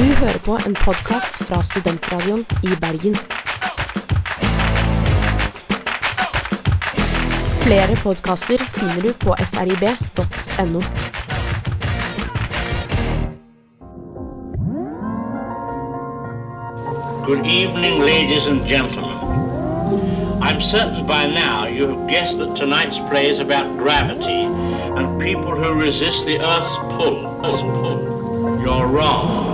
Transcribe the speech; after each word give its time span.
Du 0.00 0.04
hører 0.04 0.38
på 0.38 0.54
en 0.66 0.74
podkast 0.74 1.42
fra 1.44 1.58
Studentradioen 1.62 2.40
i 2.64 2.76
Bergen. 2.80 3.16
Flere 7.60 7.96
podkaster 8.02 8.64
finner 8.78 9.02
du 9.04 9.12
på 9.12 9.34
srib.no. 9.44 10.80
Good 17.26 17.44
evening, 17.44 18.00
ladies 18.00 18.46
and 18.46 18.64
gentlemen. 18.64 19.20
I'm 20.40 20.62
certain 20.62 21.06
by 21.06 21.26
now 21.26 21.66
you 21.66 21.86
have 21.88 22.08
guessed 22.08 22.38
that 22.38 22.56
tonight's 22.56 22.98
play 23.10 23.28
is 23.28 23.38
about 23.38 23.76
gravity 23.76 24.48
and 24.96 25.20
people 25.20 25.54
who 25.54 25.74
resist 25.74 26.24
the 26.24 26.38
Earth's 26.38 26.76
pull. 26.96 27.16
Earth's 27.44 27.60
pull. 27.60 28.00
You're 28.64 28.86
wrong. 28.86 29.49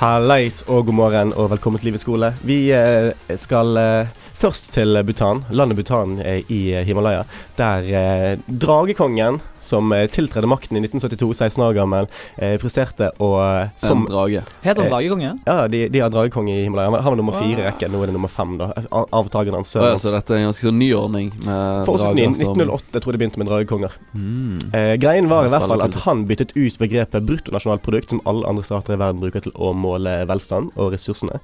Hallais 0.00 0.64
og 0.68 0.86
god 0.86 0.92
morgen 0.94 1.32
og 1.32 1.50
velkommen 1.50 1.78
til 1.78 1.86
Livets 1.86 2.02
skole. 2.02 2.34
Vi 2.44 2.72
eh, 2.72 3.12
skal 3.36 3.76
eh, 3.76 4.19
først 4.40 4.70
til 4.72 4.96
Bhutan, 5.04 5.42
landet 5.52 5.76
Bhutan 5.76 6.16
eh, 6.24 6.40
i 6.48 6.60
Himalaya. 6.86 7.24
Der 7.58 7.84
eh, 7.84 8.38
dragekongen, 8.48 9.40
som 9.60 9.92
eh, 9.92 10.06
tiltredde 10.08 10.48
makten 10.48 10.78
i 10.78 10.82
1972, 10.84 11.34
16 11.36 11.64
år 11.66 11.76
gammel, 11.76 12.08
eh, 12.40 12.56
presterte 12.62 13.10
å 13.20 13.30
som 13.80 14.06
En 14.06 14.08
drage. 14.08 14.42
Heter 14.64 14.80
Eh, 14.80 14.86
han 14.86 14.94
dragekonge? 14.94 15.32
Ja, 15.44 15.68
de, 15.68 15.82
de 15.92 16.00
har 16.00 16.12
dragekonge 16.14 16.54
i 16.56 16.64
Himalaya. 16.64 16.90
Han 17.02 17.12
var 17.12 17.18
nummer 17.20 17.36
fire 17.36 17.60
i 17.60 17.68
rekken, 17.68 17.92
nå 17.92 18.00
er 18.02 18.10
det 18.12 18.16
nummer 18.16 18.32
fem, 18.32 18.56
da. 18.60 18.70
Avtakeren 18.90 19.60
hans. 19.60 19.74
Ja, 19.76 19.92
så 20.00 20.14
dette 20.14 20.34
er 20.34 20.42
en 20.42 20.48
ganske 20.50 20.68
sånn 20.70 20.80
ny 20.80 20.90
ordning 20.96 21.32
med 21.44 21.84
Forholdsvis 21.88 22.16
ny. 22.16 22.26
1908 22.48 22.96
jeg 22.96 23.04
tror 23.04 23.16
det 23.16 23.20
begynte 23.22 23.40
med 23.42 23.50
dragekonger. 23.50 23.96
mm. 24.14 24.58
Eh, 24.76 24.94
greien 25.02 25.28
var 25.28 25.44
i 25.44 25.50
er 25.50 25.56
hvert 25.56 25.68
fall 25.68 25.82
at 25.84 25.96
han 26.06 26.24
byttet 26.28 26.54
ut 26.56 26.78
begrepet 26.80 27.26
bruttonasjonalprodukt, 27.28 28.14
som 28.14 28.22
alle 28.30 28.48
andre 28.48 28.64
stater 28.64 28.96
i 28.96 29.00
verden 29.00 29.20
bruker 29.22 29.44
til 29.44 29.52
å 29.56 29.72
måle 29.76 30.20
velstand 30.30 30.72
og 30.76 30.94
ressursene, 30.94 31.40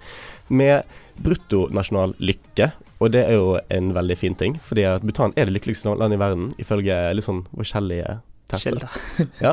med 0.49 0.85
bruttonasjonal 1.25 2.15
lykke. 2.19 2.71
Og 3.01 3.13
det 3.13 3.27
er 3.27 3.37
jo 3.37 3.59
en 3.73 3.93
veldig 3.97 4.17
fin 4.17 4.37
ting, 4.39 4.57
fordi 4.63 4.87
at 4.89 5.05
Bhutan 5.05 5.35
er 5.37 5.49
det 5.49 5.57
lykkeligste 5.59 5.93
landet 5.93 6.17
i 6.17 6.23
verden, 6.23 6.49
ifølge 6.63 6.97
litt 7.17 7.27
sånn 7.27 7.45
forskjellige 7.53 8.19
tester. 8.51 8.87
Ja. 9.45 9.53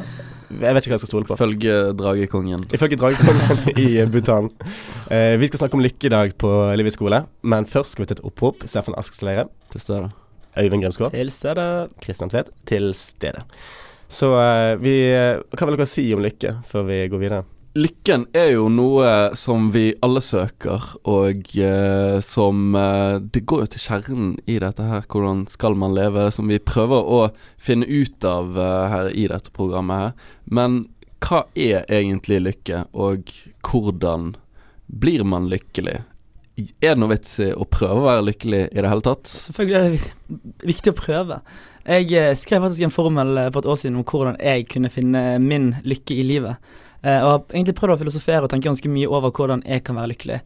Jeg 0.54 0.76
vet 0.76 0.86
ikke 0.86 0.94
hva 0.94 0.98
jeg 1.00 1.02
skal 1.02 1.10
stole 1.10 1.28
på. 1.28 1.36
Ifølge 1.36 1.78
dragekongen. 1.98 2.66
Ifølge 2.76 3.00
dragekongen 3.02 3.64
i 3.84 3.88
Bhutan. 4.06 4.52
Eh, 5.10 5.34
vi 5.42 5.50
skal 5.50 5.64
snakke 5.64 5.80
om 5.80 5.84
lykke 5.84 6.10
i 6.10 6.14
dag 6.14 6.36
på 6.40 6.52
Livets 6.78 7.00
skole, 7.00 7.24
men 7.42 7.66
først 7.70 7.96
skal 7.96 8.06
vi 8.06 8.12
til 8.12 8.20
et 8.20 8.28
opprop. 8.30 8.62
Steffen 8.70 8.96
Askeleire, 9.00 9.48
til 9.74 9.84
stede. 9.84 10.12
Øyvind 10.54 10.86
Grimsgaard. 10.86 11.16
Til 11.16 11.34
stede. 11.34 11.66
Kristian 12.04 12.30
Tvedt 12.30 12.54
til 12.70 12.92
stede. 12.98 13.42
Så 14.14 14.30
eh, 14.38 14.76
vi 14.78 14.96
Hva 15.10 15.66
vil 15.66 15.80
dere 15.80 15.90
si 15.90 16.06
om 16.14 16.22
lykke 16.22 16.60
før 16.70 16.86
vi 16.92 17.02
går 17.10 17.26
videre? 17.26 17.44
Lykken 17.74 18.28
er 18.38 18.52
jo 18.54 18.68
noe 18.70 19.32
som 19.34 19.72
vi 19.74 19.88
alle 20.06 20.22
søker, 20.22 20.92
og 21.10 21.48
eh, 21.58 22.20
som 22.22 22.76
eh, 22.78 23.16
Det 23.18 23.42
går 23.50 23.64
jo 23.64 23.70
til 23.74 23.82
kjernen 23.82 24.36
i 24.46 24.60
dette 24.62 24.86
her. 24.86 25.08
Hvordan 25.10 25.48
skal 25.50 25.74
man 25.82 25.96
leve? 25.98 26.28
Som 26.30 26.54
vi 26.54 26.62
prøver 26.62 27.02
å 27.02 27.24
finne 27.58 27.90
ut 27.90 28.28
av 28.30 28.60
eh, 28.62 28.84
her 28.94 29.10
i 29.18 29.26
dette 29.32 29.50
programmet 29.58 30.04
her. 30.04 30.30
Men 30.46 30.84
hva 31.26 31.48
er 31.58 31.90
egentlig 31.90 32.44
lykke, 32.44 32.84
og 32.94 33.34
hvordan 33.66 34.36
blir 34.86 35.26
man 35.26 35.50
lykkelig? 35.50 36.04
Er 36.54 36.94
det 36.94 37.00
noe 37.02 37.16
vits 37.16 37.40
i 37.42 37.50
å 37.58 37.66
prøve 37.66 38.04
å 38.04 38.06
være 38.06 38.28
lykkelig 38.30 38.64
i 38.68 38.82
det 38.84 38.90
hele 38.92 39.08
tatt? 39.10 39.26
Selvfølgelig 39.26 39.80
er 39.80 39.90
det 39.90 40.70
viktig 40.76 40.94
å 40.94 41.02
prøve. 41.02 41.42
Jeg 41.90 42.14
eh, 42.22 42.32
skrev 42.38 42.68
faktisk 42.68 42.86
en 42.86 42.98
formel 43.02 43.34
på 43.48 43.58
for 43.58 43.66
et 43.66 43.74
år 43.74 43.82
siden 43.82 43.98
om 43.98 44.06
hvordan 44.06 44.38
jeg 44.38 44.70
kunne 44.70 44.94
finne 44.94 45.24
min 45.42 45.72
lykke 45.82 46.22
i 46.22 46.32
livet. 46.36 46.76
Eh, 47.04 47.20
og 47.20 47.30
har 47.30 47.42
egentlig 47.52 47.76
prøvd 47.76 47.98
å 47.98 48.00
filosofere 48.00 48.48
og 48.48 48.52
tenke 48.54 48.70
ganske 48.70 48.92
mye 48.92 49.10
over 49.12 49.34
hvordan 49.36 49.64
jeg 49.68 49.84
kan 49.84 49.98
være 50.00 50.14
lykkelig. 50.14 50.38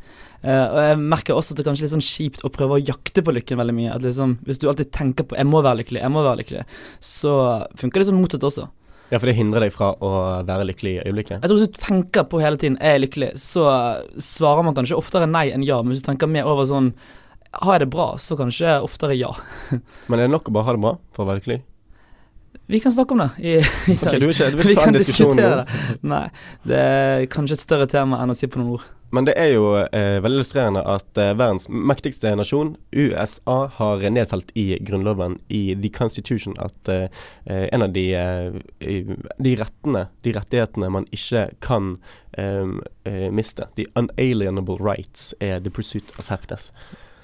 Eh, 0.41 0.63
og 0.65 0.79
jeg 0.81 0.97
merker 1.03 1.37
også 1.37 1.53
at 1.53 1.59
det 1.59 1.65
er 1.65 1.69
kanskje 1.69 1.85
litt 1.85 1.93
sånn 1.93 2.07
kjipt 2.07 2.41
å 2.47 2.51
prøve 2.53 2.79
å 2.79 2.81
jakte 2.81 3.21
på 3.21 3.35
lykken 3.35 3.61
veldig 3.61 3.75
mye. 3.77 3.93
At 3.93 4.05
liksom, 4.05 4.39
Hvis 4.47 4.61
du 4.63 4.67
alltid 4.69 4.91
tenker 4.91 5.23
på 5.23 5.37
'jeg 5.37 5.45
må 5.45 5.61
være 5.61 5.83
lykkelig', 5.83 6.01
'jeg 6.01 6.11
må 6.11 6.23
være 6.25 6.41
lykkelig', 6.41 6.65
så 6.99 7.67
funker 7.77 7.99
det 7.99 8.07
sånn 8.07 8.21
motsatt 8.21 8.43
også. 8.43 8.69
Ja, 9.11 9.19
for 9.19 9.27
det 9.27 9.37
hindrer 9.37 9.61
deg 9.61 9.71
fra 9.71 9.93
å 9.95 10.43
være 10.43 10.67
lykkelig 10.67 10.97
i 10.97 11.03
øyeblikket. 11.07 11.39
Jeg 11.41 11.49
tror 11.49 11.57
Hvis 11.57 11.71
du 11.71 11.77
tenker 11.77 12.23
på 12.23 12.41
hele 12.41 12.57
tiden 12.57 12.77
'er 12.81 12.97
jeg 12.97 13.01
lykkelig', 13.05 13.37
så 13.37 14.03
svarer 14.17 14.63
man 14.63 14.73
kanskje 14.73 14.97
oftere 14.97 15.29
nei 15.29 15.51
enn 15.51 15.63
ja. 15.63 15.81
Men 15.81 15.93
hvis 15.93 16.01
du 16.01 16.11
tenker 16.11 16.27
mer 16.27 16.45
over 16.45 16.65
sånn 16.65 16.93
'har 17.53 17.79
jeg 17.79 17.79
det 17.81 17.95
bra', 17.95 18.17
så 18.17 18.35
kanskje 18.35 18.81
oftere 18.81 19.15
ja. 19.15 19.31
Men 20.09 20.19
er 20.19 20.27
det 20.27 20.31
nok 20.31 20.49
å 20.49 20.53
bare 20.53 20.65
ha 20.65 20.71
det 20.73 20.81
bra 20.81 20.97
for 21.13 21.23
å 21.23 21.27
være 21.27 21.39
lykkelig? 21.39 21.61
Vi 22.67 22.79
kan 22.83 22.91
snakke 22.91 23.15
om 23.15 23.19
det 23.23 23.29
i, 23.39 23.51
i 23.91 23.95
dag. 23.95 24.07
Okay, 24.07 24.19
du 24.19 24.25
vil 24.27 24.35
ikke, 24.35 24.51
du 24.51 24.57
vil 24.59 24.65
Vi 24.65 24.73
ikke 24.73 24.81
ta 24.81 24.85
kan 24.85 24.95
en 24.95 24.99
diskusjon 24.99 25.39
nå? 25.39 25.49
Nei, 26.11 26.25
det 26.67 26.79
er 26.83 27.25
kanskje 27.31 27.55
et 27.55 27.63
større 27.63 27.87
tema 27.87 28.19
enn 28.23 28.33
å 28.33 28.35
si 28.35 28.49
på 28.51 28.59
noen 28.59 28.75
ord. 28.75 28.87
Men 29.15 29.23
det 29.23 29.37
er 29.39 29.53
jo 29.53 29.69
eh, 29.79 30.17
veldig 30.19 30.41
illustrerende 30.41 30.81
at 30.83 31.19
eh, 31.23 31.31
verdens 31.39 31.69
mektigste 31.71 32.33
nasjon, 32.35 32.73
USA, 32.91 33.55
har 33.77 34.03
nedfelt 34.11 34.51
i 34.59 34.65
grunnloven, 34.83 35.37
i 35.47 35.77
The 35.79 35.93
Constitution, 35.95 36.57
at 36.59 36.91
eh, 36.91 37.07
eh, 37.47 37.69
en 37.71 37.87
av 37.87 37.95
de, 37.95 38.03
eh, 38.19 39.15
de 39.39 39.55
rettene, 39.61 40.09
de 40.27 40.35
rettighetene 40.35 40.91
man 40.91 41.07
ikke 41.15 41.45
kan 41.63 41.93
eh, 42.35 42.67
eh, 43.07 43.27
miste, 43.31 43.69
the 43.79 43.87
unalienable 43.95 44.75
rights, 44.83 45.31
er 45.39 45.63
the 45.63 45.71
pursuit 45.71 46.11
of 46.19 46.27
happiness. 46.27 46.73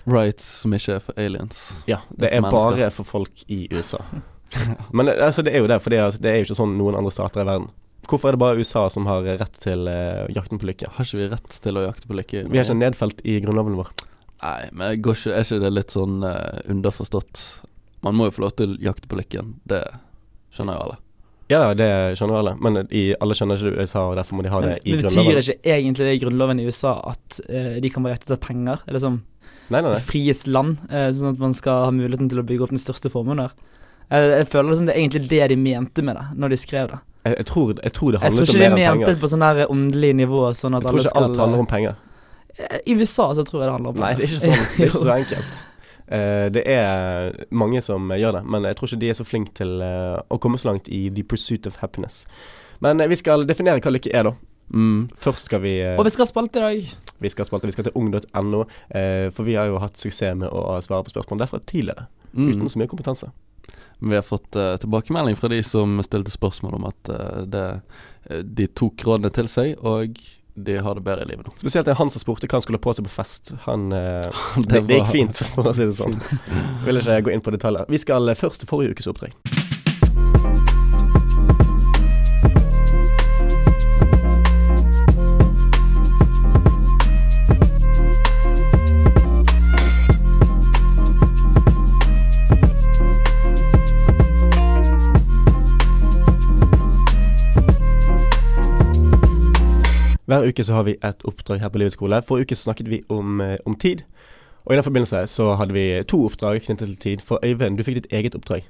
Rights 0.07 0.47
som 0.63 0.71
ikke 0.75 1.01
er 1.01 1.03
for 1.03 1.19
aliens. 1.19 1.65
Ja, 1.87 1.99
det 2.15 2.29
Det 2.29 2.31
er 2.31 2.45
er 2.45 2.51
bare 2.51 2.91
for 2.95 3.03
folk 3.03 3.43
i 3.51 3.67
USA. 3.75 3.99
Men 4.95 5.11
altså, 5.13 5.45
det 5.45 5.53
er 5.55 5.63
jo 5.63 5.69
det, 5.71 5.79
for 5.83 5.93
det 5.93 6.01
er 6.01 6.39
jo 6.39 6.47
ikke 6.47 6.59
sånn 6.59 6.77
noen 6.79 6.97
andre 6.99 7.13
stater 7.13 7.43
i 7.43 7.47
verden. 7.47 7.71
Hvorfor 8.09 8.29
er 8.29 8.35
det 8.35 8.41
bare 8.41 8.59
USA 8.59 8.87
som 8.91 9.05
har 9.07 9.23
rett 9.39 9.59
til 9.63 9.87
uh, 9.87 10.25
jakten 10.33 10.59
på 10.59 10.67
lykke? 10.67 10.89
Har 10.97 11.07
ikke 11.07 11.21
vi 11.21 11.29
rett 11.31 11.59
til 11.63 11.79
å 11.79 11.85
jakte 11.85 12.09
på 12.09 12.17
lykke? 12.17 12.47
Vi 12.51 12.59
er 12.59 12.65
ikke 12.65 12.75
nedfelt 12.81 13.23
i 13.23 13.37
grunnloven 13.43 13.77
vår. 13.79 13.93
Nei, 14.43 14.59
men 14.75 14.97
går 15.03 15.15
ikke, 15.15 15.35
er 15.37 15.47
ikke 15.47 15.61
det 15.63 15.71
litt 15.71 15.95
sånn 15.95 16.19
uh, 16.27 16.59
underforstått? 16.71 17.43
Man 18.03 18.17
må 18.19 18.27
jo 18.27 18.35
få 18.35 18.43
lov 18.43 18.57
til 18.59 18.75
å 18.75 18.81
jakte 18.89 19.07
på 19.07 19.19
lykken. 19.21 19.55
Det 19.71 19.85
skjønner 20.51 20.75
jo 20.75 20.87
alle. 20.87 20.99
Ja, 21.51 21.61
det 21.77 21.89
skjønner 22.17 22.35
jo 22.35 22.41
alle, 22.41 22.53
men 22.63 22.81
i, 22.89 23.03
alle 23.23 23.35
skjønner 23.37 23.59
ikke 23.59 23.71
det 23.71 23.85
USA, 23.85 24.03
og 24.09 24.17
derfor 24.19 24.39
må 24.39 24.43
de 24.43 24.51
ha 24.51 24.61
det 24.63 24.73
Men 24.73 24.83
i 24.83 24.95
det 24.97 25.03
betyr 25.03 25.39
ikke 25.39 25.75
egentlig 25.75 26.07
det 26.07 26.15
i 26.17 26.21
grunnloven 26.23 26.59
i 26.59 26.65
USA 26.67 26.97
at 27.13 27.39
uh, 27.47 27.75
de 27.83 27.91
kan 27.93 28.03
bare 28.03 28.17
jakte 28.17 28.33
etter 28.33 28.43
penger? 28.43 28.83
Eller 28.89 29.03
sånn 29.03 29.21
Nei, 29.71 29.79
nei, 29.79 29.93
nei. 29.93 29.99
friest 30.03 30.49
land, 30.51 30.75
sånn 30.91 31.37
at 31.37 31.39
man 31.39 31.53
skal 31.55 31.85
ha 31.85 31.91
muligheten 31.95 32.27
til 32.29 32.41
å 32.41 32.43
bygge 32.45 32.65
opp 32.65 32.73
den 32.73 32.81
største 32.81 33.07
formuen 33.09 33.39
der? 33.39 33.53
Jeg, 34.13 34.29
jeg 34.37 34.47
føler 34.51 34.69
liksom 34.71 34.87
det 34.87 34.93
er 34.93 35.01
egentlig 35.01 35.23
det 35.31 35.41
de 35.53 35.57
mente 35.57 36.05
med 36.05 36.17
det, 36.19 36.25
når 36.37 36.53
de 36.53 36.57
skrev 36.61 36.89
det. 36.93 36.99
Jeg, 37.23 37.35
jeg, 37.39 37.45
tror, 37.49 37.69
jeg 37.79 37.93
tror 37.95 38.11
det 38.13 38.19
Jeg 38.21 38.35
tror 38.37 38.47
ikke 38.49 38.59
de 38.59 38.69
mente 38.69 38.87
penger. 38.91 39.11
det 39.13 39.21
på 39.23 39.29
sånn 39.31 39.45
her 39.47 39.61
åndelig 39.71 40.09
nivå, 40.19 40.41
sånn 40.59 40.75
Jeg 40.75 40.83
at 40.83 40.89
tror 40.89 40.97
alle 40.99 41.05
ikke 41.05 41.13
skal 41.13 41.27
alt 41.29 41.41
handler 41.43 41.63
om 41.63 41.69
penger. 41.71 42.01
Eh, 42.53 42.79
I 42.85 42.95
USA 42.99 43.27
så 43.33 43.45
tror 43.47 43.63
jeg 43.63 43.69
det 43.69 43.75
handler 43.77 43.93
om 43.93 43.95
penger. 43.97 44.07
Nei, 44.07 44.15
det 44.19 44.25
er 44.25 44.33
ikke 44.33 44.43
sånn. 44.43 44.65
Det 44.77 44.83
er 44.83 44.91
ikke 44.91 45.03
så 45.07 45.13
enkelt. 45.17 45.61
Uh, 46.13 46.47
det 46.53 46.63
er 46.67 47.45
mange 47.55 47.81
som 47.81 48.11
gjør 48.11 48.35
det, 48.37 48.41
men 48.53 48.67
jeg 48.67 48.75
tror 48.77 48.91
ikke 48.91 49.01
de 49.01 49.09
er 49.09 49.17
så 49.17 49.25
flinke 49.25 49.53
til 49.57 49.71
uh, 49.81 50.19
å 50.29 50.37
komme 50.43 50.59
så 50.61 50.69
langt 50.69 50.89
i 50.91 51.05
the 51.15 51.23
pursuit 51.23 51.65
of 51.69 51.79
happiness. 51.81 52.25
Men 52.83 52.99
uh, 53.01 53.07
vi 53.09 53.17
skal 53.17 53.47
definere 53.49 53.81
hva 53.81 53.93
lykke 53.95 54.11
er, 54.13 54.27
da. 54.29 54.35
Mm. 54.73 55.07
Først 55.19 55.47
skal 55.49 55.61
vi 55.63 55.73
Og 55.95 56.05
vi 56.05 56.11
skal 56.13 56.25
ha 56.25 56.29
spalte 56.29 56.59
i 56.59 56.63
dag. 56.63 56.91
Vi 57.23 57.31
skal 57.31 57.47
spalte, 57.47 57.67
vi 57.71 57.75
skal 57.75 57.87
til 57.87 57.95
ung.no, 57.99 58.61
eh, 58.95 59.27
for 59.31 59.47
vi 59.47 59.55
har 59.55 59.67
jo 59.71 59.79
hatt 59.79 59.99
suksess 59.99 60.35
med 60.39 60.51
å 60.51 60.75
svare 60.83 61.05
på 61.07 61.13
spørsmål 61.13 61.43
derfra 61.43 61.59
tidligere. 61.69 62.07
Uten 62.33 62.61
Mm. 62.63 62.69
så 62.71 62.79
mye 62.81 62.89
kompetanse. 62.91 63.31
Vi 63.99 64.15
har 64.15 64.25
fått 64.25 64.55
uh, 64.55 64.75
tilbakemelding 64.77 65.35
fra 65.39 65.49
de 65.51 65.61
som 65.63 65.99
stilte 66.03 66.31
spørsmål 66.33 66.79
om 66.79 66.87
at 66.89 67.11
uh, 67.11 67.41
det, 67.47 67.65
eh, 68.29 68.43
de 68.43 68.67
tok 68.67 69.05
rådene 69.07 69.31
til 69.33 69.49
seg, 69.51 69.75
og 69.79 70.17
de 70.53 70.77
har 70.85 70.97
det 70.97 71.05
bedre 71.05 71.25
i 71.25 71.31
livet 71.31 71.47
nå. 71.47 71.55
Spesielt 71.57 71.87
det 71.87 71.95
er 71.95 72.01
han 72.01 72.11
som 72.13 72.21
spurte 72.21 72.49
hva 72.49 72.59
han 72.59 72.65
skulle 72.65 72.81
ha 72.81 72.85
på 72.85 72.93
seg 72.93 73.07
på 73.07 73.13
fest. 73.13 73.55
Han 73.65 73.89
det, 73.91 74.83
Det 74.83 74.99
gikk 74.99 75.11
fint, 75.15 75.45
for 75.55 75.71
å 75.71 75.75
si 75.75 75.87
det 75.87 75.97
sånn. 75.97 76.19
Vil 76.85 77.01
ikke 77.01 77.21
gå 77.29 77.33
inn 77.33 77.45
på 77.45 77.55
detaljer. 77.55 77.89
Vi 77.89 78.01
skal 78.01 78.35
først 78.37 78.65
til 78.65 78.69
forrige 78.69 78.97
ukes 78.97 79.09
oppdrag. 79.09 79.52
Hver 100.33 100.47
uke 100.49 100.63
så 100.65 100.73
har 100.73 100.83
vi 100.87 100.95
et 100.97 101.25
oppdrag 101.29 101.59
her 101.61 101.69
på 101.69 101.77
Livets 101.77 101.93
skole. 101.93 102.17
Forrige 102.25 102.47
uke 102.47 102.55
snakket 102.57 102.87
vi 102.89 103.01
om, 103.09 103.41
eh, 103.41 103.57
om 103.65 103.75
tid. 103.75 104.01
Og 104.65 104.73
i 104.73 104.75
den 104.75 104.83
forbindelse 104.83 105.27
så 105.27 105.55
hadde 105.55 105.73
vi 105.73 106.03
to 106.09 106.25
oppdrag 106.25 106.61
knyttet 106.61 106.87
til 106.87 106.97
tid. 106.97 107.21
For 107.21 107.39
Øyvind, 107.45 107.77
du 107.77 107.83
fikk 107.83 107.99
ditt 107.99 108.07
eget 108.11 108.35
oppdrag. 108.35 108.65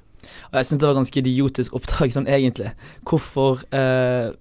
Og 0.52 0.58
jeg 0.58 0.66
syns 0.66 0.80
det 0.80 0.88
var 0.88 0.98
ganske 0.98 1.20
idiotisk 1.20 1.74
oppdrag 1.74 2.12
sånn 2.12 2.28
egentlig. 2.28 2.74
Hvorfor 3.08 3.64
eh, 3.72 4.34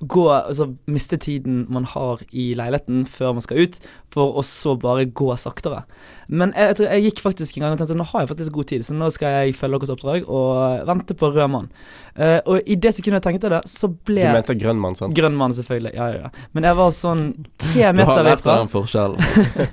gå 0.00 0.24
Altså 0.32 0.66
miste 0.90 1.16
tiden 1.20 1.64
man 1.72 1.84
har 1.86 2.22
i 2.32 2.48
leiligheten 2.58 3.04
før 3.08 3.36
man 3.36 3.44
skal 3.44 3.62
ut, 3.64 3.78
for 4.12 4.38
å 4.38 4.42
så 4.46 4.74
bare 4.80 5.06
gå 5.06 5.28
saktere. 5.40 5.84
Men 6.28 6.52
jeg, 6.56 6.74
jeg, 6.80 6.88
jeg 6.88 7.04
gikk 7.08 7.22
faktisk 7.24 7.58
en 7.58 7.64
gang 7.64 7.76
og 7.76 7.80
tenkte 7.82 7.96
nå 7.98 8.06
har 8.10 8.24
jeg 8.24 8.30
faktisk 8.32 8.56
god 8.56 8.68
tid, 8.72 8.84
så 8.86 8.96
nå 8.96 9.10
skal 9.14 9.36
jeg 9.38 9.56
følge 9.58 9.80
deres 9.82 9.94
oppdrag 9.94 10.28
og 10.28 10.86
vente 10.90 11.16
på 11.18 11.30
rød 11.34 11.50
mann. 11.54 11.70
Uh, 12.14 12.38
og 12.46 12.70
i 12.70 12.76
det 12.78 12.94
sekundet 12.96 13.20
jeg 13.20 13.26
tenkte 13.28 13.52
det, 13.54 13.62
så 13.70 13.90
ble 13.90 14.26
Du 14.26 14.38
mente 14.38 14.58
grønn 14.58 14.80
mann, 14.82 14.98
sant? 14.98 15.16
Grønn 15.16 15.38
mann, 15.38 15.56
selvfølgelig. 15.56 15.94
Ja, 15.98 16.10
ja, 16.14 16.28
ja. 16.28 16.48
Men 16.56 16.68
jeg 16.68 16.78
var 16.80 16.94
sånn 16.94 17.26
tre 17.58 17.90
Du 17.94 18.04
har 18.04 18.22
lært 18.26 18.44
ifra 18.44 18.54
deg 18.54 18.64
den 18.64 18.72
forskjellen. 18.74 19.20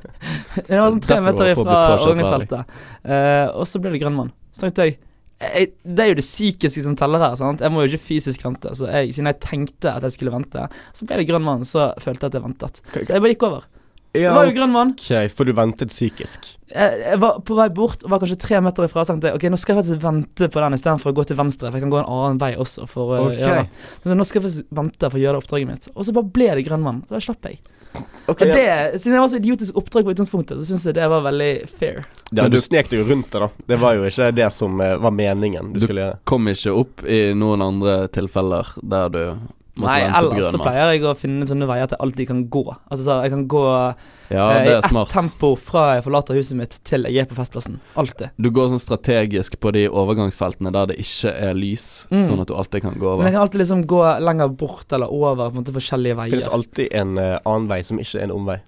Jeg 0.72 0.82
var 0.82 0.90
sånn 0.92 1.04
tre 1.04 1.16
Derfor 1.16 1.28
meter 1.30 1.50
ifra 1.54 1.78
overgangsfeltet. 1.96 2.76
uh, 3.08 3.48
og 3.56 3.64
så 3.70 3.80
ble 3.82 3.94
det 3.94 4.02
grønn 4.04 4.18
mann. 4.18 4.34
Så 4.52 4.66
tenkte 4.66 4.90
jeg 4.90 4.98
jeg, 5.42 5.72
det 5.84 6.04
er 6.06 6.10
jo 6.12 6.18
det 6.22 6.26
psykiske 6.26 6.84
som 6.86 6.96
teller 7.00 7.20
her. 7.24 7.36
sant? 7.40 7.62
Jeg 7.66 7.74
må 7.74 7.84
jo 7.84 7.92
ikke 7.92 8.06
fysisk 8.12 8.44
vente. 8.46 8.72
Så 8.78 8.88
jeg, 8.92 9.12
siden 9.18 9.30
jeg 9.32 9.40
tenkte 9.44 9.94
at 9.96 10.06
jeg 10.08 10.16
skulle 10.18 10.34
vente, 10.36 10.68
så 10.94 11.08
ble 11.10 11.18
det 11.22 11.28
grønn 11.30 11.46
mann. 11.46 11.64
Så 11.68 11.92
følte 12.04 12.28
jeg 12.28 12.32
at 12.34 12.40
jeg 12.40 12.46
ventet. 12.48 12.82
Så 12.94 13.08
jeg 13.16 13.22
bare 13.24 13.34
gikk 13.36 13.48
over. 13.50 13.68
Ja, 14.12 14.34
var 14.36 14.44
jo 14.50 14.52
grønn 14.58 14.74
mann. 14.74 14.90
ok, 14.92 15.30
for 15.32 15.48
du 15.48 15.54
ventet 15.56 15.88
psykisk. 15.94 16.50
Jeg, 16.68 16.98
jeg 17.00 17.20
var 17.24 17.38
på 17.48 17.56
vei 17.56 17.70
bort 17.72 18.02
og 18.04 18.12
var 18.12 18.20
kanskje 18.20 18.36
tre 18.44 18.60
meter 18.60 18.84
ifra. 18.84 19.06
Så 19.08 19.14
tenkte 19.14 19.30
jeg 19.32 19.40
ok, 19.40 19.46
nå 19.54 19.60
skal 19.62 19.74
jeg 19.78 19.80
faktisk 19.86 20.04
vente 20.04 20.50
på 20.52 20.64
den 20.66 20.76
istedenfor 20.76 21.14
å 21.14 21.16
gå 21.16 21.24
til 21.30 21.40
venstre. 21.40 21.72
For 21.72 21.80
jeg 21.80 21.86
kan 21.86 21.94
gå 21.96 22.02
en 22.02 22.12
annen 22.12 22.42
vei 22.44 22.52
også. 22.60 22.90
for 22.92 23.14
å 23.16 23.22
Ok. 23.30 23.38
gjøre. 23.40 23.64
Så 24.04 24.18
nå 24.20 24.26
skal 24.28 24.42
jeg 24.42 24.50
faktisk 24.50 24.76
vente 24.82 25.10
for 25.14 25.18
å 25.18 25.24
gjøre 25.24 25.38
det 25.40 25.44
oppdraget 25.46 25.72
mitt. 25.72 25.88
Og 25.96 26.04
så 26.04 26.16
bare 26.20 26.32
ble 26.38 26.50
det 26.60 26.66
grønn 26.68 26.84
mann. 26.84 27.02
Så 27.08 27.16
da 27.16 27.24
slapp 27.24 27.48
jeg. 27.48 27.62
Ok, 28.28 28.42
Og 28.42 28.48
ja. 28.48 28.54
det, 28.56 29.00
Siden 29.02 29.14
jeg 29.18 29.22
var 29.24 29.28
så 29.32 29.40
idiotisk 29.42 29.76
oppdrag 29.76 30.06
på 30.06 30.14
utgangspunktet, 30.14 30.60
så 30.62 30.66
syns 30.70 30.86
jeg 30.88 30.96
det 30.96 31.08
var 31.12 31.22
veldig 31.26 31.50
fair. 31.70 32.06
Ja, 32.32 32.44
Men 32.44 32.52
du 32.52 32.58
du- 32.58 32.62
snek 32.64 32.88
deg 32.90 33.00
jo 33.02 33.06
rundt 33.10 33.32
det, 33.34 33.40
da. 33.44 33.50
Det 33.68 33.80
var 33.82 33.96
jo 33.98 34.06
ikke 34.08 34.30
det 34.36 34.52
som 34.54 34.80
eh, 34.82 34.96
var 34.98 35.12
meningen 35.12 35.74
du 35.74 35.80
Du- 35.80 35.88
skulle. 35.88 36.18
Kom 36.24 36.48
ikke 36.48 36.72
opp 36.78 37.04
i 37.06 37.34
noen 37.34 37.62
andre 37.62 38.08
tilfeller 38.08 38.68
der 38.84 39.10
du 39.10 39.24
Nei, 39.80 40.02
ellers 40.04 40.50
så 40.52 40.60
pleier 40.60 40.90
jeg 40.92 41.04
å 41.08 41.14
finne 41.16 41.46
sånne 41.48 41.66
veier 41.70 41.86
at 41.88 41.94
jeg 41.96 42.00
alltid 42.04 42.28
kan 42.28 42.42
gå. 42.52 42.64
Altså 42.92 43.06
så 43.06 43.16
Jeg 43.24 43.32
kan 43.32 43.46
gå 43.48 43.62
Ja, 44.30 44.50
eh, 44.52 44.66
i 44.66 44.68
er 44.68 44.78
ett 44.80 44.90
smart. 44.90 45.10
tempo 45.10 45.56
fra 45.56 45.96
jeg 45.96 46.04
forlater 46.04 46.36
huset 46.36 46.58
mitt 46.60 46.76
til 46.84 47.04
jeg 47.08 47.18
er 47.24 47.26
på 47.30 47.36
festplassen. 47.40 47.80
Alltid. 47.96 48.32
Du 48.38 48.50
går 48.52 48.68
sånn 48.74 48.84
strategisk 48.84 49.56
på 49.64 49.72
de 49.72 49.86
overgangsfeltene 49.88 50.72
der 50.76 50.88
det 50.92 50.98
ikke 51.00 51.32
er 51.34 51.54
lys, 51.54 52.06
Mm. 52.12 52.28
sånn 52.28 52.42
at 52.42 52.48
du 52.48 52.54
alltid 52.54 52.82
kan 52.82 53.00
gå 53.00 53.08
over. 53.08 53.24
Men 53.24 53.32
jeg 53.32 53.34
kan 53.40 53.48
alltid 53.48 53.62
liksom 53.62 53.86
gå 53.88 54.02
lenger 54.20 54.50
bort 54.50 54.92
eller 54.92 55.08
over 55.08 55.50
på 55.50 55.58
en 55.58 55.64
måte 55.64 55.74
forskjellige 55.74 56.16
veier. 56.20 56.30
Det 56.32 56.42
finnes 56.42 56.54
alltid 56.54 56.88
en 56.92 57.18
uh, 57.18 57.40
annen 57.46 57.68
vei 57.70 57.82
som 57.82 57.98
ikke 57.98 58.20
er 58.20 58.24
en 58.24 58.32
omvei. 58.32 58.60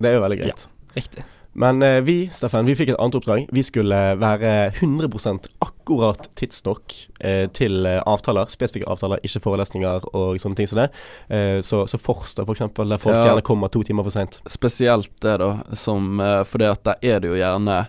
Det 0.00 0.10
er 0.10 0.14
jo 0.18 0.20
veldig 0.26 0.38
greit. 0.42 0.66
Ja, 0.66 0.96
Riktig. 0.96 1.24
Men 1.52 1.82
eh, 1.84 2.00
vi, 2.00 2.14
Steffen, 2.32 2.64
vi 2.66 2.74
fikk 2.78 2.94
et 2.94 2.98
annet 3.00 3.16
oppdrag. 3.18 3.46
Vi 3.52 3.62
skulle 3.66 3.96
være 4.20 4.52
100 4.78 5.50
akkurat 5.60 6.30
tidsnok 6.38 6.94
eh, 7.20 7.44
til 7.52 7.84
eh, 7.86 7.98
avtaler. 8.08 8.48
Spesifikke 8.48 8.88
avtaler, 8.88 9.20
ikke 9.26 9.42
forelesninger 9.44 10.06
og 10.16 10.40
sånne 10.40 10.56
ting 10.56 10.70
som 10.70 10.80
det. 10.80 10.88
Eh, 11.28 11.58
så, 11.60 11.82
så 11.90 12.00
Forst, 12.00 12.40
for 12.40 12.54
eksempel, 12.56 12.88
der 12.88 13.02
folk 13.02 13.16
Ja. 13.18 13.26
gjerne 13.28 13.44
kommer 13.44 13.68
to 13.68 13.82
timer 13.84 14.06
for 14.08 14.14
seint. 14.14 14.40
Spesielt 14.48 15.12
det, 15.20 15.36
da, 15.42 15.50
som 15.76 16.20
eh, 16.20 16.40
Fordi 16.48 16.70
at 16.72 16.84
der 16.88 17.04
er 17.12 17.20
det 17.20 17.28
jo 17.34 17.38
gjerne 17.40 17.82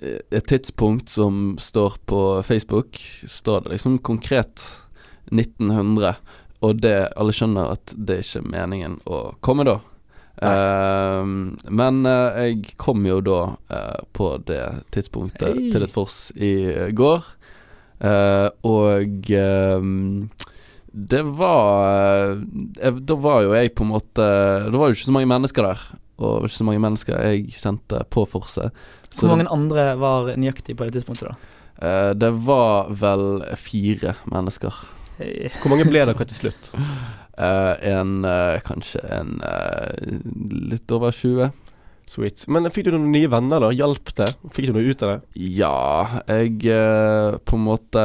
et 0.00 0.46
tidspunkt 0.48 1.10
som 1.12 1.58
står 1.60 1.98
på 2.08 2.20
Facebook. 2.42 2.96
Står 3.28 3.66
det 3.66 3.74
liksom 3.74 3.98
konkret 3.98 4.62
1900, 5.30 6.14
og 6.64 6.80
det 6.80 6.94
alle 7.20 7.32
skjønner 7.36 7.74
at 7.74 7.92
det 7.96 8.22
ikke 8.24 8.40
er 8.40 8.48
meningen 8.48 8.94
å 9.04 9.34
komme 9.44 9.66
da. 9.68 9.78
Eh, 10.40 11.24
men 11.80 12.06
uh, 12.06 12.38
jeg 12.38 12.76
kom 12.80 13.04
jo 13.04 13.18
da 13.24 13.40
uh, 13.56 14.00
på 14.16 14.32
det 14.48 14.62
tidspunktet 14.94 15.50
hey. 15.50 15.68
til 15.74 15.84
et 15.84 15.92
fors 15.92 16.28
i 16.38 16.54
går, 16.96 17.26
Eh, 18.00 18.48
og 18.64 19.30
eh, 19.36 19.82
det 20.90 21.20
var 21.36 22.30
jeg, 22.80 22.94
Da 23.04 23.16
var 23.20 23.42
jo 23.44 23.52
jeg 23.52 23.74
på 23.76 23.84
en 23.84 23.90
måte 23.92 24.24
Det 24.72 24.78
var 24.80 24.88
jo 24.88 24.96
ikke 24.96 25.08
så 25.10 25.12
mange 25.14 25.28
mennesker 25.30 25.68
der. 25.68 25.82
Og 26.20 26.46
ikke 26.48 26.56
så 26.56 26.66
mange 26.68 26.82
mennesker 26.82 27.20
jeg 27.28 27.52
kjente 27.56 28.00
på 28.12 28.24
forset. 28.28 28.74
Hvor 29.16 29.32
mange 29.32 29.48
andre 29.52 29.94
var 30.00 30.32
nøyaktig 30.36 30.76
på 30.76 30.86
det 30.86 30.98
tidspunktet, 30.98 31.30
da? 31.30 31.54
Eh, 31.80 32.10
det 32.12 32.28
var 32.44 32.90
vel 32.92 33.40
fire 33.56 34.12
mennesker. 34.28 34.82
Hey. 35.16 35.48
Hvor 35.62 35.72
mange 35.72 35.88
ble 35.88 36.04
dere 36.04 36.26
til 36.28 36.36
slutt? 36.42 36.74
Eh, 37.40 37.74
en 37.94 38.24
eh, 38.24 38.60
Kanskje 38.66 39.00
en 39.08 39.40
eh, 39.40 40.18
litt 40.72 40.92
over 40.92 41.14
20. 41.14 41.50
Sweet. 42.10 42.44
Men 42.50 42.66
fikk 42.74 42.88
du 42.88 42.94
noen 42.96 43.12
nye 43.14 43.30
venner, 43.30 43.62
da? 43.62 43.70
Hjalp 43.72 44.10
det? 44.18 44.32
Fikk 44.50 44.70
du 44.70 44.74
noe 44.74 44.90
ut 44.90 45.04
av 45.06 45.12
det? 45.12 45.18
Ja, 45.60 46.22
jeg 46.26 46.56
på 47.46 47.58
en 47.58 47.66
måte 47.68 48.02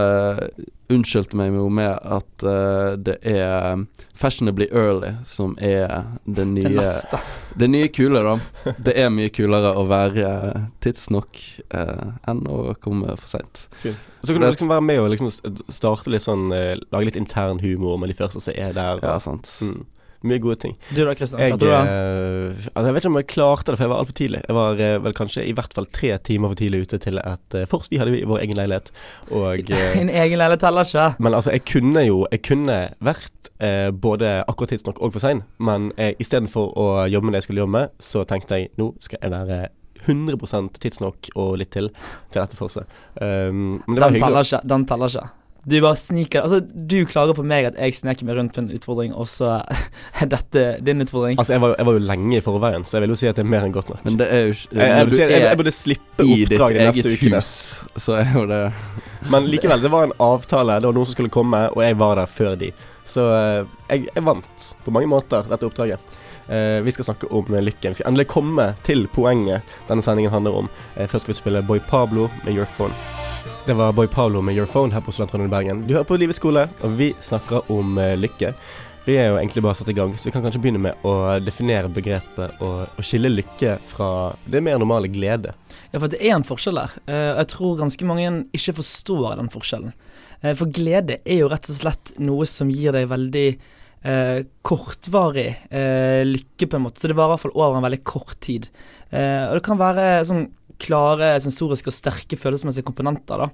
unnskyldte 0.92 1.38
meg 1.38 1.56
jo 1.56 1.66
med 1.74 1.94
at 1.98 2.46
uh, 2.46 2.94
det 3.02 3.18
er 3.26 3.86
fashionably 4.16 4.68
early 4.72 5.16
som 5.26 5.56
er 5.58 6.18
det 6.26 6.36
Det 6.36 6.46
nye 6.52 6.74
neste. 6.78 7.20
Det 7.56 7.70
nye 7.72 7.88
kule, 7.88 8.22
da. 8.22 8.74
Det 8.78 8.94
er 9.00 9.10
mye 9.14 9.32
kulere 9.34 9.72
å 9.80 9.86
være 9.90 10.30
tidsnok 10.84 11.40
uh, 11.74 12.14
enn 12.28 12.44
å 12.52 12.76
komme 12.84 13.16
for 13.18 13.32
seint. 13.38 13.66
Så 13.82 14.34
kan 14.34 14.44
du 14.44 14.50
liksom 14.50 14.72
være 14.72 14.86
med 14.86 15.02
og 15.02 15.12
liksom 15.14 15.32
starte 15.72 16.12
litt 16.12 16.26
sånn 16.26 16.50
uh, 16.54 16.76
Lage 16.92 17.10
litt 17.10 17.20
intern 17.20 17.62
humor 17.64 17.98
med 18.02 18.12
de 18.12 18.18
første 18.18 18.44
som 18.44 18.56
er 18.56 18.76
der. 18.76 19.02
Ja, 19.04 19.18
sant. 19.24 19.50
mm, 19.62 19.86
mye 20.27 20.42
gode 20.44 20.57
ting. 20.66 20.75
Du 20.92 21.01
da, 21.06 21.13
Kristian? 21.18 21.42
Jeg, 21.42 21.60
du 21.62 21.68
eh, 21.69 22.68
altså 22.74 22.86
jeg 22.89 22.95
vet 22.98 23.04
ikke 23.04 23.12
om 23.13 23.19
jeg 23.22 23.30
klarte 23.31 23.72
det, 23.72 23.77
for 23.80 23.86
jeg 23.86 23.94
var 23.94 24.04
altfor 24.04 24.18
tidlig. 24.19 24.42
Jeg 24.48 24.57
var 24.57 24.83
eh, 24.88 24.98
vel 25.06 25.18
kanskje 25.18 25.45
i 25.45 25.54
hvert 25.57 25.75
fall 25.77 25.88
tre 25.95 26.12
timer 26.27 26.51
for 26.54 26.60
tidlig 26.60 26.83
ute 26.86 27.00
til 27.06 27.22
et 27.22 27.57
uh, 27.60 27.66
Først 27.69 27.92
vi 27.94 28.00
hadde 28.01 28.18
i 28.18 28.25
vår 28.27 28.44
egen 28.45 28.60
leilighet, 28.60 28.92
og 29.31 29.72
eh, 29.80 29.98
En 30.01 30.10
egen 30.10 30.42
leilighet 30.42 30.68
heller 30.68 30.89
ikke. 30.89 31.07
Men 31.24 31.38
altså, 31.39 31.54
jeg 31.56 31.66
kunne 31.69 32.06
jo 32.06 32.19
Jeg 32.31 32.44
kunne 32.48 32.77
vært 33.06 33.50
eh, 33.60 33.89
både 33.92 34.38
akkurat 34.48 34.75
tidsnok 34.75 35.00
og 35.01 35.16
for 35.16 35.24
sein, 35.24 35.44
men 35.60 35.92
eh, 35.98 36.13
istedenfor 36.19 36.74
å 36.78 36.89
jobbe 37.12 37.30
med 37.30 37.36
det 37.36 37.44
jeg 37.44 37.50
skulle 37.50 37.66
jobbe 37.66 37.78
med, 37.80 37.95
så 38.00 38.25
tenkte 38.28 38.60
jeg 38.60 38.71
nå 38.81 38.92
skal 39.04 39.21
jeg 39.21 39.33
være 39.36 39.60
100 40.06 40.69
tidsnok 40.81 41.31
og 41.36 41.56
litt 41.57 41.71
til 41.74 41.89
til 42.30 42.42
dette 42.42 42.57
forset. 42.60 42.86
Um, 43.18 43.81
men 43.88 43.95
det 43.95 44.01
var 44.01 44.12
Den 44.12 44.18
hyggelig. 44.19 44.21
teller 44.21 44.45
ikke. 44.45 44.62
Den 44.69 44.86
teller 44.86 45.13
ikke. 45.13 45.28
Du 45.66 45.76
bare 45.82 45.98
sniker 45.98 46.46
Altså, 46.46 46.60
du 46.62 47.00
klager 47.10 47.34
på 47.34 47.44
meg 47.46 47.66
at 47.72 47.78
jeg 47.82 47.96
sneker 47.98 48.28
meg 48.28 48.38
rundt 48.38 48.54
på 48.54 48.62
en 48.62 48.68
utfordring, 48.76 49.16
og 49.18 49.26
så 49.30 49.58
er 50.22 50.30
dette 50.30 50.66
din 50.86 51.02
utfordring. 51.02 51.40
Altså, 51.42 51.56
jeg 51.56 51.64
var, 51.64 51.74
jeg 51.80 51.90
var 51.90 51.98
jo 51.98 52.04
lenge 52.12 52.36
i 52.38 52.42
forveien, 52.46 52.86
så 52.86 52.98
jeg 52.98 53.06
vil 53.06 53.16
jo 53.16 53.19
si 53.24 53.30
at 53.31 53.40
det 53.40 53.45
er 53.45 53.52
mer 53.56 53.66
enn 53.66 53.74
godt 53.74 53.90
nok. 53.90 54.04
Men 54.06 54.19
det 54.22 54.28
er 54.30 54.44
jo 54.44 54.54
ikke 54.54 54.78
jeg, 54.78 54.92
jeg, 54.92 55.31
jeg, 55.34 55.45
jeg 55.45 55.62
burde 55.62 55.74
slippe 55.74 56.28
oppdraget 56.28 56.78
de 56.78 56.90
neste 56.90 57.06
eget 57.07 57.24
ukene. 57.24 57.40
hus, 57.42 57.56
så 58.06 58.19
er 58.19 58.36
jo 58.36 58.45
det 58.52 58.60
Men 59.34 59.50
likevel, 59.50 59.81
det 59.81 59.92
var 59.95 60.06
en 60.06 60.14
avtale. 60.22 60.78
Det 60.84 60.92
var 60.92 61.00
noen 61.00 61.10
som 61.10 61.18
skulle 61.18 61.34
komme, 61.34 61.64
og 61.74 61.81
jeg 61.81 61.98
var 61.98 62.22
der 62.22 62.30
før 62.30 62.54
de. 62.62 62.69
Så 63.06 63.26
eh, 63.34 63.74
jeg, 63.90 64.06
jeg 64.14 64.26
vant 64.26 64.69
på 64.86 64.94
mange 64.94 65.10
måter 65.10 65.50
dette 65.50 65.68
oppdraget. 65.68 66.16
Uh, 66.45 66.78
vi 66.86 66.92
skal 66.94 67.07
snakke 67.07 67.26
om 67.34 67.48
lykken. 67.50 67.90
Vi 67.90 67.98
skal 67.98 68.12
endelig 68.12 68.28
komme 68.30 68.68
til 68.86 69.07
poenget 69.10 69.66
denne 69.90 70.06
sendingen 70.06 70.30
handler 70.30 70.62
om. 70.62 70.69
Uh, 70.94 71.07
først 71.10 71.26
skal 71.26 71.34
vi 71.34 71.42
spille 71.42 71.66
Boy 71.66 71.81
Pablo 71.90 72.30
med 72.45 72.54
Your 72.54 72.69
Phone. 72.78 72.94
Det 73.66 73.74
var 73.74 73.94
Boy 73.94 74.07
Paolo 74.07 74.42
med 74.42 74.56
Your 74.56 74.66
Phone 74.66 74.94
her 74.94 75.02
på 75.02 75.12
Studentradioen 75.12 75.50
Bergen. 75.50 75.80
Du 75.88 75.95
hører 75.95 76.06
på 76.06 76.18
Livets 76.22 76.38
skole, 76.38 76.68
og 76.86 76.92
vi 77.00 77.07
snakker 77.18 77.72
om 77.74 77.95
eh, 77.98 78.12
lykke. 78.14 78.52
Vi 79.07 79.16
er 79.18 79.31
jo 79.31 79.40
egentlig 79.40 79.64
bare 79.66 79.78
satt 79.80 79.90
i 79.90 79.95
gang, 79.98 80.12
så 80.14 80.28
vi 80.28 80.34
kan 80.36 80.44
kanskje 80.45 80.60
begynne 80.62 80.81
med 80.84 81.02
å 81.02 81.14
definere 81.42 81.90
begrepet 81.90 82.62
og, 82.62 82.84
og 82.94 83.07
skille 83.07 83.31
lykke 83.34 83.80
fra 83.81 84.10
det 84.45 84.62
mer 84.62 84.78
normale 84.78 85.10
glede. 85.10 85.56
Ja, 85.90 85.98
for 85.98 86.14
det 86.14 86.19
er 86.22 86.36
en 86.36 86.45
forskjell 86.45 86.78
der. 86.78 86.94
Eh, 87.10 87.31
jeg 87.40 87.50
tror 87.56 87.80
ganske 87.80 88.10
mange 88.12 88.36
ikke 88.54 88.76
forstår 88.84 89.40
den 89.42 89.50
forskjellen. 89.56 89.95
Eh, 90.44 90.54
for 90.54 90.69
glede 90.69 91.18
er 91.26 91.42
jo 91.42 91.50
rett 91.50 91.72
og 91.74 91.80
slett 91.80 92.14
noe 92.22 92.45
som 92.50 92.69
gir 92.69 92.94
deg 92.94 93.10
veldig 93.10 93.48
eh, 93.50 94.44
kortvarig 94.62 95.48
eh, 95.74 96.22
lykke, 96.22 96.69
på 96.69 96.78
en 96.78 96.86
måte. 96.86 97.02
Så 97.02 97.10
det 97.10 97.18
varer 97.18 97.34
i 97.34 97.40
hvert 97.40 97.48
fall 97.48 97.57
over 97.57 97.81
en 97.81 97.90
veldig 97.90 98.04
kort 98.14 98.38
tid. 98.45 98.69
Eh, 99.10 99.48
og 99.50 99.57
det 99.57 99.66
kan 99.66 99.81
være 99.81 100.06
sånn 100.30 100.45
klare 100.82 101.36
sensoriske 101.44 101.92
og 101.92 101.96
sterke 101.96 102.40
følelsesmessige 102.40 102.88
komponenter. 102.88 103.46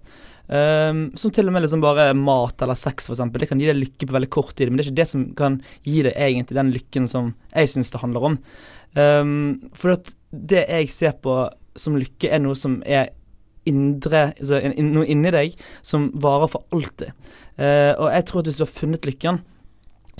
Um, 0.51 1.06
som 1.16 1.32
til 1.32 1.48
og 1.48 1.56
med 1.56 1.63
liksom 1.63 1.84
bare 1.84 2.10
mat 2.18 2.62
eller 2.63 2.80
sex, 2.80 3.08
for 3.08 3.16
eksempel. 3.16 3.44
Det 3.44 3.51
kan 3.51 3.62
gi 3.62 3.70
deg 3.70 3.80
lykke 3.80 4.10
på 4.10 4.18
veldig 4.18 4.32
kort 4.34 4.56
tid, 4.58 4.72
men 4.72 4.80
det 4.80 4.86
er 4.86 4.92
ikke 4.92 5.01
det 5.01 5.08
som 5.12 5.25
kan 5.38 5.62
gi 5.88 6.01
deg 6.08 6.18
egentlig 6.18 6.58
den 6.58 6.74
lykken 6.75 7.08
som 7.12 7.32
jeg 7.54 7.72
syns 7.72 7.94
det 7.94 8.04
handler 8.04 8.28
om. 8.32 8.38
Um, 8.98 9.34
for 9.78 9.96
det 10.32 10.66
jeg 10.66 10.92
ser 10.92 11.16
på 11.24 11.46
som 11.80 11.96
lykke, 11.96 12.28
er 12.28 12.44
noe 12.44 12.58
som 12.60 12.82
er 12.84 13.13
indre 13.70 14.32
altså 14.34 14.58
Noe 14.82 15.06
inni 15.06 15.30
deg 15.30 15.54
som 15.86 16.10
varer 16.22 16.50
for 16.51 16.66
alltid. 16.74 17.13
Uh, 17.56 17.94
og 17.96 18.08
jeg 18.10 18.28
tror 18.28 18.42
at 18.42 18.50
hvis 18.50 18.60
du 18.60 18.66
har 18.66 18.74
funnet 18.74 19.08
lykken, 19.08 19.42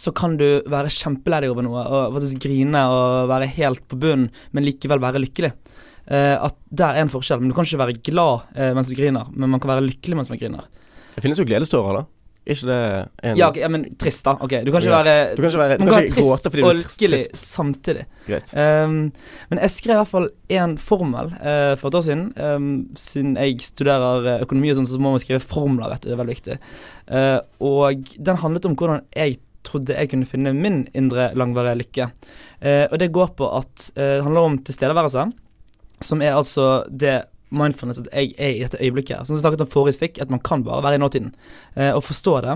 så 0.01 0.13
kan 0.15 0.38
du 0.39 0.46
være 0.72 0.93
kjempelei 0.93 1.43
deg 1.43 1.53
over 1.53 1.65
noe 1.65 1.84
og 1.84 2.15
faktisk 2.15 2.41
grine 2.46 2.81
og 2.89 3.29
være 3.29 3.50
helt 3.58 3.84
på 3.89 4.00
bunnen, 4.01 4.29
men 4.53 4.65
likevel 4.65 5.01
være 5.03 5.22
lykkelig. 5.22 5.51
Eh, 6.08 6.38
at 6.38 6.58
der 6.70 6.96
er 6.96 7.05
en 7.05 7.12
forskjell. 7.13 7.41
Men 7.41 7.51
du 7.51 7.58
kan 7.58 7.67
ikke 7.67 7.81
være 7.81 8.00
glad 8.01 8.48
eh, 8.55 8.72
mens 8.77 8.89
du 8.89 8.96
griner, 8.98 9.29
men 9.34 9.53
man 9.53 9.62
kan 9.62 9.75
være 9.75 9.86
lykkelig 9.89 10.17
mens 10.17 10.31
man 10.31 10.41
griner. 10.41 10.65
Det 11.15 11.24
finnes 11.24 11.39
jo 11.39 11.46
gledestårer, 11.48 12.01
da. 12.01 12.08
Er 12.41 12.55
ikke 12.55 12.67
det 12.72 13.10
en 13.29 13.38
Ja, 13.38 13.50
okay, 13.51 13.62
ja, 13.62 13.67
men 13.70 13.84
trist, 14.01 14.24
da. 14.25 14.31
Ok, 14.41 14.50
Du 14.65 14.72
kan 14.72 14.81
ikke 14.81 14.89
Ja. 14.89 15.03
være 15.03 15.36
Du 15.36 15.41
kan 15.41 15.51
ikke 15.51 15.60
være 15.60 15.77
Man 15.77 15.88
du 15.88 15.93
kan 15.93 16.01
være 16.01 16.10
trist 16.10 16.46
og 16.48 16.75
lykkelig 16.75 17.20
samtidig. 17.38 18.05
Greit. 18.25 18.53
Um, 18.58 19.13
men 19.50 19.60
jeg 19.60 19.70
skrev 19.70 19.93
i 19.93 20.00
hvert 20.00 20.08
fall 20.08 20.29
en 20.50 20.77
formel 20.77 21.25
uh, 21.38 21.75
for 21.77 21.88
et 21.89 21.96
år 21.96 22.01
siden. 22.01 22.34
Um, 22.41 22.89
siden 22.96 23.38
jeg 23.38 23.62
studerer 23.62 24.41
økonomi 24.41 24.72
og 24.72 24.79
sånn, 24.79 24.88
så 24.89 24.98
må 24.98 25.13
man 25.13 25.22
skrive 25.22 25.39
formler, 25.39 25.88
vet 25.93 26.01
du. 26.01 26.10
Det 26.10 26.17
er 26.17 26.24
veldig 26.24 26.36
viktig. 26.36 26.58
Uh, 27.12 27.39
og 27.62 28.10
den 28.17 28.41
handlet 28.41 28.65
om 28.65 28.75
hvordan 28.75 29.05
jeg 29.15 29.38
trodde 29.63 29.93
jeg 29.93 30.10
kunne 30.10 30.25
finne 30.25 30.55
min 30.58 30.88
indre 30.98 31.29
langvarige 31.38 31.77
lykke. 31.77 32.10
Uh, 32.58 32.89
og 32.89 32.98
det 32.98 33.12
går 33.13 33.36
på 33.38 33.53
at 33.60 33.91
det 33.93 34.24
handler 34.25 34.50
om 34.50 34.58
tilstedeværelse, 34.58 35.29
som 36.03 36.22
er 36.22 36.36
altså 36.38 36.84
det 36.89 37.22
mindfulness 37.51 38.00
at 38.01 38.10
jeg 38.13 38.31
er 38.39 38.53
i 38.55 38.63
dette 38.63 38.79
øyeblikket. 38.79 39.25
Som 39.27 39.36
vi 39.36 39.41
snakket 39.43 39.65
om 39.65 39.70
forrige 39.70 39.98
stikk, 39.98 40.20
at 40.24 40.31
man 40.31 40.41
kan 40.43 40.63
bare 40.63 40.84
være 40.86 40.98
i 40.98 41.01
nåtiden. 41.01 41.31
Eh, 41.75 41.91
og 41.91 42.03
forstå 42.03 42.36
det. 42.46 42.55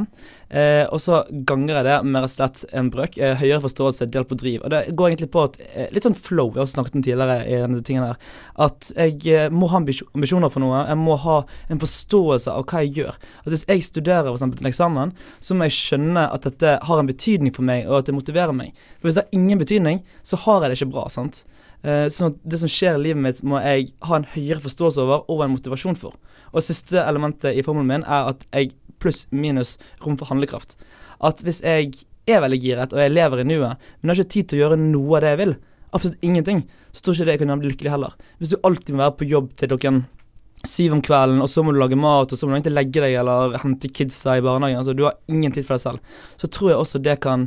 Eh, 0.56 0.84
og 0.94 1.02
så 1.04 1.22
ganger 1.48 1.80
jeg 1.80 1.88
det 1.88 1.98
med 2.06 2.24
rett 2.24 2.32
og 2.32 2.36
slett 2.36 2.64
en 2.80 2.92
brøk. 2.94 3.18
Eh, 3.20 3.36
høyere 3.42 3.64
forståelse 3.66 4.08
delt 4.12 4.30
på 4.32 4.40
driv. 4.40 4.64
Og 4.64 4.72
det 4.72 4.82
går 4.96 5.12
egentlig 5.12 5.32
på 5.34 5.44
at 5.50 5.60
eh, 5.74 5.92
Litt 5.96 6.08
sånn 6.08 6.18
flow, 6.18 6.54
vi 6.56 6.62
har 6.62 6.70
snakket 6.70 6.98
om 6.98 7.04
tidligere 7.06 7.44
i 7.44 7.60
denne 7.66 7.84
tingen 7.86 8.08
her. 8.08 8.20
At 8.68 8.92
jeg 8.96 9.20
eh, 9.32 9.50
må 9.52 9.70
ha 9.72 9.82
ambisjoner 9.82 10.54
for 10.54 10.64
noe. 10.64 10.86
Jeg 10.88 11.00
må 11.02 11.20
ha 11.26 11.42
en 11.72 11.84
forståelse 11.84 12.56
av 12.56 12.64
hva 12.70 12.86
jeg 12.86 12.96
gjør. 13.02 13.20
At 13.44 13.52
Hvis 13.52 13.68
jeg 13.68 13.88
studerer 13.90 14.32
eksempel 14.32 14.62
til 14.62 14.68
en 14.68 14.72
eksamen, 14.72 15.16
så 15.44 15.58
må 15.58 15.68
jeg 15.68 15.80
skjønne 15.80 16.30
at 16.32 16.48
dette 16.48 16.78
har 16.88 17.02
en 17.02 17.12
betydning 17.12 17.54
for 17.56 17.68
meg, 17.68 17.84
og 17.90 18.00
at 18.00 18.10
det 18.10 18.16
motiverer 18.16 18.56
meg. 18.56 18.72
For 19.00 19.10
Hvis 19.10 19.20
det 19.20 19.28
har 19.28 19.42
ingen 19.42 19.60
betydning, 19.60 20.04
så 20.24 20.40
har 20.46 20.64
jeg 20.64 20.72
det 20.72 20.80
ikke 20.80 20.94
bra. 20.96 21.10
sant? 21.12 21.44
Eh, 21.86 22.08
sånn 22.10 22.34
at 22.34 22.42
det 22.50 22.58
som 22.62 22.72
skjer 22.72 22.98
i 22.98 23.04
livet 23.04 23.22
mitt, 23.22 23.44
må 23.46 23.60
jeg 23.62 23.92
ha 24.08 24.18
en 24.18 24.28
høyere 24.34 24.64
forståelse 24.64 25.04
over 25.04 25.28
og 25.30 25.44
en 25.46 25.54
motivasjon 25.54 25.98
for. 26.00 26.18
Og 26.52 26.66
siste 26.66 26.98
elementet 27.04 27.54
i 27.54 27.64
formelen 27.66 27.92
min 27.92 28.08
er 28.08 28.32
at 28.32 28.46
jeg 28.50 28.74
pluss 29.02 29.26
minus 29.30 29.76
rom 30.02 30.18
for 30.18 30.32
handlekraft. 30.32 30.74
At 31.22 31.44
hvis 31.46 31.62
jeg 31.62 31.94
er 32.26 32.42
veldig 32.42 32.60
giret 32.64 32.96
og 32.96 33.04
jeg 33.04 33.14
lever 33.14 33.44
i 33.44 33.48
nuet, 33.48 33.86
men 34.02 34.12
har 34.12 34.18
ikke 34.18 34.34
tid 34.34 34.50
til 34.50 34.60
å 34.60 34.64
gjøre 34.64 34.82
noe 34.82 35.20
av 35.20 35.26
det 35.26 35.34
jeg 35.36 35.42
vil, 35.44 35.56
absolutt 35.96 36.26
ingenting, 36.26 36.64
så 36.90 37.04
tror 37.04 37.16
ikke 37.16 37.28
det 37.28 37.36
jeg 37.36 37.44
kan 37.44 37.62
bli 37.62 37.72
lykkelig 37.72 37.94
heller. 37.94 38.18
Hvis 38.40 38.56
du 38.56 38.58
alltid 38.66 38.96
må 38.96 39.04
være 39.04 39.18
på 39.20 39.30
jobb 39.30 39.54
til 39.60 39.72
klokken 39.76 40.02
syv 40.66 40.98
om 40.98 41.06
kvelden, 41.06 41.44
og 41.46 41.52
så 41.52 41.62
må 41.62 41.76
du 41.76 41.80
lage 41.80 42.00
mat, 42.00 42.34
og 42.34 42.40
så 42.40 42.48
må 42.48 42.56
du 42.56 42.58
egentlig 42.58 42.76
legge 42.80 43.04
deg 43.04 43.20
eller 43.22 43.60
hente 43.62 43.92
kidsa 43.94 44.40
i 44.40 44.44
barnehagen, 44.44 44.82
altså 44.82 44.98
du 44.98 45.06
har 45.06 45.20
ingen 45.30 45.54
tid 45.54 45.68
for 45.68 45.78
deg 45.78 45.86
selv, 45.86 46.20
så 46.42 46.50
tror 46.50 46.72
jeg 46.72 46.82
også 46.82 47.04
det 47.06 47.20
kan 47.24 47.46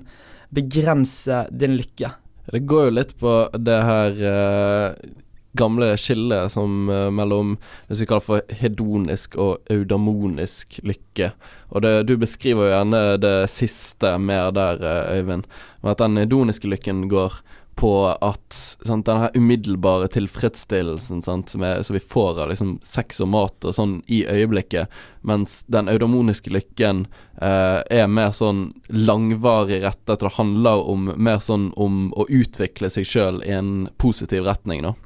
begrense 0.54 1.42
din 1.50 1.74
lykke. 1.80 2.12
Det 2.52 2.64
går 2.64 2.84
jo 2.88 2.96
litt 2.96 3.16
på 3.20 3.32
det 3.60 3.80
her 3.84 4.20
eh, 4.24 5.10
gamle 5.58 5.90
skillet 6.00 6.52
som 6.52 6.88
eh, 6.88 7.10
mellom 7.10 7.56
det 7.88 7.98
vi 8.00 8.06
kaller 8.08 8.24
for 8.24 8.56
hedonisk 8.60 9.36
og 9.36 9.72
eudamonisk 9.72 10.78
lykke. 10.86 11.32
Og 11.68 11.84
det, 11.84 11.92
du 12.08 12.14
beskriver 12.20 12.68
jo 12.68 12.72
gjerne 12.72 13.02
det 13.20 13.36
siste 13.52 14.14
mer 14.22 14.52
der, 14.56 14.80
eh, 14.80 15.18
Øyvind. 15.18 15.44
Men 15.82 15.92
at 15.92 16.00
den 16.04 16.16
hedoniske 16.22 16.70
lykken 16.72 17.04
går 17.12 17.40
på 17.78 17.92
at 18.10 18.54
sant, 18.54 19.06
denne 19.06 19.28
her 19.28 19.36
umiddelbare 19.38 20.08
tilfredsstillelsen 20.10 21.22
sant, 21.22 21.52
som, 21.52 21.62
er, 21.62 21.82
som 21.86 21.94
vi 21.94 22.02
får 22.02 22.40
av 22.42 22.50
liksom, 22.50 22.72
sex 22.82 23.20
og 23.22 23.30
mat 23.30 23.68
og 23.68 23.76
sånn 23.76 23.92
i 24.10 24.24
øyeblikket, 24.26 24.90
mens 25.22 25.60
den 25.70 25.90
eudamoniske 25.92 26.50
lykken 26.50 27.04
eh, 27.38 27.78
er 27.86 28.10
mer 28.10 28.32
sånn 28.34 28.72
langvarig 28.90 29.84
rettet. 29.84 30.24
Det 30.24 30.34
handler 30.40 30.82
om 30.90 31.12
mer 31.14 31.38
sånn 31.44 31.70
om 31.78 32.08
å 32.18 32.26
utvikle 32.26 32.90
seg 32.90 33.06
sjøl 33.06 33.44
i 33.46 33.54
en 33.54 33.86
positiv 34.02 34.48
retning, 34.48 34.82
da. 34.82 34.96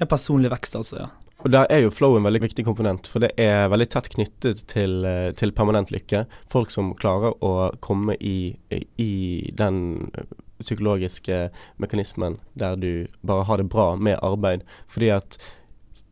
Ja, 0.00 0.08
personlig 0.08 0.54
vekst, 0.54 0.78
altså. 0.80 1.04
ja. 1.04 1.10
Og 1.42 1.50
Der 1.50 1.66
er 1.74 1.82
jo 1.82 1.90
flow 1.90 2.16
en 2.16 2.24
veldig 2.24 2.44
viktig 2.44 2.64
komponent, 2.64 3.08
for 3.10 3.24
det 3.24 3.32
er 3.40 3.66
veldig 3.68 3.88
tett 3.92 4.08
knyttet 4.14 4.64
til, 4.70 5.04
eh, 5.04 5.34
til 5.36 5.52
permanent 5.52 5.92
lykke. 5.92 6.24
Folk 6.48 6.72
som 6.72 6.94
klarer 6.94 7.34
å 7.42 7.74
komme 7.82 8.16
i, 8.20 8.54
i 8.70 9.50
den 9.58 9.82
psykologiske 10.66 11.48
mekanismen 11.82 12.38
der 12.58 12.76
du 12.76 13.06
bare 13.26 13.44
har 13.48 13.60
det 13.60 13.70
bra 13.72 13.92
med 13.96 14.18
arbeid. 14.22 14.64
Fordi 14.86 15.10
at 15.14 15.38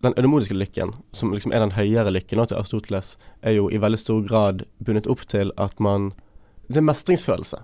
den 0.01 0.15
ødemodiske 0.17 0.55
lykken, 0.57 0.95
som 1.13 1.33
liksom 1.35 1.53
er 1.53 1.61
den 1.61 1.77
høyere 1.77 2.13
lykken 2.13 2.41
til 2.47 2.57
Aristoteles, 2.57 3.17
er 3.43 3.59
jo 3.59 3.69
i 3.71 3.81
veldig 3.81 4.01
stor 4.01 4.23
grad 4.25 4.65
bundet 4.79 5.09
opp 5.11 5.27
til 5.29 5.53
at 5.57 5.81
man 5.81 6.13
Det 6.71 6.79
er 6.79 6.87
mestringsfølelse. 6.87 7.59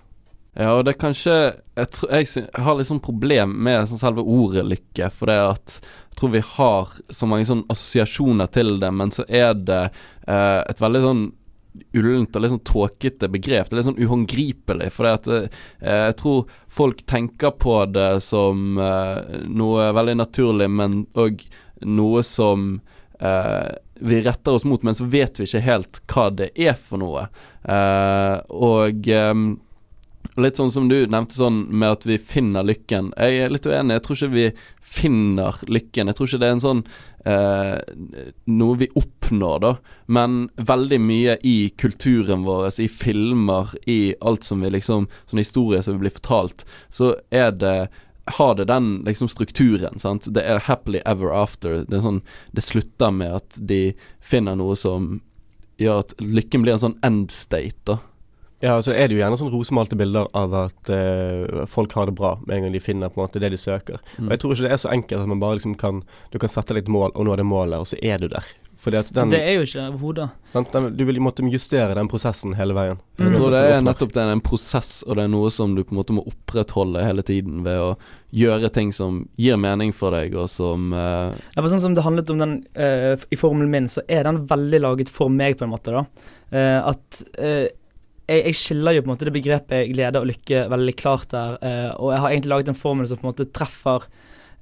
Ja, 0.57 0.73
og 0.73 0.85
det 0.85 0.95
er 0.95 0.99
kanskje 0.99 1.35
Jeg, 1.77 1.89
tror, 1.93 2.11
jeg 2.11 2.49
har 2.65 2.77
litt 2.77 2.89
sånn 2.89 3.03
problem 3.05 3.53
med 3.63 3.89
sånn 3.89 4.01
selve 4.01 4.25
ordet 4.25 4.65
lykke, 4.65 5.11
for 5.13 5.31
det 5.31 5.37
at 5.37 5.79
jeg 5.81 6.21
tror 6.21 6.33
vi 6.33 6.41
har 6.41 6.95
så 7.13 7.29
mange 7.29 7.45
sånn 7.45 7.67
assosiasjoner 7.69 8.49
til 8.49 8.79
det, 8.81 8.89
men 8.91 9.13
så 9.13 9.27
er 9.29 9.53
det 9.55 9.83
eh, 9.85 10.63
et 10.65 10.81
veldig 10.81 11.03
sånn 11.05 11.27
ullent 11.97 12.37
og 12.37 12.43
litt 12.43 12.55
sånn 12.55 12.67
tåkete 12.67 13.31
begrep. 13.33 13.69
Det 13.69 13.77
er 13.77 13.81
litt 13.81 13.89
sånn 13.91 14.03
uhåndgripelig. 14.03 14.91
For 14.95 15.11
at 15.11 15.31
eh, 15.33 15.49
jeg 15.81 16.19
tror 16.21 16.59
folk 16.79 17.03
tenker 17.09 17.55
på 17.57 17.79
det 17.93 18.11
som 18.25 18.79
eh, 18.81 19.41
noe 19.49 19.91
veldig 19.97 20.19
naturlig, 20.23 20.71
men 20.73 21.05
òg 21.19 21.45
noe 21.85 22.23
som 22.25 22.79
eh, 23.21 23.75
vi 24.01 24.21
retter 24.25 24.57
oss 24.57 24.65
mot, 24.65 24.83
men 24.83 24.95
så 24.95 25.05
vet 25.05 25.41
vi 25.41 25.47
ikke 25.49 25.65
helt 25.65 26.03
hva 26.13 26.29
det 26.31 26.51
er 26.55 26.77
for 26.79 27.01
noe. 27.01 27.27
Eh, 27.65 28.37
og 28.53 29.09
eh, 29.09 29.35
Litt 30.37 30.59
sånn 30.59 30.73
som 30.73 30.89
du 30.91 30.99
nevnte 31.09 31.37
sånn 31.39 31.63
med 31.73 31.95
at 31.97 32.07
vi 32.09 32.19
finner 32.21 32.67
lykken. 32.67 33.13
Jeg 33.17 33.45
er 33.47 33.53
litt 33.53 33.67
uenig. 33.67 33.97
Jeg 33.97 34.05
tror 34.05 34.19
ikke 34.19 34.35
vi 34.35 34.47
finner 34.85 35.61
lykken. 35.73 36.11
Jeg 36.11 36.19
tror 36.19 36.29
ikke 36.29 36.41
det 36.43 36.49
er 36.49 36.57
en 36.57 36.65
sånn 36.65 36.83
eh, 37.25 37.77
noe 38.53 38.81
vi 38.83 38.89
oppnår, 39.01 39.63
da. 39.65 39.73
Men 40.13 40.39
veldig 40.57 40.99
mye 41.01 41.39
i 41.41 41.57
kulturen 41.81 42.45
vår, 42.45 42.69
i 42.85 42.89
filmer, 42.93 43.73
i 43.89 44.01
alt 44.21 44.45
som 44.45 44.61
vi 44.61 44.75
liksom 44.77 45.09
Sånn 45.27 45.41
historie 45.41 45.81
som 45.83 45.97
blir 46.01 46.13
fortalt, 46.13 46.67
så 46.93 47.15
er 47.31 47.55
det 47.57 47.79
har 48.37 48.57
det 48.59 48.65
den 48.65 49.05
liksom 49.07 49.29
strukturen, 49.31 50.01
sant. 50.03 50.27
Det 50.35 50.43
er 50.43 50.65
happily 50.67 50.99
ever 51.07 51.31
after. 51.31 51.85
Det 51.87 52.03
sånn 52.03 52.25
Det 52.53 52.65
slutter 52.65 53.15
med 53.15 53.39
at 53.39 53.59
de 53.71 53.95
finner 54.21 54.59
noe 54.59 54.75
som 54.77 55.21
gjør 55.79 56.03
at 56.03 56.15
lykken 56.21 56.65
blir 56.65 56.75
en 56.75 56.83
sånn 56.89 56.99
end 57.07 57.31
state, 57.31 57.79
da. 57.87 58.01
Ja, 58.65 58.79
så 58.83 58.95
er 58.97 59.09
det 59.09 59.17
jo 59.17 59.21
gjerne 59.21 59.37
sånn 59.37 59.53
rosemalte 59.53 59.99
bilder 60.01 60.31
av 60.37 60.55
at 60.57 60.93
uh, 60.93 61.65
folk 61.69 61.93
har 61.93 62.09
det 62.09 62.17
bra 62.17 62.37
med 62.47 62.57
en 62.57 62.67
gang 62.67 62.77
de 62.77 62.81
finner 62.81 63.13
på 63.13 63.21
en 63.21 63.27
måte 63.27 63.43
det 63.43 63.53
de 63.53 63.61
søker. 63.61 64.01
Mm. 64.17 64.29
Og 64.29 64.31
jeg 64.33 64.43
tror 64.43 64.55
ikke 64.55 64.69
det 64.69 64.77
er 64.77 64.85
så 64.85 64.93
enkelt 64.95 65.27
at 65.27 65.33
man 65.33 65.43
bare 65.43 65.59
liksom 65.59 65.75
kan 65.77 66.01
Du 66.33 66.39
kan 66.41 66.53
sette 66.53 66.73
deg 66.73 66.87
et 66.87 66.93
mål, 66.93 67.13
og 67.13 67.27
nå 67.27 67.35
er 67.35 67.43
det 67.43 67.49
målet, 67.49 67.83
og 67.83 67.91
så 67.91 68.01
er 68.01 68.23
du 68.23 68.31
der. 68.33 68.49
Fordi 68.77 68.99
at 69.01 69.09
den, 69.15 69.31
det 69.33 69.41
er 69.41 69.57
jo 69.57 69.65
ikke 69.65 69.81
det 69.81 69.87
overhodet. 69.89 70.91
Du 70.97 71.03
vil 71.09 71.19
måtte 71.25 71.45
justere 71.51 71.97
den 71.97 72.09
prosessen 72.13 72.53
hele 72.59 72.77
veien. 72.77 73.01
Mm. 73.17 73.25
Jeg 73.25 73.39
tror 73.39 73.55
det 73.55 73.63
er 73.71 73.81
nettopp 73.85 74.13
det, 74.15 74.25
er 74.25 74.35
en 74.37 74.43
prosess, 74.45 74.91
og 75.07 75.17
det 75.17 75.25
er 75.25 75.33
noe 75.33 75.49
som 75.51 75.73
du 75.75 75.81
på 75.81 75.95
en 75.95 76.01
måte 76.01 76.17
må 76.17 76.25
opprettholde 76.29 77.05
hele 77.05 77.25
tiden 77.27 77.65
ved 77.65 77.81
å 77.83 77.89
gjøre 78.37 78.69
ting 78.73 78.93
som 78.95 79.25
gir 79.41 79.57
mening 79.61 79.95
for 79.97 80.15
deg, 80.15 80.37
og 80.37 80.51
som 80.53 80.93
uh... 80.93 81.33
Ja, 81.33 81.63
for 81.63 81.71
sånn 81.73 81.83
som 81.83 81.97
det 81.97 82.05
handlet 82.05 82.31
om 82.35 82.43
den 82.43 82.55
uh, 82.77 83.17
I 83.17 83.41
formelen 83.41 83.73
min, 83.73 83.89
så 83.91 84.05
er 84.13 84.29
den 84.29 84.45
veldig 84.51 84.83
laget 84.85 85.13
for 85.13 85.33
meg, 85.33 85.59
på 85.59 85.69
en 85.69 85.75
måte. 85.77 85.97
da 85.97 86.07
Uh, 86.47 86.93
At 86.93 87.25
eh, 87.43 87.67
jeg, 88.27 88.43
jeg 88.51 88.59
skiller 88.59 88.97
jo 88.97 89.05
på 89.05 89.11
en 89.11 89.15
måte 89.15 89.29
det 89.29 89.35
begrepet 89.37 89.93
glede 89.93 90.23
og 90.23 90.29
lykke 90.31 90.65
veldig 90.73 90.97
klart 90.99 91.31
der. 91.33 91.59
eh, 91.63 91.93
og 91.95 92.13
jeg 92.13 92.23
har 92.23 92.33
egentlig 92.33 92.53
laget 92.55 92.73
en 92.73 92.79
formel 92.79 93.09
som 93.09 93.21
på 93.21 93.27
en 93.27 93.33
måte 93.33 93.49
treffer 93.55 94.09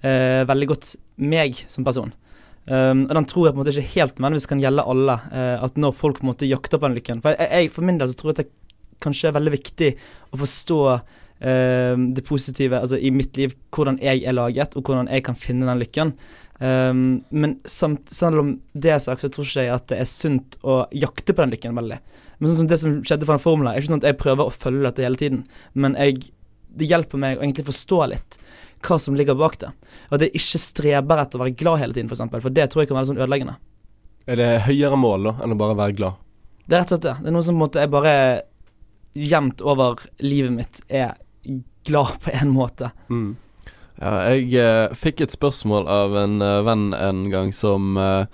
eh, 0.04 0.44
veldig 0.49 0.71
godt 0.75 0.94
meg 1.25 1.64
som 1.71 1.87
person. 1.87 2.12
Um, 2.64 3.02
og 3.11 3.12
den 3.18 3.26
tror 3.28 3.44
jeg 3.44 3.52
på 3.52 3.59
en 3.59 3.61
måte 3.61 3.73
ikke 3.75 3.92
helt 3.92 4.14
nødvendigvis 4.16 4.49
kan 4.49 4.61
gjelde 4.62 4.87
alle. 4.88 5.18
eh, 5.37 5.64
at 5.64 5.76
når 5.76 5.92
folk 5.92 6.21
på 6.21 6.25
en 6.25 6.33
måte 6.33 6.49
jakter 6.49 6.80
på 6.80 6.88
den 6.88 6.97
lykken. 6.97 7.21
For, 7.21 7.37
jeg, 7.37 7.49
jeg, 7.50 7.73
for 7.75 7.85
min 7.85 7.99
del 8.00 8.09
så 8.09 8.16
tror 8.21 8.33
jeg 8.33 8.38
at 8.38 8.44
det 8.44 9.02
kanskje 9.04 9.28
er 9.28 9.37
veldig 9.37 9.52
viktig 9.52 9.90
å 10.33 10.40
forstå 10.40 10.78
eh, 10.94 11.97
det 12.16 12.25
positive 12.25 12.80
altså 12.80 12.97
i 12.97 13.12
mitt 13.12 13.37
liv, 13.37 13.52
hvordan 13.75 14.00
jeg 14.00 14.25
er 14.25 14.37
laget, 14.37 14.76
og 14.76 14.87
hvordan 14.87 15.12
jeg 15.12 15.26
kan 15.26 15.37
finne 15.37 15.68
den 15.68 15.83
lykken. 15.83 16.14
Um, 16.62 17.25
men 17.34 17.56
samt, 17.66 18.06
selv 18.14 18.40
om 18.40 18.52
det 18.73 18.92
er 18.94 19.02
sagt, 19.02 19.25
så 19.25 19.30
tror 19.32 19.46
ikke 19.46 19.64
jeg 19.66 19.75
at 19.75 19.88
det 19.90 19.99
er 20.00 20.08
sunt 20.08 20.58
å 20.62 20.84
jakte 20.94 21.34
på 21.34 21.42
den 21.42 21.54
lykken 21.56 21.75
veldig. 21.78 21.99
Men 22.38 22.50
sånn 22.50 22.62
som 22.62 22.70
det 22.70 22.78
som 22.82 22.96
skjedde 23.02 23.26
for 23.26 23.34
den 23.34 23.42
formelen, 23.42 23.73
er 23.73 23.80
ikke 23.80 23.90
sånn 23.90 24.02
at 24.02 24.08
jeg 24.11 24.20
prøver 24.20 24.46
å 24.46 24.54
følge 24.54 24.87
dette 24.87 25.06
hele 25.06 25.20
tiden. 25.20 25.44
Men 25.75 25.99
jeg, 25.99 26.30
det 26.75 26.90
hjelper 26.90 27.20
meg 27.20 27.38
å 27.38 27.44
egentlig 27.44 27.66
forstå 27.70 28.00
litt 28.14 28.38
hva 28.84 28.99
som 29.00 29.16
ligger 29.16 29.38
bak 29.38 29.56
det. 29.62 29.70
Og 30.11 30.16
at 30.18 30.26
jeg 30.26 30.34
ikke 30.40 30.61
streber 30.61 31.23
etter 31.23 31.40
å 31.40 31.44
være 31.44 31.56
glad 31.58 31.80
hele 31.80 31.96
tiden, 31.96 32.11
f.eks. 32.11 32.18
For, 32.18 32.26
eksempel, 32.26 32.44
for 32.44 32.56
det 32.56 32.66
tror 32.70 32.82
jeg 32.82 32.90
kan 32.90 33.00
være 33.00 33.11
sånn 33.11 33.23
ødeleggende. 33.23 33.56
Er 34.28 34.40
det 34.40 34.50
høyere 34.68 34.99
mål 35.00 35.30
da, 35.30 35.34
enn 35.44 35.54
å 35.54 35.61
bare 35.61 35.78
være 35.78 35.96
glad? 35.99 36.20
Det 36.64 36.76
er 36.76 36.84
rett 36.84 36.92
og 36.92 36.96
slett 36.96 37.06
det. 37.06 37.14
Det 37.20 37.30
er 37.30 37.37
noe 37.37 37.46
som 37.46 37.58
måte 37.61 37.80
er 37.82 37.92
bare 37.92 38.14
jevnt 39.14 39.62
over 39.64 40.00
livet 40.25 40.52
mitt 40.52 40.80
er 40.88 41.14
glad 41.84 42.14
på 42.25 42.32
en 42.32 42.52
måte. 42.52 42.90
Mm. 43.12 43.34
Ja, 44.00 44.16
jeg 44.32 44.50
eh, 44.58 44.94
fikk 44.98 45.22
et 45.22 45.34
spørsmål 45.34 45.86
av 45.90 46.16
en 46.18 46.42
eh, 46.42 46.62
venn 46.66 46.88
en 46.98 47.28
gang 47.30 47.52
som 47.54 47.94
eh, 48.00 48.26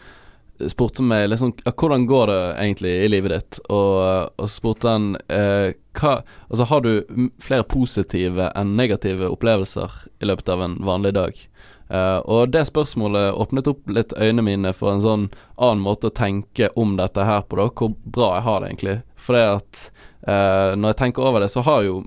spurte 0.73 1.05
meg 1.05 1.27
liksom 1.31 1.53
Hvordan 1.69 2.07
går 2.09 2.27
det 2.31 2.41
egentlig 2.63 2.95
i 3.05 3.11
livet 3.13 3.35
ditt? 3.35 3.61
Og, 3.69 3.93
eh, 4.07 4.25
og 4.41 4.49
spurte 4.49 4.89
han 4.89 5.13
eh, 5.29 5.77
hva 6.01 6.15
Altså, 6.49 6.65
har 6.71 6.81
du 6.85 7.29
flere 7.43 7.67
positive 7.69 8.49
enn 8.57 8.73
negative 8.79 9.29
opplevelser 9.29 10.01
i 10.21 10.31
løpet 10.31 10.49
av 10.49 10.65
en 10.65 10.79
vanlig 10.87 11.13
dag? 11.19 11.45
Eh, 11.91 12.19
og 12.25 12.55
det 12.55 12.65
spørsmålet 12.71 13.35
åpnet 13.35 13.69
opp 13.69 13.91
litt 13.91 14.17
øynene 14.17 14.47
mine 14.47 14.73
for 14.77 14.95
en 14.95 15.05
sånn 15.05 15.29
annen 15.57 15.85
måte 15.85 16.09
å 16.09 16.15
tenke 16.15 16.71
om 16.79 16.97
dette 16.97 17.27
her 17.27 17.45
på, 17.45 17.59
da. 17.61 17.69
Hvor 17.69 17.97
bra 18.05 18.37
jeg 18.39 18.47
har 18.47 18.61
det 18.61 18.73
egentlig 18.73 18.99
For 19.21 19.37
det 19.37 19.47
at 19.47 19.83
eh, 20.27 20.77
når 20.77 20.93
jeg 20.93 21.01
tenker 21.03 21.27
over 21.29 21.45
det, 21.45 21.51
så 21.53 21.65
har 21.67 21.83
jo 21.87 21.99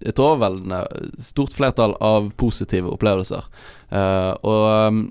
et 0.00 0.22
overveldende 0.22 0.84
stort 1.22 1.56
flertall 1.56 1.96
av 2.00 2.30
positive 2.40 2.92
opplevelser. 2.92 3.50
Eh, 3.90 4.32
og 4.42 4.64
um, 4.88 5.02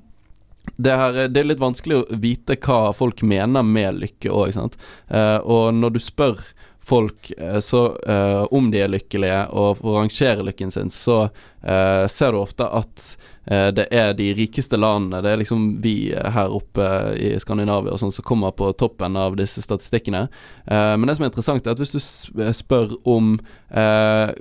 det, 0.75 0.95
her, 0.95 1.21
det 1.29 1.41
er 1.41 1.51
litt 1.51 1.61
vanskelig 1.61 1.99
å 1.99 2.07
vite 2.21 2.57
hva 2.61 2.91
folk 2.95 3.23
mener 3.25 3.65
med 3.65 4.01
lykke 4.01 4.33
òg, 4.33 4.57
eh, 4.57 5.37
og 5.41 5.71
når 5.77 5.95
du 5.97 6.01
spør 6.03 6.41
folk 6.81 7.31
eh, 7.37 7.59
så, 7.59 7.83
eh, 8.07 8.43
om 8.53 8.71
de 8.73 8.81
er 8.81 8.91
lykkelige, 8.91 9.43
og 9.53 9.83
rangerer 9.85 10.43
lykken 10.45 10.73
sin, 10.73 10.89
så 10.93 11.23
eh, 11.61 12.07
ser 12.09 12.33
du 12.33 12.41
ofte 12.41 12.65
at 12.65 13.05
eh, 13.05 13.30
det 13.45 13.87
er 13.89 14.11
de 14.13 14.27
rikeste 14.37 14.77
landene, 14.77 15.21
det 15.25 15.31
er 15.31 15.39
liksom 15.41 15.63
vi 15.81 16.11
her 16.13 16.53
oppe 16.53 16.85
i 17.17 17.31
Skandinavia 17.41 17.95
og 17.95 18.01
sånn 18.01 18.13
som 18.13 18.25
kommer 18.27 18.53
på 18.53 18.69
toppen 18.77 19.17
av 19.17 19.35
disse 19.39 19.63
statistikkene. 19.65 20.27
Eh, 20.65 20.93
men 20.97 21.09
det 21.09 21.17
som 21.17 21.25
er 21.25 21.31
interessant, 21.31 21.65
er 21.65 21.73
at 21.73 21.81
hvis 21.81 21.95
du 21.95 22.01
spør 22.53 22.93
om 23.09 23.33
eh, 23.73 24.33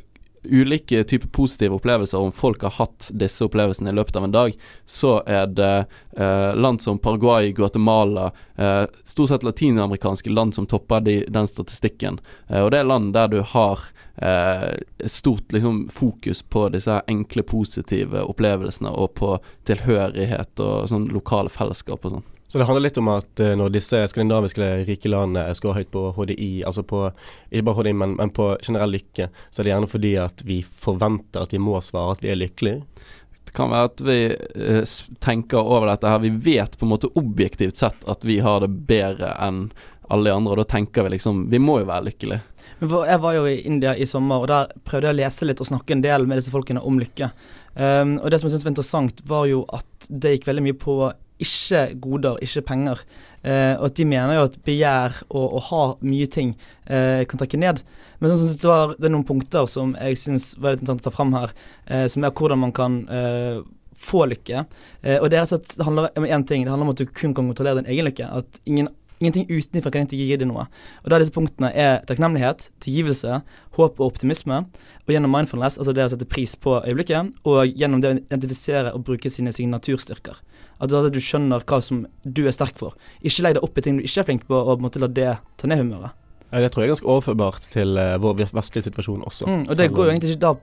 ulike 0.43 1.05
typer 1.05 1.29
positive 1.29 1.75
opplevelser, 1.75 2.19
om 2.19 2.33
folk 2.33 2.63
har 2.63 2.71
hatt 2.71 3.11
disse 3.13 3.45
opplevelsene 3.45 3.91
i 3.91 3.97
løpet 3.97 4.17
av 4.17 4.25
en 4.25 4.33
dag, 4.35 4.57
så 4.87 5.13
er 5.27 5.47
det 5.47 5.85
eh, 6.17 6.55
land 6.57 6.81
som 6.83 6.99
Paraguay, 6.99 7.53
Guatemala, 7.53 8.31
eh, 8.57 8.85
stort 9.05 9.29
sett 9.29 9.45
latinamerikanske 9.45 10.31
land 10.31 10.55
som 10.55 10.67
topper 10.67 11.01
de, 11.01 11.19
den 11.29 11.49
statistikken. 11.49 12.21
Eh, 12.49 12.63
og 12.63 12.71
det 12.73 12.81
er 12.81 12.89
land 12.89 13.13
der 13.15 13.29
du 13.29 13.41
har 13.53 13.85
eh, 14.17 14.73
stort 15.05 15.53
liksom, 15.53 15.89
fokus 15.93 16.43
på 16.43 16.69
disse 16.73 17.03
enkle, 17.07 17.43
positive 17.43 18.25
opplevelsene, 18.25 18.91
og 18.91 19.15
på 19.21 19.37
tilhørighet 19.69 20.61
og 20.65 20.89
sånn 20.91 21.11
lokale 21.13 21.53
fellesskap 21.53 22.05
og 22.07 22.19
sånn. 22.19 22.29
Så 22.51 22.59
det 22.59 22.65
handler 22.65 22.83
litt 22.83 22.99
om 22.99 23.09
at 23.13 23.41
uh, 23.41 23.53
når 23.55 23.71
disse 23.71 24.01
skandinaviske 24.11 24.69
rike 24.89 25.11
landene 25.13 25.55
skårer 25.55 25.85
høyt 25.85 25.93
på 25.95 26.01
HDI, 26.17 26.49
altså 26.67 26.83
på 26.83 27.05
ikke 27.47 27.69
bare 27.69 27.79
HDI, 27.79 27.93
men, 28.01 28.17
men, 28.19 28.33
på 28.35 28.49
generell 28.59 28.97
lykke, 28.97 29.29
så 29.51 29.63
er 29.63 29.69
det 29.69 29.71
gjerne 29.71 29.91
fordi 29.93 30.11
at 30.19 30.43
vi 30.49 30.57
forventer 30.67 31.47
at 31.47 31.55
vi 31.55 31.61
må 31.63 31.79
svare 31.79 32.17
at 32.17 32.25
vi 32.27 32.33
er 32.33 32.41
lykkelige. 32.41 33.07
Det 33.47 33.55
kan 33.55 33.71
være 33.71 33.93
at 33.93 34.03
vi 34.03 34.19
uh, 34.35 34.97
tenker 35.23 35.63
over 35.63 35.93
dette 35.93 36.11
her. 36.11 36.27
Vi 36.27 36.35
vet 36.51 36.75
på 36.75 36.89
en 36.89 36.93
måte 36.97 37.13
objektivt 37.23 37.79
sett 37.79 38.11
at 38.11 38.27
vi 38.27 38.41
har 38.43 38.67
det 38.67 38.73
bedre 38.91 39.31
enn 39.47 39.69
alle 40.11 40.27
de 40.27 40.35
andre, 40.35 40.57
og 40.57 40.59
da 40.65 40.67
tenker 40.75 41.07
vi 41.07 41.15
liksom 41.15 41.45
Vi 41.55 41.63
må 41.63 41.79
jo 41.85 41.87
være 41.87 42.09
lykkelige. 42.09 42.43
Jeg 42.83 43.23
var 43.23 43.35
jo 43.37 43.47
i 43.47 43.61
India 43.63 43.95
i 43.95 44.11
sommer, 44.11 44.43
og 44.43 44.51
der 44.51 44.73
prøvde 44.83 45.07
jeg 45.07 45.21
å 45.21 45.23
lese 45.23 45.47
litt 45.47 45.63
og 45.63 45.71
snakke 45.71 45.95
en 45.95 46.03
del 46.03 46.27
med 46.27 46.41
disse 46.41 46.51
folkene 46.51 46.83
om 46.83 46.99
lykke. 46.99 47.31
Um, 47.79 48.17
og 48.19 48.31
det 48.33 48.41
som 48.41 48.49
jeg 48.49 48.57
syntes 48.57 48.67
var 48.67 48.75
interessant, 48.75 49.21
var 49.31 49.47
jo 49.47 49.63
at 49.71 50.09
det 50.11 50.35
gikk 50.35 50.51
veldig 50.51 50.65
mye 50.67 50.79
på 50.83 50.97
ikke 51.45 51.83
goder, 52.03 52.39
ikke 52.45 52.63
penger. 52.69 53.03
Eh, 53.43 53.75
og 53.79 53.89
at 53.89 53.97
de 53.97 54.07
mener 54.09 54.37
jo 54.37 54.47
at 54.49 54.59
begjær 54.67 55.23
og 55.29 55.57
å 55.57 55.65
ha 55.71 55.83
mye 56.05 56.29
ting 56.31 56.55
eh, 56.87 57.25
kan 57.29 57.41
trekke 57.41 57.61
ned. 57.61 57.83
Men 58.21 58.35
sånn, 58.35 58.53
det, 58.53 58.69
var, 58.69 58.95
det, 58.99 59.09
er 59.09 59.15
noen 59.15 59.27
punkter 59.29 59.69
som 59.71 59.95
jeg 59.97 60.21
syns 60.21 60.53
var 60.61 60.75
litt 60.75 60.85
interessant 60.85 61.07
å 61.07 61.09
ta 61.09 61.17
fram 61.17 61.37
her, 61.39 61.55
eh, 61.89 62.07
som 62.13 62.27
er 62.27 62.35
hvordan 62.37 62.65
man 62.67 62.75
kan 62.77 63.03
eh, 63.09 63.61
få 64.01 64.25
lykke. 64.31 64.65
Eh, 65.03 65.19
og 65.19 65.31
det, 65.33 65.41
er 65.41 65.51
det 65.51 65.87
handler 65.87 66.11
om 66.17 66.29
én 66.29 66.47
ting, 66.49 66.65
det 66.65 66.73
handler 66.73 66.89
om 66.89 66.95
at 66.95 67.03
du 67.03 67.07
kun 67.09 67.35
kan 67.35 67.49
kontrollere 67.49 67.81
din 67.81 67.93
egen 67.95 68.09
lykke. 68.09 68.29
At 68.41 68.61
ingen 68.65 68.93
Ingenting 69.21 69.51
utenfra 69.51 69.91
kan 69.93 70.01
egentlig 70.01 70.23
gi 70.31 70.37
deg 70.41 70.49
noe. 70.49 70.63
Og 71.05 71.11
da 71.13 71.19
Disse 71.21 71.35
punktene 71.35 71.69
er 71.77 71.99
takknemlighet, 72.09 72.71
tilgivelse, 72.81 73.43
håp 73.77 73.99
og 74.01 74.07
optimisme. 74.07 74.63
Og 75.05 75.13
gjennom 75.13 75.35
mindfulness, 75.35 75.77
altså 75.77 75.93
det 75.97 76.07
å 76.07 76.13
sette 76.15 76.29
pris 76.29 76.55
på 76.57 76.79
øyeblikket, 76.79 77.35
og 77.45 77.69
gjennom 77.69 78.01
det 78.01 78.13
å 78.13 78.17
identifisere 78.17 78.95
og 78.97 79.05
bruke 79.05 79.33
sine 79.33 79.53
signaturstyrker. 79.53 80.41
At 80.81 80.89
du, 80.89 80.97
at 80.97 81.13
du 81.13 81.21
skjønner 81.21 81.61
hva 81.69 81.83
som 81.85 82.07
du 82.25 82.47
er 82.47 82.57
sterk 82.57 82.81
for. 82.81 82.97
Ikke 83.21 83.45
legg 83.45 83.59
deg 83.59 83.69
opp 83.69 83.77
i 83.77 83.85
ting 83.85 84.01
du 84.01 84.07
ikke 84.09 84.25
er 84.25 84.31
flink 84.31 84.49
på, 84.49 84.57
og 84.57 84.73
på 84.73 84.81
en 84.81 84.89
måte 84.89 85.05
la 85.05 85.13
det 85.21 85.35
ta 85.61 85.69
ned 85.69 85.85
humøret. 85.85 86.17
Ja, 86.51 86.65
det 86.65 86.73
tror 86.73 86.83
jeg 86.83 86.89
er 86.89 86.95
ganske 86.97 87.13
overførbart 87.13 87.69
til 87.71 88.01
uh, 88.01 88.17
vår 88.25 88.41
vestlige 88.49 88.89
situasjon 88.89 89.23
også. 89.29 89.47
Mm, 89.47 89.65
og 89.69 89.77
det 89.79 89.93
går 89.95 90.09
jo 90.09 90.15
egentlig 90.15 90.33
ikke, 90.35 90.47
da, 90.49 90.55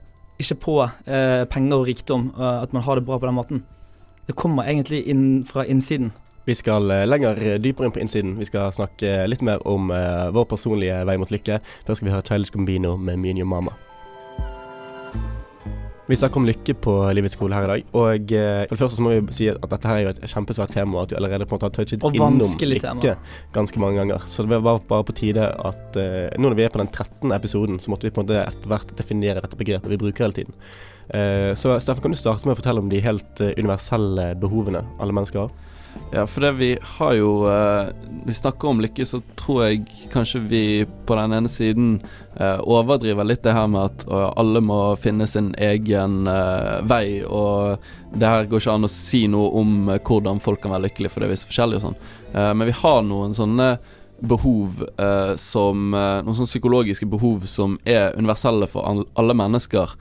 ikke 0.42 0.58
på 0.66 0.80
uh, 0.82 1.44
penger 1.48 1.78
og 1.78 1.86
rikdom, 1.88 2.32
uh, 2.36 2.58
at 2.66 2.74
man 2.76 2.84
har 2.84 2.98
det 2.98 3.06
bra 3.06 3.22
på 3.22 3.30
den 3.30 3.38
måten. 3.38 3.62
Det 4.26 4.34
kommer 4.36 4.66
egentlig 4.68 5.06
inn 5.08 5.28
fra 5.48 5.64
innsiden. 5.64 6.10
Vi 6.48 6.54
skal 6.54 6.90
eh, 6.90 7.04
lenger 7.04 7.36
eh, 7.44 7.58
dypere 7.60 7.86
inn 7.86 7.92
på 7.92 8.00
innsiden. 8.00 8.38
Vi 8.40 8.46
skal 8.48 8.72
snakke 8.72 9.26
litt 9.28 9.42
mer 9.44 9.60
om 9.68 9.90
uh, 9.92 10.30
vår 10.32 10.46
personlige 10.48 11.02
vei 11.04 11.18
mot 11.20 11.28
lykke. 11.28 11.58
Først 11.84 12.00
skal 12.00 12.08
vi 12.08 12.14
ha 12.14 12.22
Childish 12.24 12.54
Combino 12.54 12.94
med 12.96 13.20
Me 13.20 13.34
and 13.34 13.42
Your 13.42 13.50
Mama. 13.50 13.74
Vi 16.08 16.16
snakker 16.16 16.40
om 16.40 16.48
lykke 16.48 16.72
på 16.80 16.94
Livets 17.12 17.36
skole 17.36 17.52
her 17.52 17.66
i 17.66 17.70
dag. 17.74 17.92
Og 17.92 18.32
uh, 18.32 18.62
for 18.64 18.72
det 18.72 18.80
første 18.80 18.96
så 18.96 19.04
må 19.04 19.12
vi 19.18 19.36
si 19.36 19.50
at 19.52 19.60
dette 19.60 19.92
her 19.92 20.00
er 20.00 20.06
jo 20.06 20.14
et 20.14 20.24
kjempesvært 20.32 20.72
tema, 20.72 21.04
at 21.04 21.12
vi 21.12 21.20
allerede 21.20 21.44
på 21.44 21.52
en 21.52 21.60
måte 21.60 21.68
har 21.68 21.76
touchet 21.76 22.08
innom 22.14 22.40
lykke 22.40 22.80
tema. 22.86 23.14
ganske 23.52 23.84
mange 23.84 24.00
ganger. 24.00 24.24
Så 24.24 24.48
det 24.48 24.62
var 24.64 24.80
bare 24.88 25.04
på 25.04 25.20
tide 25.20 25.52
at 25.52 26.00
uh, 26.00 26.32
nå 26.32 26.48
når 26.48 26.60
vi 26.62 26.68
er 26.70 26.72
på 26.72 26.80
den 26.80 26.88
13. 26.88 27.28
episoden, 27.42 27.76
så 27.76 27.92
måtte 27.92 28.08
vi 28.08 28.16
på 28.16 28.24
en 28.24 28.30
måte 28.30 28.40
etter 28.46 28.72
hvert 28.72 28.96
definere 28.96 29.44
dette 29.44 29.60
begrepet 29.60 29.92
vi 29.92 30.00
bruker 30.00 30.30
hele 30.30 30.40
tiden. 30.40 30.56
Uh, 31.12 31.52
så 31.52 31.76
Steffen, 31.76 32.08
kan 32.08 32.16
du 32.16 32.24
starte 32.24 32.48
med 32.48 32.56
å 32.56 32.62
fortelle 32.64 32.80
om 32.80 32.88
de 32.88 33.04
helt 33.04 33.48
universelle 33.52 34.30
behovene 34.40 34.86
alle 34.96 35.12
mennesker 35.12 35.44
har? 35.44 35.67
Ja, 36.10 36.26
for 36.26 36.40
det 36.40 36.52
vi 36.52 36.78
har 36.82 37.12
jo 37.12 37.32
uh, 37.44 37.88
Vi 38.26 38.34
snakker 38.34 38.68
om 38.68 38.80
lykke, 38.80 39.04
så 39.06 39.20
tror 39.36 39.66
jeg 39.66 39.82
kanskje 40.12 40.40
vi 40.40 40.62
på 41.06 41.16
den 41.18 41.34
ene 41.36 41.50
siden 41.52 41.98
uh, 42.40 42.64
overdriver 42.64 43.28
litt 43.28 43.42
det 43.44 43.52
her 43.52 43.68
med 43.68 43.90
at 43.90 44.06
uh, 44.08 44.30
alle 44.40 44.62
må 44.64 44.78
finne 44.96 45.26
sin 45.28 45.50
egen 45.60 46.24
uh, 46.28 46.80
vei, 46.88 47.20
og 47.24 47.84
det 48.16 48.24
her 48.30 48.48
går 48.48 48.62
ikke 48.62 48.78
an 48.78 48.88
å 48.88 48.92
si 48.92 49.26
noe 49.28 49.52
om 49.60 49.92
hvordan 49.92 50.40
folk 50.40 50.62
kan 50.64 50.72
være 50.72 50.86
lykkelige, 50.86 51.12
for 51.12 51.20
det 51.20 51.28
er 51.28 51.34
visst 51.34 51.48
forskjellig 51.50 51.78
og 51.78 51.86
sånn. 51.86 51.98
men 52.32 52.68
vi 52.70 52.76
har 52.80 53.02
noen 53.04 53.34
sånne 53.36 53.68
behov 54.18 54.80
som 55.38 55.90
Noen 55.92 56.34
sånne 56.34 56.48
psykologiske 56.48 57.06
behov 57.06 57.44
som 57.46 57.76
er 57.84 58.16
universelle 58.16 58.66
for 58.66 59.04
alle 59.14 59.36
mennesker. 59.36 59.92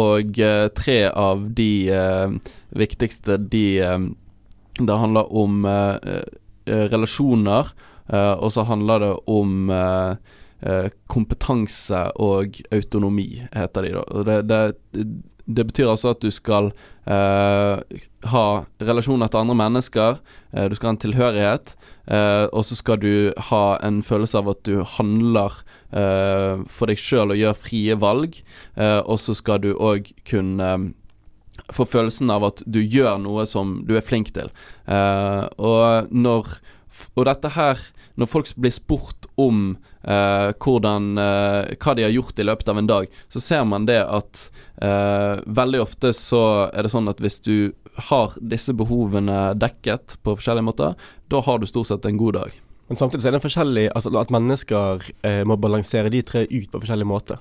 og 0.00 0.40
tre 0.80 0.98
av 1.12 1.44
de 1.60 1.70
viktigste, 2.72 3.36
de 3.52 3.66
det 4.78 4.96
handler 4.98 5.30
om 5.36 5.64
eh, 5.64 6.22
eh, 6.66 6.86
relasjoner, 6.90 7.70
eh, 8.08 8.32
og 8.32 8.52
så 8.52 8.66
handler 8.68 9.06
det 9.06 9.14
om 9.26 9.70
kompetanse 11.12 11.98
og 12.24 12.54
autonomi, 12.72 13.26
heter 13.52 13.84
de 13.84 13.90
da. 13.92 14.04
Det, 14.24 14.36
det, 14.48 15.02
det 15.44 15.64
betyr 15.68 15.90
altså 15.92 16.14
at 16.14 16.22
du 16.24 16.30
skal 16.32 16.70
eh, 17.04 18.00
ha 18.30 18.44
relasjoner 18.80 19.28
til 19.28 19.42
andre 19.42 19.56
mennesker, 19.60 20.20
eh, 20.54 20.68
du 20.70 20.76
skal 20.76 20.88
ha 20.88 20.94
en 20.94 21.02
tilhørighet, 21.04 21.74
eh, 22.08 22.46
og 22.48 22.64
så 22.64 22.78
skal 22.80 23.02
du 23.02 23.32
ha 23.50 23.64
en 23.84 24.00
følelse 24.06 24.40
av 24.40 24.52
at 24.54 24.64
du 24.68 24.80
handler 24.96 25.62
for 25.94 26.90
deg 26.90 26.98
sjøl 26.98 27.30
og 27.30 27.38
gjør 27.38 27.52
frie 27.54 27.94
valg, 28.02 28.40
og 28.74 29.18
så 29.22 29.30
skal 29.38 29.60
du 29.62 29.68
òg 29.78 30.08
kunne 30.26 30.70
får 31.72 31.88
følelsen 31.88 32.30
av 32.32 32.44
at 32.50 32.62
du 32.66 32.80
gjør 32.82 33.18
noe 33.22 33.46
som 33.48 33.78
du 33.88 33.94
er 33.96 34.04
flink 34.04 34.32
til. 34.36 34.50
Uh, 34.88 35.48
og 35.56 36.12
når 36.12 36.58
Og 37.16 37.24
dette 37.26 37.48
her 37.56 37.80
Når 38.14 38.28
folk 38.30 38.50
blir 38.60 38.70
spurt 38.70 39.26
om 39.40 39.76
uh, 40.06 40.52
hvordan 40.62 41.18
uh, 41.18 41.72
hva 41.80 41.94
de 41.96 42.04
har 42.04 42.12
gjort 42.14 42.38
i 42.38 42.46
løpet 42.46 42.68
av 42.68 42.78
en 42.78 42.86
dag, 42.86 43.08
så 43.28 43.40
ser 43.40 43.64
man 43.64 43.86
det 43.86 44.02
at 44.02 44.50
veldig 45.46 45.80
ofte 45.80 46.10
så 46.12 46.68
er 46.68 46.84
det 46.84 46.90
sånn 46.92 47.08
at 47.08 47.20
hvis 47.22 47.38
du 47.40 47.72
har 48.10 48.34
disse 48.38 48.74
behovene 48.76 49.54
dekket 49.56 50.18
på 50.22 50.34
forskjellige 50.36 50.66
måter, 50.66 50.94
da 51.32 51.40
har 51.40 51.58
du 51.58 51.66
stort 51.66 51.88
sett 51.88 52.04
en 52.06 52.20
god 52.20 52.36
dag. 52.36 52.58
Men 52.90 53.00
samtidig 53.00 53.24
så 53.24 53.30
er 53.30 53.36
det 53.38 53.42
forskjellig 53.46 53.86
altså 53.94 54.12
at 54.20 54.34
mennesker 54.34 55.08
må 55.48 55.56
balansere 55.56 56.12
de 56.12 56.20
tre 56.26 56.44
ut 56.44 56.68
på 56.70 56.82
forskjellig 56.82 57.08
måte. 57.08 57.38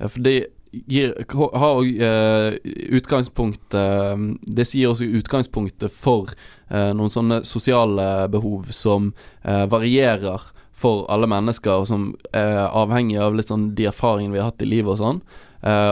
Ja, 0.00 0.08
fordi 0.08 0.38
gir, 0.70 1.14
har 1.34 1.80
uh, 1.82 2.54
utgangspunkt 2.94 3.74
uh, 3.74 4.16
Det 4.42 4.66
sier 4.68 4.92
også 4.92 5.08
utgangspunktet 5.20 5.92
for 5.92 6.30
uh, 6.70 6.90
noen 6.96 7.12
sånne 7.12 7.42
sosiale 7.48 8.28
behov 8.30 8.70
som 8.74 9.12
varierer 9.42 10.50
for 10.76 11.06
alle 11.12 11.26
mennesker, 11.28 11.82
og 11.82 11.86
som 11.88 12.02
er 12.36 12.66
avhengig 12.66 13.18
av 13.20 13.34
litt 13.36 13.48
sånn 13.50 13.70
de 13.76 13.86
erfaringene 13.88 14.34
vi 14.34 14.40
har 14.40 14.50
hatt 14.50 14.64
i 14.64 14.68
livet 14.68 14.94
og 14.94 15.00
sånn. 15.00 15.20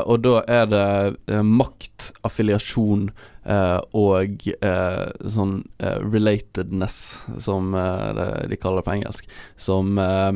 og 0.04 0.20
da 0.24 0.34
er 0.48 0.66
det 0.68 1.40
makt, 1.44 2.10
affiliasjon 2.24 3.08
og 3.96 4.46
sånn 5.36 5.54
relatedness, 6.12 7.00
som 7.40 7.72
de 7.72 8.60
kaller 8.60 8.80
det 8.80 8.86
på 8.88 8.96
engelsk, 8.96 9.28
som 9.56 10.00
Eh, 10.00 10.32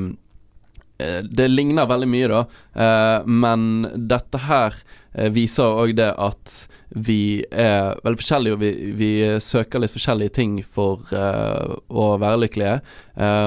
det 1.23 1.49
ligner 1.51 1.89
veldig 1.89 2.09
mye, 2.11 2.29
da, 2.31 2.41
eh, 2.75 3.29
men 3.29 3.87
dette 4.09 4.41
her 4.47 4.77
eh, 5.15 5.31
viser 5.33 5.79
òg 5.83 5.95
det 5.99 6.11
at 6.21 6.57
vi 6.93 7.43
er 7.49 7.99
veldig 8.05 8.21
forskjellige, 8.21 8.57
og 8.57 8.63
vi, 8.63 8.73
vi 8.99 9.13
søker 9.43 9.83
litt 9.83 9.95
forskjellige 9.95 10.35
ting 10.37 10.59
for 10.67 11.09
å 11.13 12.09
være 12.21 12.43
lykkelige. 12.43 12.75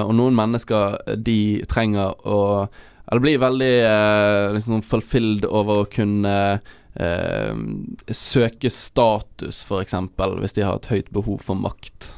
og 0.02 0.10
noen 0.18 0.34
mennesker, 0.34 0.98
de 1.16 1.62
trenger 1.70 2.26
å 2.26 2.66
Eller 3.06 3.22
blir 3.22 3.38
veldig 3.38 3.74
liksom 4.56 4.82
fulfilled 4.82 5.44
over 5.46 5.84
å 5.84 5.86
kunne 5.86 6.58
søke 8.10 8.70
status, 8.70 9.62
f.eks., 9.62 9.94
hvis 10.40 10.56
de 10.56 10.66
har 10.66 10.80
et 10.80 10.90
høyt 10.90 11.12
behov 11.14 11.38
for 11.38 11.54
makt. 11.54 12.10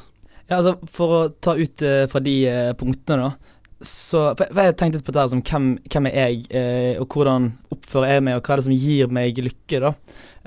Ja, 0.49 0.57
altså 0.57 0.79
For 0.89 1.13
å 1.13 1.21
ta 1.29 1.53
ut 1.53 1.85
fra 2.09 2.23
de 2.25 2.35
punktene, 2.79 3.29
da 3.29 3.58
så 3.79 4.21
for 4.33 4.43
jeg, 4.43 4.53
for 4.53 4.67
jeg 4.67 4.77
tenkte 4.79 5.03
på 5.05 5.13
det 5.15 5.21
her 5.21 5.31
som 5.31 5.41
hvem, 5.45 5.67
hvem 5.87 6.07
er 6.09 6.17
jeg, 6.17 6.47
eh, 6.51 6.95
og 6.99 7.13
hvordan 7.15 7.51
oppfører 7.71 8.15
jeg 8.15 8.25
meg, 8.27 8.39
og 8.39 8.47
hva 8.47 8.55
er 8.55 8.61
det 8.61 8.67
som 8.67 8.75
gir 8.75 9.13
meg 9.15 9.39
lykke, 9.45 9.79
da. 9.85 9.93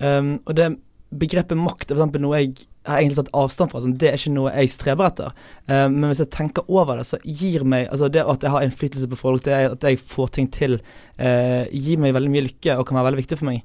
Um, 0.02 0.34
og 0.44 0.56
det 0.58 0.74
begrepet 1.12 1.58
makt 1.60 1.90
er 1.90 1.96
for 1.96 2.00
eksempel 2.00 2.22
noe 2.24 2.38
jeg 2.40 2.52
har 2.88 2.98
egentlig 2.98 3.20
tatt 3.20 3.34
avstand 3.38 3.70
fra. 3.70 3.80
Sånn, 3.84 3.94
det 4.00 4.08
er 4.10 4.16
ikke 4.18 4.32
noe 4.34 4.52
jeg 4.52 4.72
streber 4.72 5.08
etter. 5.08 5.34
Um, 5.68 5.98
men 5.98 6.08
hvis 6.10 6.22
jeg 6.24 6.32
tenker 6.34 6.68
over 6.72 6.98
det, 6.98 7.06
så 7.08 7.20
gir 7.22 7.66
meg 7.68 7.86
Altså 7.92 8.08
det 8.12 8.24
at 8.26 8.44
jeg 8.44 8.52
har 8.54 8.66
innflytelse 8.66 9.10
på 9.12 9.20
folk, 9.20 9.44
det 9.46 9.58
at 9.70 9.86
jeg 9.86 10.00
får 10.00 10.32
ting 10.36 10.48
til, 10.52 10.78
uh, 11.22 11.62
gir 11.70 12.02
meg 12.02 12.16
veldig 12.16 12.32
mye 12.32 12.46
lykke 12.48 12.76
og 12.76 12.88
kan 12.88 12.98
være 12.98 13.10
veldig 13.10 13.22
viktig 13.22 13.38
for 13.40 13.50
meg. 13.52 13.62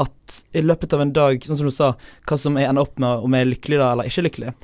At 0.00 0.40
i 0.56 0.64
løpet 0.64 0.96
av 0.96 1.04
en 1.04 1.14
dag, 1.16 1.44
sånn 1.44 1.60
som 1.60 1.68
du 1.68 1.74
sa, 1.74 1.90
hva 2.28 2.40
som 2.40 2.56
jeg 2.60 2.70
ender 2.70 2.86
opp 2.86 3.00
med, 3.02 3.26
om 3.26 3.36
jeg 3.36 3.46
er 3.46 3.52
lykkelig 3.52 3.82
da 3.82 3.90
eller 3.94 4.10
ikke 4.12 4.26
lykkelig, 4.28 4.56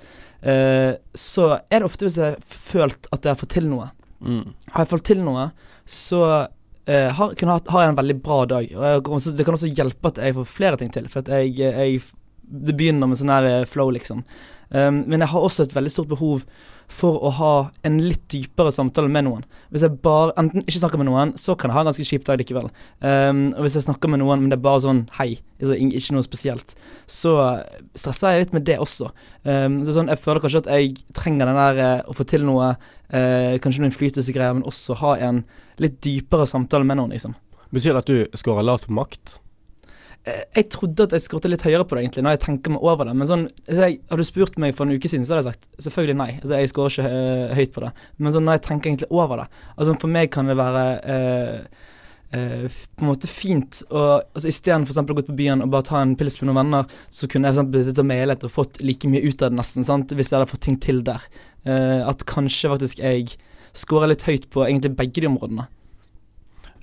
uh, 0.47 0.93
så 1.27 1.53
er 1.59 1.81
det 1.81 1.91
ofte 1.91 2.09
hvis 2.09 2.21
jeg 2.23 2.37
har 2.37 2.51
følt 2.57 3.11
at 3.11 3.21
jeg 3.21 3.35
har 3.35 3.43
fått 3.43 3.57
til 3.59 3.71
noe. 3.73 3.91
Mm. 4.27 4.53
Har 4.75 4.85
jeg 4.85 4.93
fått 4.93 5.07
til 5.09 5.23
noe, 5.25 5.49
så 5.87 6.23
eh, 6.35 7.09
har, 7.15 7.35
ha, 7.51 7.57
har 7.73 7.85
jeg 7.85 7.93
en 7.93 8.01
veldig 8.01 8.19
bra 8.25 8.41
dag. 8.57 8.69
Og 8.75 8.87
jeg, 8.87 9.35
det 9.39 9.47
kan 9.47 9.59
også 9.59 9.73
hjelpe 9.73 10.13
at 10.13 10.23
jeg 10.23 10.37
får 10.39 10.49
flere 10.51 10.81
ting 10.81 10.93
til. 10.95 11.09
For 11.13 11.23
at 11.25 11.33
jeg, 11.37 11.57
jeg 11.63 12.01
Det 12.47 12.77
begynner 12.79 13.11
med 13.11 13.19
sånn 13.19 13.33
her 13.33 13.49
eh, 13.51 13.69
flow, 13.71 13.91
liksom. 13.95 14.25
Um, 14.71 15.05
men 15.07 15.23
jeg 15.23 15.31
har 15.31 15.45
også 15.47 15.67
et 15.67 15.75
veldig 15.77 15.93
stort 15.93 16.11
behov 16.11 16.43
for 16.91 17.19
å 17.27 17.31
ha 17.35 17.53
en 17.87 17.97
litt 18.03 18.25
dypere 18.31 18.73
samtale 18.75 19.11
med 19.11 19.27
noen. 19.27 19.45
Hvis 19.75 19.85
jeg 19.87 19.99
bare 20.03 20.35
enten 20.39 20.63
ikke 20.63 20.81
snakker 20.81 21.01
med 21.01 21.09
noen, 21.09 21.33
så 21.39 21.57
kan 21.59 21.71
jeg 21.71 21.77
ha 21.77 21.85
en 21.85 21.91
ganske 21.91 22.07
kjip 22.07 22.27
dag 22.27 22.41
likevel. 22.41 22.69
Um, 23.03 23.49
og 23.55 23.67
hvis 23.67 23.79
jeg 23.79 23.87
snakker 23.87 24.11
med 24.13 24.23
noen, 24.23 24.43
men 24.43 24.53
det 24.53 24.59
er 24.59 24.67
bare 24.67 24.83
sånn 24.85 25.05
hei, 25.19 25.33
altså, 25.61 25.79
ikke 25.79 26.17
noe 26.17 26.27
spesielt, 26.27 26.77
så 27.11 27.37
stresser 27.99 28.37
jeg 28.37 28.47
litt 28.47 28.55
med 28.57 28.67
det 28.69 28.79
også. 28.83 29.11
Um, 29.47 29.81
sånn, 29.87 30.11
jeg 30.13 30.23
føler 30.23 30.45
kanskje 30.45 30.65
at 30.65 30.71
jeg 30.77 30.95
trenger 31.17 31.51
den 31.51 31.59
der 31.63 31.83
eh, 31.87 32.05
å 32.07 32.15
få 32.17 32.27
til 32.29 32.47
noe, 32.47 32.75
uh, 32.77 33.57
kanskje 33.63 33.83
noen 33.83 33.91
innflytelsesgreier, 33.93 34.59
men 34.59 34.69
også 34.69 34.99
ha 35.03 35.17
en 35.29 35.43
litt 35.83 35.99
dypere 36.05 36.47
samtale 36.49 36.87
med 36.87 37.01
noen, 37.01 37.15
liksom. 37.15 37.35
Betyr 37.75 37.97
det 37.97 38.05
at 38.05 38.13
du 38.13 38.39
scorer 38.39 38.67
lavt 38.67 38.87
på 38.87 38.95
makt? 38.95 39.41
Eh, 40.27 40.45
Jeg 40.59 40.69
trodde 40.75 41.07
at 41.07 41.15
jeg 41.15 41.23
skråtte 41.23 41.51
litt 41.51 41.65
høyere 41.67 41.87
på 41.87 41.97
det, 41.97 42.05
egentlig, 42.05 42.25
når 42.27 42.37
jeg 42.37 42.45
tenker 42.47 42.75
meg 42.75 42.87
over 42.87 43.09
det. 43.09 43.15
Men 43.19 43.31
sånn, 43.31 43.45
altså 43.67 43.83
jeg, 43.87 43.99
hadde 44.11 44.25
du 44.25 44.29
spurt 44.29 44.57
meg 44.63 44.77
for 44.77 44.87
en 44.87 44.97
uke 44.97 45.11
siden, 45.11 45.27
så 45.27 45.37
hadde 45.37 45.45
jeg 45.45 45.55
sagt 45.55 45.85
selvfølgelig 45.87 46.19
nei. 46.19 46.31
Altså, 46.41 46.55
jeg 46.59 46.73
skårer 46.73 46.95
ikke 46.95 47.11
uh, 47.11 47.59
høyt 47.59 47.75
på 47.75 47.85
det. 47.85 47.91
Men 48.19 48.35
sånn, 48.35 48.49
når 48.49 48.59
jeg 48.59 48.65
tenker 48.67 48.91
egentlig 48.91 49.11
over 49.15 49.43
det 49.43 49.47
Altså 49.77 49.95
For 50.01 50.13
meg 50.17 50.33
kan 50.35 50.51
det 50.51 50.57
være 50.59 50.85
uh, 51.07 51.85
uh, 52.35 52.65
på 52.67 53.05
en 53.05 53.11
måte 53.11 53.31
fint 53.31 53.83
å 53.91 54.07
altså 54.19 54.51
Istedenfor 54.51 55.03
å 55.03 55.17
gå 55.19 55.27
ut 55.27 55.31
på 55.31 55.39
byen 55.39 55.63
og 55.65 55.71
bare 55.75 55.89
ta 55.91 56.01
en 56.03 56.17
pils 56.19 56.41
med 56.41 56.51
noen 56.51 56.61
venner, 56.63 56.97
så 57.13 57.31
kunne 57.31 57.51
jeg 57.51 57.57
eksempel 57.57 57.85
sittet 57.85 58.03
og 58.03 58.11
mailet 58.11 58.49
og 58.49 58.55
fått 58.57 58.83
like 58.83 59.13
mye 59.13 59.23
ut 59.23 59.37
av 59.47 59.53
det, 59.53 59.61
nesten, 59.61 59.87
sant? 59.87 60.17
hvis 60.17 60.33
jeg 60.33 60.41
hadde 60.41 60.51
fått 60.51 60.67
ting 60.67 60.81
til 60.83 61.05
der. 61.07 61.23
At 61.67 62.27
kanskje 62.29 62.73
faktisk 62.73 63.03
jeg 63.03 63.37
skårer 63.77 64.15
litt 64.15 64.25
høyt 64.27 64.51
på 64.51 64.65
egentlig 64.65 64.95
begge 64.99 65.23
de 65.23 65.31
områdene. 65.31 65.67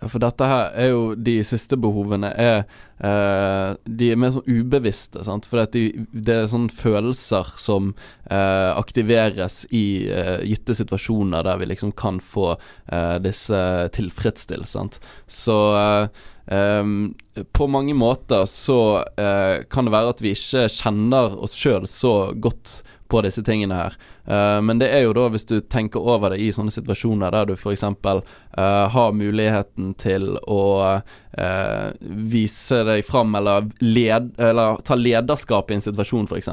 Ja, 0.04 0.10
for 0.12 0.20
dette 0.20 0.48
her 0.48 0.74
er 0.76 0.90
jo 0.92 1.04
De 1.16 1.38
siste 1.48 1.78
behovene 1.80 2.34
er 2.40 2.66
eh, 3.00 3.76
De 3.88 4.10
er 4.12 4.20
mer 4.20 4.34
sånn 4.36 4.50
ubevisste, 4.50 5.24
sant. 5.24 5.48
For 5.48 5.64
de, 5.72 5.86
det 6.12 6.36
er 6.36 6.52
sånne 6.52 6.74
følelser 6.74 7.54
som 7.60 7.94
eh, 8.28 8.72
aktiveres 8.76 9.64
i 9.72 9.86
eh, 10.12 10.44
gitte 10.50 10.76
situasjoner 10.76 11.48
der 11.48 11.62
vi 11.62 11.72
liksom 11.72 11.94
kan 12.00 12.20
få 12.24 12.54
eh, 12.54 13.18
disse 13.24 13.60
tilfredsstilt, 13.96 14.68
sant. 14.70 15.00
Så 15.28 15.58
em, 16.52 17.14
på 17.56 17.68
mange 17.72 17.96
måter 17.98 18.44
så 18.50 18.80
uh, 19.04 19.64
kan 19.72 19.88
det 19.88 19.94
være 19.96 20.12
at 20.12 20.24
vi 20.24 20.34
ikke 20.36 20.68
kjenner 20.72 21.38
oss 21.44 21.56
sjøl 21.58 21.88
så 21.90 22.34
godt 22.36 22.82
på 23.12 23.22
disse 23.26 23.44
tingene 23.46 23.78
her. 23.78 23.98
Eh, 24.26 24.62
men 24.62 24.80
det 24.80 24.90
er 24.96 25.04
jo 25.06 25.16
da 25.18 25.28
hvis 25.34 25.48
du 25.50 25.58
tenker 25.60 26.00
over 26.00 26.34
det 26.34 26.42
i 26.44 26.52
sånne 26.56 26.74
situasjoner 26.74 27.34
der 27.36 27.50
du 27.50 27.56
f.eks. 27.58 27.84
Uh, 28.54 28.86
har 28.94 29.16
muligheten 29.18 29.96
til 29.98 30.36
å 30.46 30.64
eh, 31.38 31.90
vise 32.00 32.84
deg 32.86 33.06
fram 33.06 33.36
eller, 33.36 33.70
led, 33.80 34.34
eller 34.38 34.82
ta 34.86 34.96
lederskap 34.96 35.72
i 35.72 35.78
en 35.78 35.86
situasjon 35.86 36.30
f.eks. 36.30 36.50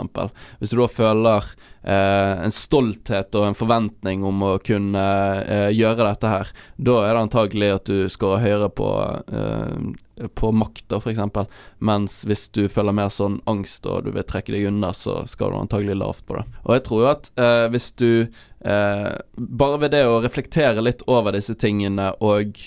Hvis 0.59 0.73
du 0.73 0.79
da 0.81 0.89
føler 0.91 1.49
eh, 1.83 2.45
en 2.47 2.55
stolthet 2.55 3.35
og 3.39 3.51
en 3.51 3.59
forventning 3.59 4.25
om 4.27 4.47
å 4.47 4.53
kunne 4.65 5.07
eh, 5.45 5.71
gjøre 5.77 6.07
dette 6.07 6.35
her, 6.35 6.53
da 6.77 7.01
er 7.05 7.15
det 7.15 7.27
antagelig 7.27 7.75
at 7.77 7.91
du 7.91 8.07
scorer 8.13 8.47
høyere 8.47 8.71
på 8.73 8.95
eh, 9.33 9.91
på 10.37 10.51
makta, 10.53 10.99
f.eks. 11.01 11.49
Mens 11.79 12.19
hvis 12.29 12.49
du 12.53 12.67
føler 12.69 12.93
mer 12.93 13.09
sånn 13.09 13.39
angst 13.49 13.87
og 13.89 14.05
du 14.05 14.11
vil 14.13 14.27
trekke 14.29 14.53
deg 14.53 14.67
unna, 14.69 14.93
så 14.93 15.23
skal 15.25 15.55
du 15.55 15.57
antagelig 15.57 15.97
lavt 15.97 16.27
på 16.29 16.37
det. 16.37 16.45
Og 16.67 16.75
jeg 16.77 16.85
tror 16.85 17.01
jo 17.01 17.09
at 17.09 17.31
eh, 17.41 17.60
hvis 17.69 17.91
du 18.01 18.11
eh, 18.21 19.13
Bare 19.37 19.81
ved 19.83 19.93
det 19.95 20.05
å 20.09 20.21
reflektere 20.25 20.83
litt 20.85 21.05
over 21.11 21.35
disse 21.37 21.55
tingene 21.59 22.11
og 22.25 22.59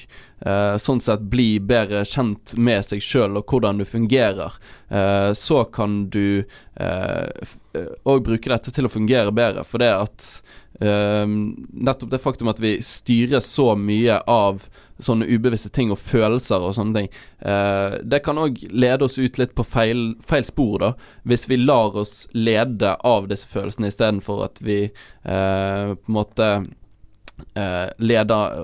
eh, 0.45 0.75
sånn 0.81 1.01
sett 1.03 1.25
bli 1.31 1.57
bedre 1.59 2.03
kjent 2.07 2.55
med 2.57 2.85
seg 2.85 3.03
sjøl 3.03 3.39
og 3.41 3.49
hvordan 3.49 3.81
du 3.81 3.85
fungerer, 3.89 4.59
eh, 4.89 5.31
så 5.37 5.63
kan 5.73 6.03
du 6.13 6.45
òg 8.03 8.23
bruke 8.25 8.49
dette 8.51 8.73
til 8.73 8.85
å 8.85 8.91
fungere 8.91 9.33
bedre. 9.33 9.63
For 9.65 9.81
det 9.81 9.91
at 9.93 10.25
eh, 10.81 11.25
nettopp 11.27 12.11
det 12.13 12.21
faktum 12.21 12.51
at 12.51 12.61
vi 12.61 12.75
styrer 12.83 13.43
så 13.43 13.73
mye 13.79 14.19
av 14.29 14.67
sånne 15.05 15.27
ubevisste 15.29 15.71
ting 15.73 15.91
og 15.93 15.99
følelser 16.01 16.63
og 16.63 16.75
sånne 16.77 17.01
ting, 17.01 17.09
eh, 17.39 17.97
det 18.03 18.23
kan 18.25 18.39
òg 18.41 18.61
lede 18.71 19.07
oss 19.07 19.19
ut 19.19 19.39
litt 19.41 19.55
på 19.55 19.65
feil, 19.67 20.13
feil 20.23 20.47
spor, 20.47 20.77
da. 20.81 20.93
Hvis 21.27 21.47
vi 21.51 21.59
lar 21.61 21.97
oss 21.99 22.27
lede 22.33 22.95
av 23.03 23.27
disse 23.31 23.49
følelsene 23.49 23.91
istedenfor 23.91 24.45
at 24.47 24.63
vi 24.63 24.79
eh, 24.85 25.93
på 25.93 26.11
en 26.11 26.17
måte 26.21 26.49
eh, 27.55 27.89
leder 27.97 28.57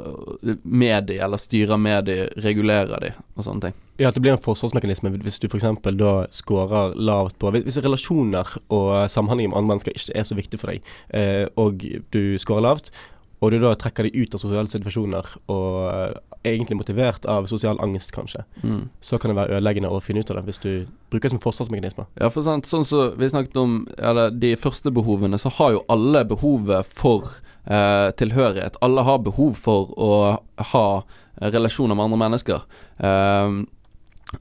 eh, 0.50 0.56
med 0.64 1.04
de, 1.04 1.18
eller 1.18 1.38
styrer 1.38 1.78
med 1.78 2.06
de, 2.06 2.18
regulerer 2.36 3.06
de 3.06 3.14
og 3.36 3.46
sånne 3.46 3.70
ting. 3.70 3.78
Ja, 4.00 4.10
at 4.10 4.16
det 4.16 4.24
blir 4.24 4.32
en 4.38 4.42
forsvarsmekanisme 4.42 5.12
hvis 5.20 5.42
du 5.44 5.50
f.eks. 5.50 5.66
da 6.00 6.14
scorer 6.32 6.94
lavt 6.96 7.36
på 7.40 7.52
Hvis, 7.52 7.82
relasjoner 7.84 8.48
og 8.72 8.92
samhandling 9.12 9.52
med 9.52 9.60
andre 9.60 9.76
mennesker 9.76 9.96
ikke 9.96 10.16
er 10.16 10.28
så 10.28 10.38
viktig 10.38 10.60
for 10.62 10.72
deg, 10.72 10.94
eh, 11.12 11.46
og 11.60 11.84
du 12.14 12.38
scorer 12.40 12.64
lavt, 12.70 12.94
og 13.40 13.52
du 13.52 13.60
da 13.64 13.74
trekker 13.80 14.08
deg 14.08 14.16
ut 14.20 14.36
av 14.36 14.42
sosiale 14.42 14.72
situasjoner 14.72 15.36
og 15.52 16.29
egentlig 16.44 16.78
motivert 16.78 17.26
av 17.26 17.46
sosial 17.46 17.80
angst, 17.84 18.12
kanskje, 18.16 18.44
Mm. 18.64 18.90
så 19.02 19.18
kan 19.20 19.30
det 19.30 19.36
være 19.38 19.58
ødeleggende 19.58 19.90
å 19.92 20.00
finne 20.02 20.20
ut 20.20 20.30
av 20.32 20.38
det 20.38 20.46
hvis 20.46 20.62
du 20.62 20.86
bruker 21.12 21.30
det 21.30 21.32
som 21.32 21.40
forsvarsmekanisme. 21.44 22.06
Ja, 22.22 22.30
for 22.30 22.44
sant, 22.44 22.66
sånn 22.66 22.86
som 22.86 23.18
vi 23.18 23.28
snakket 23.30 23.58
om 23.58 23.88
Eller 23.98 24.30
de 24.32 24.56
første 24.56 24.92
behovene, 24.92 25.38
så 25.38 25.50
har 25.52 25.72
jo 25.72 25.86
alle 25.90 26.24
behovet 26.26 26.86
for 26.86 27.24
eh, 27.68 28.12
tilhørighet. 28.12 28.78
Alle 28.82 29.02
har 29.04 29.20
behov 29.20 29.56
for 29.56 29.92
å 29.98 30.40
ha 30.58 31.04
relasjoner 31.42 31.96
med 31.96 32.04
andre 32.06 32.18
mennesker. 32.18 32.62
Eh, 33.00 33.66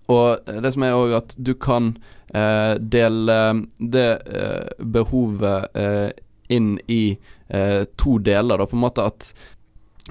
og 0.08 0.44
det 0.62 0.72
som 0.74 0.82
er 0.84 0.92
òg 0.96 1.14
at 1.16 1.34
du 1.38 1.54
kan 1.54 1.96
eh, 2.34 2.74
dele 2.78 3.66
det 3.80 4.08
eh, 4.26 4.68
behovet 4.84 5.76
eh, 5.76 6.10
inn 6.48 6.78
i 6.88 7.18
eh, 7.48 7.84
to 7.96 8.18
deler, 8.18 8.58
da, 8.58 8.66
på 8.66 8.76
en 8.76 8.84
måte 8.84 9.04
at 9.04 9.32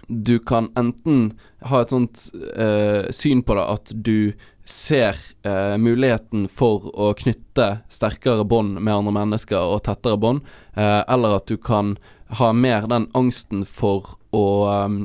du 0.07 0.37
kan 0.39 0.71
enten 0.77 1.31
ha 1.67 1.81
et 1.81 1.93
sånt 1.93 2.27
eh, 2.55 3.09
syn 3.11 3.41
på 3.43 3.57
det 3.57 3.65
at 3.73 3.91
du 3.93 4.33
ser 4.67 5.15
eh, 5.47 5.77
muligheten 5.79 6.47
for 6.51 6.89
å 6.91 7.13
knytte 7.15 7.69
sterkere 7.89 8.43
bånd 8.43 8.81
med 8.81 8.93
andre 8.99 9.13
mennesker 9.15 9.73
og 9.75 9.85
tettere 9.87 10.19
bånd, 10.19 10.43
eh, 10.75 11.01
eller 11.07 11.37
at 11.39 11.47
du 11.47 11.55
kan 11.57 11.95
ha 12.27 12.51
mer 12.53 12.87
den 12.91 13.07
angsten 13.15 13.63
for 13.65 14.17
å 14.35 14.47
eh, 14.67 14.97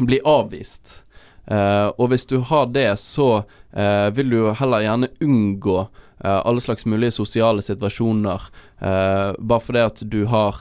bli 0.00 0.20
avvist. 0.24 1.02
Eh, 1.46 1.88
og 1.96 2.08
hvis 2.12 2.26
du 2.30 2.38
har 2.48 2.72
det, 2.72 2.90
så 3.00 3.42
eh, 3.72 4.08
vil 4.16 4.32
du 4.32 4.40
heller 4.56 4.86
gjerne 4.86 5.12
unngå 5.20 5.80
alle 6.18 6.58
slags 6.58 6.82
mulige 6.82 7.14
sosiale 7.14 7.62
situasjoner, 7.62 8.46
bare 9.38 9.62
fordi 9.62 9.82
at 9.86 10.00
du 10.10 10.24
har 10.26 10.56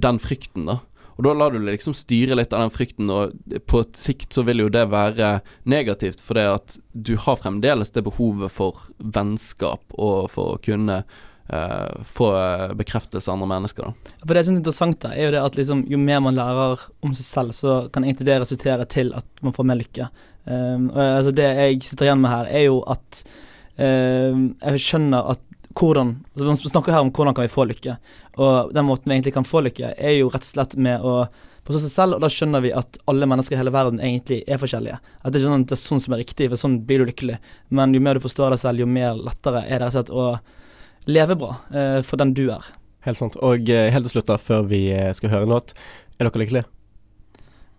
den 0.00 0.20
frykten, 0.24 0.70
da. 0.70 0.78
Og 1.22 1.28
da 1.28 1.32
lar 1.38 1.52
du 1.54 1.60
deg 1.60 1.76
liksom 1.76 1.94
styre 1.94 2.34
litt 2.34 2.50
av 2.50 2.64
den 2.64 2.72
frykten, 2.74 3.10
og 3.14 3.58
på 3.70 3.82
et 3.84 3.94
sikt 3.94 4.34
så 4.34 4.42
vil 4.42 4.64
jo 4.64 4.70
det 4.74 4.88
være 4.90 5.36
negativt, 5.70 6.18
for 6.18 6.34
det 6.34 6.46
at 6.50 6.74
du 6.90 7.12
har 7.14 7.38
fremdeles 7.38 7.94
det 7.94 8.02
behovet 8.08 8.50
for 8.50 8.88
vennskap 8.98 9.94
og 9.94 10.32
for 10.32 10.56
å 10.56 10.62
kunne 10.66 10.96
uh, 11.06 12.02
få 12.02 12.32
bekreftelse 12.80 13.30
av 13.30 13.36
andre 13.36 13.52
mennesker, 13.52 13.86
da. 13.86 14.16
For 14.24 14.34
det 14.34 14.42
jeg 14.42 14.48
syns 14.48 14.58
er 14.58 14.64
interessant, 14.64 14.98
da, 15.06 15.12
er 15.14 15.28
jo 15.28 15.36
det 15.36 15.44
at 15.44 15.60
liksom, 15.60 15.86
jo 15.94 16.02
mer 16.02 16.26
man 16.26 16.40
lærer 16.40 16.82
om 17.06 17.14
seg 17.14 17.28
selv, 17.28 17.54
så 17.54 17.78
kan 17.94 18.08
egentlig 18.08 18.26
det 18.26 18.40
resultere 18.42 18.90
til 18.90 19.14
at 19.14 19.46
man 19.46 19.54
får 19.54 19.70
mer 19.70 19.78
lykke. 19.78 20.10
Um, 20.50 20.90
altså 20.90 21.30
det 21.38 21.46
jeg 21.46 21.78
sitter 21.86 22.10
igjen 22.10 22.26
med 22.26 22.34
her, 22.34 22.50
er 22.50 22.66
jo 22.66 22.82
at 22.90 23.22
um, 23.78 24.48
jeg 24.58 24.86
skjønner 24.90 25.36
at 25.36 25.46
hvordan 25.78 26.16
altså 26.32 26.48
Man 26.48 26.60
snakker 26.60 26.94
her 26.94 27.04
om 27.04 27.12
hvordan 27.14 27.36
kan 27.36 27.46
vi 27.46 27.52
få 27.52 27.66
lykke, 27.70 27.96
og 28.36 28.74
den 28.74 28.86
måten 28.88 29.10
vi 29.10 29.16
egentlig 29.16 29.34
kan 29.36 29.48
få 29.48 29.64
lykke, 29.66 29.94
er 29.96 30.18
jo 30.18 30.30
rett 30.32 30.44
og 30.46 30.52
slett 30.52 30.76
med 30.76 31.04
å 31.04 31.16
forstå 31.62 31.84
seg 31.84 31.92
selv, 31.92 32.16
og 32.16 32.24
da 32.24 32.30
skjønner 32.32 32.62
vi 32.64 32.72
at 32.74 32.98
alle 33.10 33.28
mennesker 33.30 33.54
i 33.54 33.60
hele 33.60 33.74
verden 33.74 34.00
egentlig 34.02 34.40
er 34.50 34.58
forskjellige. 34.58 34.98
At 35.22 35.34
det 35.34 35.40
er 35.40 35.46
sånn 35.46 35.66
det 35.68 35.76
er 35.76 35.82
sånn 35.82 36.02
som 36.02 36.16
er 36.16 36.22
riktig, 36.24 36.48
for 36.50 36.60
sånn 36.60 36.80
blir 36.88 37.02
du 37.02 37.10
lykkelig. 37.12 37.38
Men 37.70 37.94
jo 37.94 38.02
mer 38.02 38.18
du 38.18 38.24
forstår 38.24 38.54
deg 38.54 38.62
selv, 38.64 38.82
jo 38.82 38.90
mer 38.90 39.14
lettere 39.18 39.62
er 39.62 39.78
det 39.78 39.86
rett 39.86 39.92
og 39.92 39.98
slett 39.98 40.14
å 40.14 41.12
leve 41.12 41.38
bra 41.38 41.54
eh, 41.70 42.00
for 42.06 42.18
den 42.18 42.34
du 42.34 42.48
er. 42.54 42.66
Helt 43.06 43.18
sant. 43.18 43.38
Og 43.42 43.70
eh, 43.70 43.90
helt 43.94 44.06
til 44.08 44.16
slutt, 44.16 44.30
da, 44.30 44.38
før 44.38 44.66
vi 44.70 44.84
eh, 44.94 45.10
skal 45.16 45.32
høre 45.34 45.48
en 45.48 45.54
låt, 45.54 45.74
er 46.18 46.26
dere 46.26 46.42
lykkelige? 46.42 46.68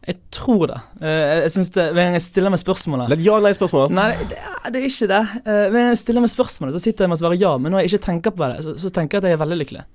Jeg 0.04 0.18
tror 0.36 0.66
det. 0.68 0.80
Eh, 1.00 1.34
jeg 1.46 1.52
synes 1.54 1.70
det 1.72 1.84
Hver 1.96 2.08
gang 2.10 2.16
jeg 2.18 2.24
stiller 2.26 2.52
meg 2.52 2.60
spørsmålet 2.60 3.08
Det 3.08 3.16
er 3.16 3.22
et 3.22 3.28
ja-nei-spørsmål. 3.30 3.94
Nei, 3.96 4.08
det 4.28 4.40
er, 4.40 4.66
det 4.74 4.82
er 4.82 4.88
ikke 4.90 5.08
det. 5.14 5.20
Eh, 5.46 5.60
Hver 5.72 5.78
gang 5.78 5.92
jeg 5.94 6.00
stiller 6.02 6.26
meg 6.26 6.32
spørsmålet, 6.34 6.76
så 6.76 6.82
sitter 6.84 7.06
jeg 7.06 7.12
med 7.14 7.20
å 7.20 7.22
svare 7.24 7.40
ja, 7.40 7.54
men 7.58 7.72
når 7.72 7.84
jeg 7.86 7.94
ikke 7.94 8.08
tenker 8.10 8.36
på 8.36 8.50
det, 8.52 8.58
så, 8.66 8.74
så 8.84 8.92
tenker 8.92 9.18
jeg 9.18 9.24
at 9.24 9.30
jeg 9.30 9.38
er 9.38 9.44
veldig 9.46 9.60
lykkelig. 9.62 9.86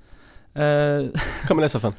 Eh, 0.64 1.28
Hva 1.44 1.58
med 1.58 1.66
det, 1.66 1.70
Steffen? 1.74 1.98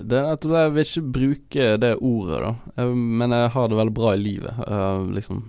Det 0.00 0.16
er 0.16 0.30
at 0.32 0.48
jeg 0.48 0.72
vil 0.72 0.86
ikke 0.86 1.06
bruke 1.18 1.70
det 1.84 1.94
ordet, 2.00 2.40
da. 2.46 2.52
Jeg, 2.80 2.98
men 3.20 3.36
jeg 3.36 3.52
har 3.58 3.68
det 3.68 3.80
veldig 3.82 3.96
bra 4.00 4.14
i 4.16 4.22
livet. 4.24 4.62
Liksom 5.12 5.42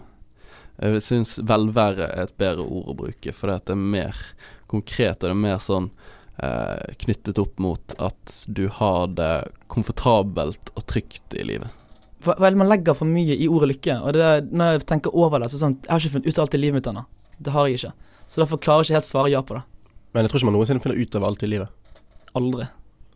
Jeg 0.82 1.04
syns 1.06 1.38
velvære 1.48 2.10
er 2.10 2.26
et 2.28 2.36
bedre 2.42 2.66
ord 2.68 2.92
å 2.92 2.98
bruke, 3.06 3.32
fordi 3.38 3.56
at 3.56 3.70
det 3.70 3.78
er 3.78 3.86
mer 3.96 4.26
konkret, 4.72 5.22
og 5.22 5.30
det 5.30 5.36
er 5.38 5.44
mer 5.46 5.64
sånn 5.64 5.88
eh, 6.44 6.92
knyttet 7.06 7.40
opp 7.40 7.60
mot 7.64 7.96
at 8.04 8.42
du 8.52 8.66
har 8.82 9.08
det 9.16 9.34
komfortabelt 9.72 10.74
og 10.76 10.86
trygt 10.92 11.40
i 11.40 11.48
livet. 11.48 11.72
For, 12.22 12.38
for 12.38 12.58
Man 12.62 12.70
legger 12.72 12.96
for 12.98 13.10
mye 13.10 13.36
i 13.38 13.48
ordet 13.52 13.72
lykke, 13.76 13.98
og 14.02 14.14
det, 14.18 14.22
er- 14.28 14.48
når 14.52 14.76
jeg 14.78 14.86
tenker 14.94 15.16
over 15.18 15.40
det, 15.44 15.50
så 15.54 15.60
sånn 15.62 15.78
Jeg 15.84 15.92
har 15.94 16.00
ikke 16.04 16.16
funnet 16.18 16.28
ut 16.32 16.38
av 16.40 16.46
alt 16.46 16.58
i 16.58 16.62
livet 16.62 16.80
mitt 16.80 16.88
ennå. 16.92 17.06
Det 17.42 17.52
har 17.56 17.68
jeg 17.68 17.80
ikke. 17.82 17.94
Så 18.32 18.42
derfor 18.44 18.62
klarer 18.64 18.84
jeg 18.86 18.92
ikke 18.92 19.00
helt 19.02 19.10
svare 19.12 19.32
ja 19.34 19.42
på 19.44 19.58
det. 19.58 19.64
Men 20.14 20.24
jeg 20.26 20.32
tror 20.32 20.40
ikke 20.42 20.50
man 20.52 20.56
noensinne 20.60 20.84
finner 20.84 21.00
ut 21.02 21.16
av 21.20 21.24
alt 21.28 21.44
i 21.44 21.50
livet. 21.52 21.70
Aldri. 22.38 22.66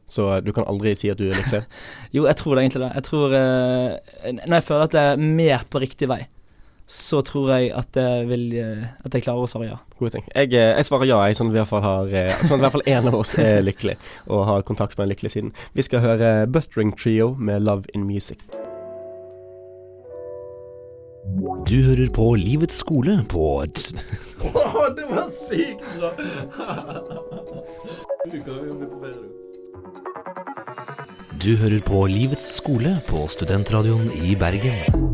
Så 0.08 0.28
eh, 0.36 0.42
du 0.46 0.52
kan 0.54 0.68
aldri 0.70 0.94
si 0.96 1.10
at 1.10 1.18
du 1.20 1.28
er 1.30 1.36
lykkelig. 1.40 1.64
Jo, 2.16 2.26
jeg 2.30 2.36
tror 2.40 2.56
det 2.56 2.64
egentlig 2.66 2.82
det. 2.86 2.92
Jeg 3.00 3.06
tror 3.10 3.36
eh, 3.40 4.32
Når 4.46 4.56
jeg 4.60 4.66
føler 4.68 4.84
at 4.90 4.98
jeg 5.00 5.14
er 5.16 5.24
mer 5.42 5.64
på 5.72 5.82
riktig 5.84 6.10
vei, 6.12 6.20
så 6.86 7.22
tror 7.26 7.50
jeg 7.56 7.72
at 7.74 7.98
jeg 7.98 8.28
vil 8.30 8.44
eh, 8.62 8.84
At 9.08 9.16
jeg 9.18 9.26
klarer 9.26 9.42
å 9.42 9.50
svare 9.50 9.72
ja. 9.72 9.80
Gode 9.98 10.14
ting. 10.20 10.28
Jeg, 10.36 10.52
eh, 10.54 10.76
jeg 10.78 10.86
svarer 10.90 11.10
ja, 11.10 11.22
jeg, 11.26 11.40
sånn 11.40 11.50
at 11.50 11.58
i 11.58 11.62
hvert 11.64 11.72
fall 11.72 11.86
har 11.88 12.14
Sånn 12.46 12.60
at 12.60 12.62
i 12.62 12.66
hvert 12.68 12.78
fall 12.78 12.88
én 12.94 13.10
av 13.10 13.18
oss 13.24 13.34
er 13.42 13.66
lykkelig 13.66 13.98
og 14.30 14.46
har 14.52 14.68
kontakt 14.68 14.94
med 14.98 15.08
den 15.08 15.16
lykkelige 15.16 15.38
siden. 15.40 15.56
Vi 15.74 15.88
skal 15.88 16.06
høre 16.06 16.36
Buttering 16.46 16.94
Trio 16.94 17.34
med 17.40 17.66
'Love 17.66 17.90
in 17.98 18.06
Music'. 18.06 18.65
Du 21.36 21.76
hører 21.84 22.08
på 22.16 22.26
Livets 22.40 22.78
skole 22.80 23.18
på 23.28 23.46
t 23.68 23.92
det 24.96 25.06
var 25.10 25.26
sykt 25.36 25.82
bra! 25.98 26.12
Du 31.44 31.50
hører 31.60 31.82
på 31.84 32.06
Livets 32.08 32.46
skole 32.56 32.94
på 33.10 33.26
Studentradioen 33.28 34.14
i 34.16 34.38
Bergen. 34.40 35.12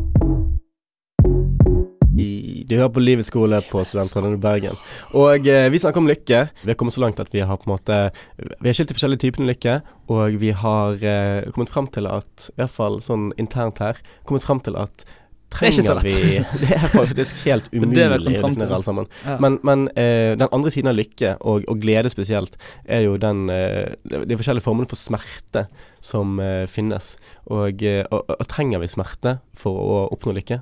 Du 2.69 2.75
hører 2.77 2.93
på 2.93 3.01
Livets 3.01 3.31
skole 3.33 3.57
på 3.71 3.81
Studentradioen 3.83 4.37
i 4.37 4.43
Bergen. 4.43 4.77
Og 5.17 5.47
eh, 5.49 5.71
vi 5.73 5.79
snakker 5.81 6.03
om 6.03 6.11
lykke. 6.11 6.43
Vi 6.61 6.69
har 6.69 6.77
kommet 6.77 6.95
så 6.95 7.01
langt 7.01 7.19
at 7.19 7.33
vi 7.33 7.41
har 7.41 7.57
på 7.57 7.65
en 7.65 7.73
måte 7.73 7.97
Vi 8.37 8.69
har 8.69 8.77
skilt 8.77 8.93
de 8.93 8.95
forskjellige 8.99 9.25
typene 9.25 9.49
lykke, 9.49 9.79
og 10.13 10.37
vi 10.39 10.53
har 10.53 11.01
eh, 11.01 11.49
kommet 11.49 11.73
fram 11.73 11.89
til 11.89 12.07
at, 12.07 12.51
i 12.53 12.61
hvert 12.61 12.75
fall 12.77 13.01
sånn 13.01 13.31
internt 13.41 13.81
her, 13.81 13.99
kommet 14.29 14.45
fram 14.45 14.61
til 14.63 14.77
at 14.79 15.03
er 15.51 15.75
trenger 15.75 16.01
vi 16.05 16.13
Det 16.61 16.71
er 16.77 16.87
faktisk 16.91 17.43
helt 17.45 17.67
umulig 17.73 17.97
det 17.97 18.07
å 18.07 18.19
definere 18.23 18.77
alle 18.77 18.87
sammen. 18.87 19.09
Ja. 19.25 19.37
Men, 19.43 19.59
men 19.67 19.85
eh, 19.99 20.33
den 20.39 20.47
andre 20.49 20.71
siden 20.73 20.91
av 20.91 20.97
lykke, 20.97 21.35
og, 21.41 21.67
og 21.69 21.83
glede 21.83 22.11
spesielt, 22.13 22.57
er 22.85 23.05
jo 23.05 23.17
den 23.21 23.45
eh, 23.53 23.93
de, 24.07 24.37
forskjellige 24.39 24.65
formene 24.65 24.89
for 24.89 24.99
smerte 24.99 25.67
som 25.99 26.39
eh, 26.43 26.65
finnes. 26.71 27.15
Og, 27.51 27.83
eh, 27.83 28.03
og, 28.09 28.35
og 28.37 28.51
trenger 28.51 28.83
vi 28.83 28.91
smerte 28.91 29.39
for 29.57 29.77
å 29.77 30.03
oppnå 30.15 30.35
lykke? 30.39 30.61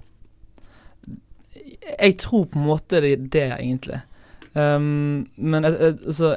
Jeg 1.90 2.20
tror 2.22 2.46
på 2.50 2.60
en 2.60 2.70
måte 2.70 3.02
det 3.04 3.18
det, 3.34 3.50
egentlig. 3.58 4.02
Um, 4.54 5.28
men 5.38 5.66
jeg, 5.68 5.76
jeg, 5.78 5.98
altså, 6.10 6.30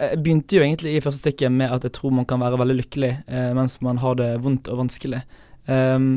jeg 0.00 0.20
begynte 0.24 0.56
jo 0.56 0.62
egentlig 0.64 0.94
i 0.96 1.02
første 1.04 1.26
stikket 1.26 1.52
med 1.52 1.74
at 1.74 1.84
jeg 1.84 1.92
tror 1.98 2.14
man 2.16 2.26
kan 2.28 2.40
være 2.40 2.56
veldig 2.62 2.76
lykkelig 2.78 3.10
eh, 3.28 3.50
mens 3.56 3.76
man 3.84 4.00
har 4.00 4.16
det 4.18 4.30
vondt 4.44 4.70
og 4.72 4.80
vanskelig. 4.86 5.20
Um, 5.68 6.08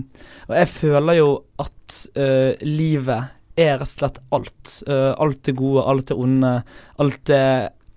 og 0.48 0.56
jeg 0.56 0.72
føler 0.72 1.20
jo 1.20 1.30
at 1.60 2.00
uh, 2.16 2.56
livet 2.64 3.32
er 3.60 3.78
rett 3.82 3.86
og 3.86 3.92
slett 3.92 4.20
alt. 4.32 4.74
Uh, 4.88 5.12
alt 5.22 5.44
det 5.48 5.58
gode, 5.60 5.84
alt 5.92 6.08
det 6.12 6.18
onde, 6.18 6.56
alt 7.04 7.22
det 7.30 7.46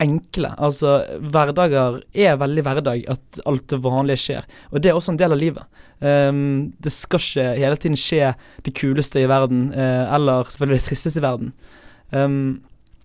enkle. 0.03 0.51
Altså, 0.59 0.97
hverdager 1.23 2.01
er 2.27 2.39
veldig 2.41 2.65
hverdag, 2.67 3.07
at 3.15 3.41
alt 3.47 3.67
det 3.71 3.81
vanlige 3.85 4.23
skjer. 4.25 4.49
Og 4.73 4.83
det 4.83 4.91
er 4.91 4.99
også 4.99 5.15
en 5.15 5.21
del 5.21 5.35
av 5.37 5.41
livet. 5.41 5.81
Um, 6.03 6.75
det 6.83 6.93
skal 6.93 7.23
ikke 7.23 7.49
hele 7.63 7.81
tiden 7.81 7.99
skje 8.01 8.35
det 8.67 8.75
kuleste 8.77 9.23
i 9.23 9.31
verden, 9.31 9.69
uh, 9.77 10.05
eller 10.15 10.51
selvfølgelig 10.51 10.83
det 10.83 10.89
tristeste 10.91 11.23
i 11.23 11.27
verden. 11.29 11.53
Um, 12.11 12.39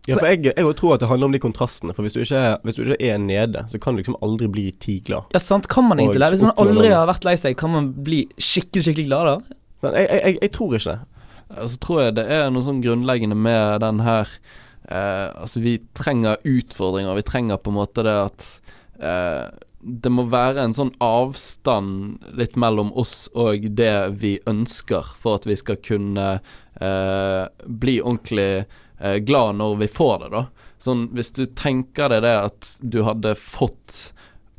Ja, 0.08 0.16
for 0.16 0.30
jeg, 0.30 0.42
jeg 0.48 0.76
tror 0.80 0.96
at 0.96 1.04
det 1.04 1.10
handler 1.10 1.30
om 1.30 1.36
de 1.36 1.42
kontrastene. 1.44 1.94
For 1.94 2.06
hvis 2.06 2.16
du, 2.16 2.22
ikke 2.24 2.44
hvis 2.66 2.78
du 2.78 2.82
ikke 2.86 2.98
er 3.12 3.20
nede, 3.22 3.66
så 3.70 3.82
kan 3.82 3.94
du 3.94 4.02
liksom 4.02 4.18
aldri 4.26 4.48
bli 4.50 4.66
ti 4.72 5.00
glad. 5.06 5.30
ja, 5.36 5.42
sant, 5.44 5.68
kan 5.70 5.86
man 5.90 6.00
egentlig 6.00 6.24
det? 6.24 6.32
Hvis 6.38 6.46
man 6.48 6.56
aldri 6.58 6.90
har 6.94 7.10
vært 7.10 7.28
lei 7.28 7.36
seg, 7.40 7.58
kan 7.60 7.74
man 7.76 7.92
bli 8.06 8.24
skikkelig, 8.38 8.88
skikkelig 8.88 9.10
glad 9.12 9.30
da? 9.30 9.60
Men 9.84 10.00
jeg, 10.00 10.08
jeg, 10.10 10.24
jeg, 10.24 10.40
jeg 10.46 10.54
tror 10.56 10.76
ikke 10.76 10.96
det. 10.96 11.00
Så 11.50 11.80
tror 11.82 12.02
jeg 12.04 12.18
det 12.20 12.26
er 12.30 12.50
noe 12.54 12.66
sånn 12.66 12.82
grunnleggende 12.84 13.38
med 13.38 13.82
den 13.82 14.04
her 14.06 14.30
eh, 14.90 15.30
Altså, 15.34 15.62
vi 15.64 15.80
trenger 15.98 16.38
utfordringer. 16.46 17.18
Vi 17.18 17.26
trenger 17.26 17.62
på 17.62 17.74
en 17.74 17.80
måte 17.80 18.06
det 18.06 18.18
at 18.28 18.50
eh, 19.02 19.48
det 19.80 20.12
må 20.12 20.26
være 20.28 20.66
en 20.66 20.76
sånn 20.76 20.92
avstand 21.04 22.20
litt 22.38 22.58
mellom 22.60 22.92
oss 23.00 23.30
og 23.32 23.70
det 23.80 23.94
vi 24.20 24.36
ønsker, 24.50 25.16
for 25.18 25.40
at 25.40 25.48
vi 25.48 25.56
skal 25.60 25.80
kunne 25.82 26.28
eh, 26.36 27.44
bli 27.64 28.00
ordentlig 28.04 28.66
glad 29.00 29.60
når 29.60 29.76
vi 29.84 29.88
får 29.88 30.16
det, 30.24 30.30
da. 30.34 30.46
Sånn, 30.80 31.10
hvis 31.16 31.34
du 31.36 31.44
tenker 31.60 32.12
deg 32.12 32.24
det 32.24 32.36
at 32.40 32.72
du 32.82 33.02
hadde 33.04 33.34
fått 33.36 34.14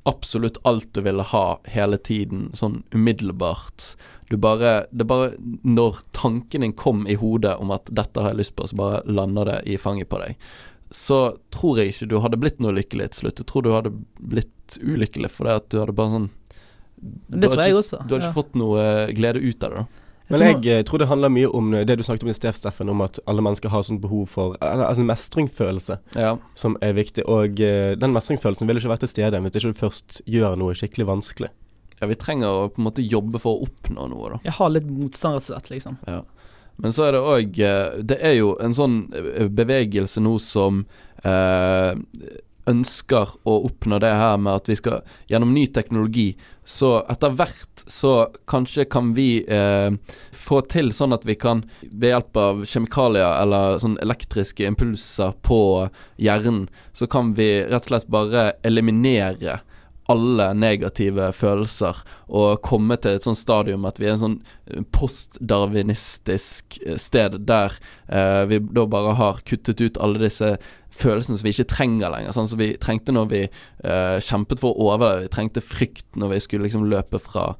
absolutt 0.09 0.59
alt 0.68 0.94
du 0.94 1.00
ville 1.00 1.22
ha 1.22 1.61
hele 1.64 1.96
tiden, 1.96 2.50
sånn 2.55 2.83
umiddelbart. 2.90 3.94
Du 4.31 4.37
bare 4.37 4.87
Det 4.90 5.05
bare 5.05 5.33
Når 5.62 5.96
tanken 6.12 6.61
din 6.61 6.72
kom 6.72 7.07
i 7.07 7.14
hodet 7.14 7.57
om 7.57 7.70
at 7.70 7.85
'dette 7.90 8.20
har 8.20 8.31
jeg 8.31 8.37
lyst 8.38 8.57
på', 8.57 8.68
så 8.68 8.76
bare 8.76 9.03
lander 9.07 9.44
det 9.44 9.62
i 9.66 9.79
fanget 9.79 10.09
på 10.09 10.18
deg. 10.18 10.37
Så 10.90 11.37
tror 11.50 11.79
jeg 11.79 11.88
ikke 11.88 12.09
du 12.09 12.18
hadde 12.18 12.37
blitt 12.37 12.61
noe 12.61 12.72
lykkelig 12.72 13.11
til 13.11 13.20
slutt. 13.20 13.38
Jeg 13.38 13.46
tror 13.46 13.62
du 13.62 13.72
hadde 13.72 13.92
blitt 14.18 14.79
ulykkelig 14.83 15.31
fordi 15.31 15.50
at 15.50 15.68
du 15.68 15.79
hadde 15.79 15.92
bare 15.92 16.11
sånn 16.11 16.31
Det 17.31 17.48
tror 17.48 17.62
jeg 17.62 17.72
ikke, 17.72 17.79
også. 17.79 17.96
Du 18.07 18.14
hadde 18.14 18.24
ja. 18.24 18.29
ikke 18.29 18.40
fått 18.42 18.55
noe 18.55 18.81
eh, 18.85 19.12
glede 19.14 19.40
ut 19.40 19.64
av 19.64 19.70
det, 19.70 19.76
da. 19.76 19.99
Men 20.30 20.42
jeg 20.62 20.66
eh, 20.78 20.82
tror 20.86 20.98
det 21.02 21.08
handler 21.10 21.32
mye 21.34 21.48
om 21.58 21.72
eh, 21.74 21.84
det 21.88 21.96
du 21.98 22.02
snakket 22.06 22.22
om 22.26 22.30
i 22.30 22.36
sted, 22.36 22.54
Steffen, 22.54 22.88
om 22.92 23.00
at 23.02 23.18
alle 23.26 23.42
mennesker 23.42 23.68
har 23.72 23.82
sånn 23.86 24.00
behov 24.02 24.28
for 24.30 24.54
altså 24.62 25.00
en 25.02 25.08
mestringsfølelse 25.10 25.96
Ja. 26.16 26.36
som 26.54 26.76
er 26.80 26.92
viktig. 26.94 27.24
Og 27.26 27.60
eh, 27.60 27.94
den 27.98 28.14
mestringsfølelsen 28.14 28.68
vil 28.70 28.78
ikke 28.78 28.92
være 28.92 29.04
til 29.06 29.12
stede 29.14 29.40
hvis 29.42 29.56
ikke 29.58 29.72
du 29.74 29.80
først 29.80 30.20
gjør 30.30 30.54
noe 30.60 30.74
skikkelig 30.78 31.06
vanskelig. 31.10 31.50
ja, 32.00 32.06
vi 32.08 32.14
trenger 32.16 32.48
å 32.48 32.68
på 32.72 32.80
en 32.80 32.86
måte 32.86 33.02
jobbe 33.04 33.38
for 33.42 33.58
å 33.58 33.66
oppnå 33.66 34.06
noe, 34.08 34.30
da. 34.36 34.38
Jeg 34.46 34.54
har 34.56 34.70
litt 34.72 34.86
motstand, 34.88 35.34
rett 35.36 35.42
og 35.42 35.48
slett, 35.50 35.70
liksom. 35.74 35.98
Ja. 36.06 36.22
Men 36.80 36.94
så 36.96 37.04
er 37.04 37.12
det 37.12 37.20
òg 37.20 37.58
Det 38.08 38.16
er 38.24 38.38
jo 38.38 38.54
en 38.64 38.72
sånn 38.72 38.94
bevegelse 39.52 40.22
nå 40.24 40.38
som 40.40 40.86
eh, 41.24 41.92
ønsker 42.70 43.37
å 43.48 43.56
oppnå 43.66 43.98
det 44.02 44.12
her 44.14 44.38
med 44.40 44.61
at 44.61 44.70
vi 44.70 44.76
skal 44.78 45.04
gjennom 45.30 45.52
ny 45.54 45.66
teknologi 45.74 46.33
Så 46.64 46.92
etter 47.11 47.35
hvert 47.35 47.85
så 47.90 48.12
kanskje 48.50 48.87
kan 48.90 49.12
vi 49.16 49.42
eh, 49.42 49.90
få 50.37 50.61
til 50.70 50.92
sånn 50.94 51.16
at 51.16 51.26
vi 51.26 51.35
kan 51.40 51.64
ved 51.83 52.12
hjelp 52.12 52.38
av 52.38 52.62
kjemikalier 52.68 53.40
eller 53.42 53.80
sånn 53.83 53.98
elektriske 54.02 54.68
impulser 54.68 55.35
på 55.42 55.61
hjernen, 56.20 56.68
så 56.92 57.09
kan 57.11 57.35
vi 57.35 57.50
rett 57.64 57.88
og 57.88 57.90
slett 57.90 58.12
bare 58.12 58.44
eliminere 58.66 59.59
alle 60.11 60.48
negative 60.59 61.30
følelser 61.37 62.00
og 62.35 62.62
komme 62.66 62.96
til 62.98 63.16
et 63.16 63.26
sånt 63.26 63.38
stadium 63.38 63.87
at 63.87 64.00
vi 64.00 64.09
er 64.09 64.16
en 64.16 64.22
sånn 64.24 64.38
postdarwinistisk 64.94 66.80
eh, 66.87 66.98
sted 67.00 67.38
der 67.46 67.76
eh, 68.09 68.42
vi 68.50 68.61
da 68.74 68.87
bare 68.90 69.14
har 69.20 69.42
kuttet 69.46 69.83
ut 69.83 70.00
alle 70.02 70.24
disse 70.24 70.56
følelsene 70.94 71.38
som 71.38 71.46
vi 71.46 71.53
ikke 71.55 71.70
trenger 71.70 72.12
lenger. 72.12 72.35
Sånn 72.37 72.48
som 72.50 72.61
vi 72.61 72.72
trengte 72.83 73.14
når 73.14 73.29
vi 73.31 73.42
uh, 73.46 74.16
kjempet 74.24 74.62
for 74.62 74.74
å 74.74 74.90
overleve. 74.94 75.26
Vi 75.29 75.35
trengte 75.37 75.64
frykt 75.64 76.18
når 76.18 76.35
vi 76.35 76.42
skulle 76.44 76.66
liksom 76.66 76.88
løpe 76.90 77.20
fra 77.22 77.53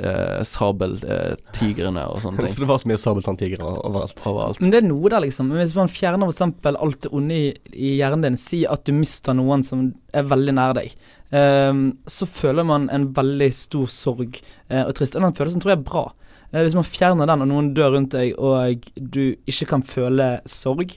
uh, 0.00 0.42
sabeltigrene 0.46 2.04
og 2.10 2.22
sånne 2.24 2.40
ting. 2.44 2.54
For 2.54 2.64
det 2.64 2.70
var 2.70 2.82
så 2.82 2.90
mye 2.90 3.00
sabeltanntigre 3.02 3.70
overalt. 3.74 4.20
Overalt. 4.24 4.60
Men 4.62 4.74
det 4.74 4.80
er 4.80 4.88
noe 4.88 5.12
der, 5.12 5.24
liksom. 5.24 5.52
Hvis 5.56 5.76
man 5.78 5.92
fjerner 5.92 6.32
eksempel 6.32 6.78
alt 6.80 7.06
det 7.06 7.12
onde 7.16 7.38
i, 7.38 7.48
i 7.72 7.94
hjernen 8.00 8.28
din, 8.28 8.40
si 8.40 8.64
at 8.68 8.84
du 8.86 8.94
mister 8.96 9.36
noen 9.36 9.64
som 9.66 9.88
er 10.16 10.28
veldig 10.28 10.56
nær 10.56 10.76
deg, 10.78 10.92
um, 11.32 11.88
så 12.08 12.28
føler 12.30 12.66
man 12.68 12.90
en 12.94 13.10
veldig 13.16 13.50
stor 13.56 13.90
sorg 13.92 14.38
uh, 14.70 14.84
og 14.86 14.94
trist. 14.98 15.18
Og 15.18 15.26
den 15.26 15.36
følelsen 15.36 15.64
tror 15.64 15.74
jeg 15.74 15.82
er 15.82 15.90
bra. 15.90 16.06
Uh, 16.52 16.62
hvis 16.62 16.78
man 16.78 16.86
fjerner 16.86 17.28
den, 17.30 17.42
og 17.44 17.50
noen 17.50 17.72
dør 17.76 17.96
rundt 17.96 18.14
deg, 18.16 18.36
og 18.38 18.86
du 18.96 19.34
ikke 19.48 19.72
kan 19.74 19.84
føle 19.86 20.36
sorg, 20.48 20.96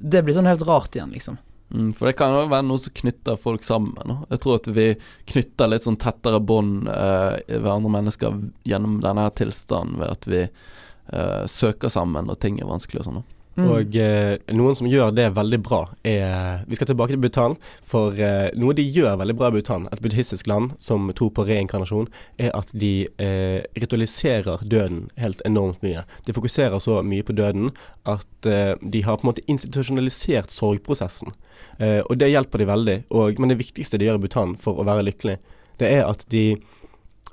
det 0.00 0.24
blir 0.24 0.36
sånn 0.36 0.48
helt 0.48 0.64
rart 0.66 0.96
igjen, 0.96 1.12
liksom. 1.14 1.38
Mm, 1.70 1.92
for 1.94 2.08
det 2.08 2.16
kan 2.18 2.34
jo 2.34 2.48
være 2.50 2.66
noe 2.66 2.82
som 2.82 2.94
knytter 2.98 3.36
folk 3.38 3.62
sammen. 3.62 4.24
Jeg 4.32 4.42
tror 4.42 4.58
at 4.58 4.68
vi 4.74 4.86
knytter 5.30 5.70
litt 5.70 5.86
sånn 5.86 6.00
tettere 6.02 6.40
bånd 6.42 6.88
eh, 6.90 7.36
ved 7.46 7.70
andre 7.70 7.92
mennesker 8.00 8.40
gjennom 8.66 8.98
denne 9.04 9.28
tilstanden 9.38 10.00
ved 10.00 10.16
at 10.16 10.26
vi 10.30 10.40
eh, 10.46 11.44
søker 11.46 11.92
sammen 11.92 12.26
når 12.26 12.40
ting 12.42 12.58
er 12.58 12.70
vanskelig 12.70 13.04
og 13.04 13.10
sånn. 13.10 13.22
Mm. 13.60 13.68
Og 13.74 13.96
eh, 14.00 14.54
noen 14.56 14.76
som 14.78 14.88
gjør 14.88 15.12
det 15.14 15.26
veldig 15.36 15.58
bra, 15.64 15.80
er 16.06 16.62
Vi 16.68 16.78
skal 16.78 16.88
tilbake 16.90 17.12
til 17.12 17.20
Bhutan. 17.20 17.56
For 17.86 18.16
eh, 18.16 18.48
noe 18.58 18.76
de 18.76 18.84
gjør 18.86 19.18
veldig 19.20 19.36
bra 19.36 19.50
i 19.50 19.56
Bhutan, 19.58 19.86
et 19.92 20.00
buddhistisk 20.02 20.48
land 20.50 20.72
som 20.82 21.10
tror 21.16 21.32
på 21.36 21.44
reinkarnasjon, 21.48 22.08
er 22.40 22.54
at 22.56 22.72
de 22.72 22.92
eh, 23.20 23.60
ritualiserer 23.76 24.64
døden 24.64 25.08
helt 25.20 25.44
enormt 25.48 25.84
mye. 25.84 26.06
De 26.26 26.36
fokuserer 26.36 26.80
så 26.82 27.00
mye 27.04 27.26
på 27.26 27.36
døden 27.36 27.70
at 28.08 28.48
eh, 28.48 28.74
de 28.80 29.04
har 29.04 29.20
på 29.20 29.26
en 29.26 29.32
måte 29.32 29.46
institusjonalisert 29.50 30.54
sorgprosessen. 30.54 31.34
Eh, 31.78 32.00
og 32.06 32.16
det 32.20 32.32
hjelper 32.32 32.62
de 32.62 32.70
veldig. 32.70 32.98
Og, 33.10 33.40
men 33.40 33.52
det 33.52 33.60
viktigste 33.60 34.00
de 34.00 34.08
gjør 34.08 34.20
i 34.20 34.24
Bhutan 34.24 34.56
for 34.60 34.80
å 34.80 34.88
være 34.88 35.04
lykkelig, 35.10 35.36
det 35.80 35.92
er 36.00 36.06
at 36.08 36.24
de 36.32 36.54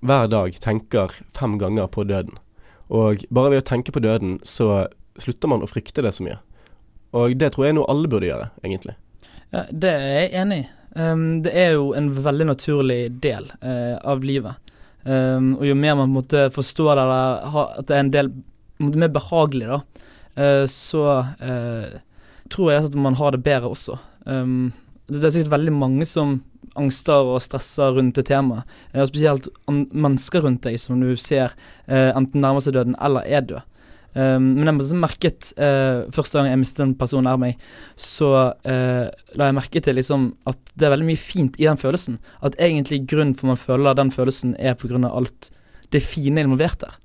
hver 0.06 0.28
dag 0.30 0.54
tenker 0.62 1.14
fem 1.34 1.58
ganger 1.62 1.88
på 1.92 2.06
døden. 2.08 2.38
Og 2.94 3.24
bare 3.34 3.52
ved 3.52 3.64
å 3.64 3.68
tenke 3.68 3.92
på 3.92 4.04
døden, 4.04 4.38
så 4.48 4.88
slutter 5.22 5.52
man 5.52 5.66
å 5.66 5.70
frykte 5.70 6.04
det 6.06 6.14
så 6.16 6.26
mye. 6.26 6.38
Og 7.18 7.36
det 7.40 7.54
tror 7.54 7.68
jeg 7.68 7.76
er 7.76 7.78
noe 7.80 7.92
alle 7.92 8.10
burde 8.12 8.30
gjøre, 8.30 8.50
egentlig. 8.66 8.98
Ja, 9.54 9.64
det 9.72 9.94
er 9.94 10.10
jeg 10.12 10.34
enig 10.42 10.64
i. 10.64 10.68
Um, 10.98 11.44
det 11.46 11.54
er 11.54 11.76
jo 11.76 11.92
en 11.98 12.10
veldig 12.16 12.48
naturlig 12.50 13.02
del 13.22 13.52
uh, 13.62 13.98
av 14.02 14.24
livet. 14.26 14.58
Um, 15.06 15.54
og 15.60 15.64
jo 15.68 15.76
mer 15.78 15.96
man 16.00 16.12
måtte 16.12 16.48
forstå 16.52 16.88
det, 16.98 17.06
at 17.62 17.88
det 17.88 17.96
er 17.96 18.02
en 18.02 18.14
del 18.16 18.32
mer 18.82 19.12
behagelig, 19.14 19.70
da, 19.70 19.80
uh, 20.40 20.66
så 20.72 21.06
uh, 21.22 21.96
tror 22.52 22.74
jeg 22.74 22.90
at 22.90 22.98
man 22.98 23.18
har 23.20 23.36
det 23.36 23.44
bedre 23.46 23.72
også. 23.72 23.98
Um, 24.26 24.74
det 25.08 25.22
er 25.22 25.36
sikkert 25.38 25.54
veldig 25.54 25.76
mange 25.78 26.08
som 26.10 26.40
angster 26.78 27.30
og 27.30 27.40
stresser 27.42 27.96
rundt 27.96 28.18
det 28.20 28.28
temaet. 28.30 28.68
og 28.94 29.08
spesielt 29.10 29.48
mennesker 29.68 30.44
rundt 30.46 30.66
deg 30.68 30.76
som 30.78 31.00
du 31.02 31.16
ser 31.18 31.56
enten 31.88 32.44
nærmer 32.44 32.62
seg 32.62 32.76
døden 32.76 32.94
eller 33.02 33.26
er 33.26 33.42
død. 33.48 33.64
Um, 34.18 34.54
men 34.58 34.72
jeg 34.82 34.98
merket 34.98 35.52
uh, 35.62 36.08
første 36.16 36.40
gang 36.40 36.48
jeg 36.50 36.62
mistet 36.64 36.82
en 36.88 36.96
person 36.98 37.26
nær 37.28 37.38
meg, 37.38 37.60
så 37.94 38.32
uh, 38.50 39.06
la 39.38 39.50
jeg 39.50 39.58
merke 39.58 39.82
til 39.84 40.00
liksom 40.00 40.32
at 40.50 40.72
det 40.74 40.88
er 40.88 40.96
veldig 40.96 41.10
mye 41.12 41.22
fint 41.22 41.60
i 41.62 41.68
den 41.68 41.78
følelsen. 41.78 42.18
At 42.42 42.58
egentlig 42.58 43.04
grunnen 43.06 43.36
for 43.38 43.52
man 43.52 43.62
føler 43.62 43.98
den 44.00 44.10
følelsen 44.14 44.56
er 44.58 44.74
av 44.74 45.12
alt 45.12 45.52
det 45.94 46.02
fine 46.04 46.42
involvert 46.42 46.82
der. 46.82 46.98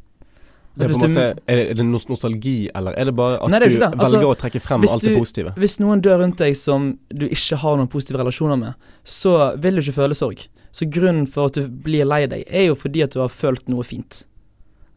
Det 0.73 0.87
er, 0.87 0.93
måte, 0.97 1.25
er, 1.45 1.59
det, 1.59 1.65
er 1.69 1.77
det 1.77 1.85
nostalgi, 1.85 2.71
eller 2.73 2.97
er 2.97 3.11
det 3.11 3.13
bare 3.13 3.37
at 3.45 3.51
Nei, 3.53 3.59
det 3.61 3.75
du 3.75 3.77
det. 3.77 3.91
Altså, 3.93 4.17
velger 4.17 4.31
å 4.31 4.39
trekke 4.41 4.61
frem 4.65 4.87
alt 4.87 5.05
det 5.05 5.13
positive? 5.19 5.53
Hvis 5.61 5.77
noen 5.83 6.01
dør 6.01 6.23
rundt 6.23 6.41
deg 6.41 6.57
som 6.57 6.95
du 7.13 7.27
ikke 7.29 7.59
har 7.61 7.77
noen 7.77 7.91
positive 7.93 8.23
relasjoner 8.23 8.57
med, 8.57 8.89
så 9.05 9.35
vil 9.61 9.77
du 9.77 9.83
ikke 9.85 9.99
føle 9.99 10.17
sorg. 10.17 10.47
Så 10.73 10.89
grunnen 10.89 11.27
for 11.29 11.53
at 11.53 11.61
du 11.61 11.69
blir 11.85 12.09
lei 12.09 12.25
deg, 12.25 12.47
er 12.49 12.71
jo 12.71 12.79
fordi 12.81 13.05
at 13.05 13.13
du 13.13 13.21
har 13.21 13.29
følt 13.29 13.69
noe 13.69 13.85
fint. 13.85 14.23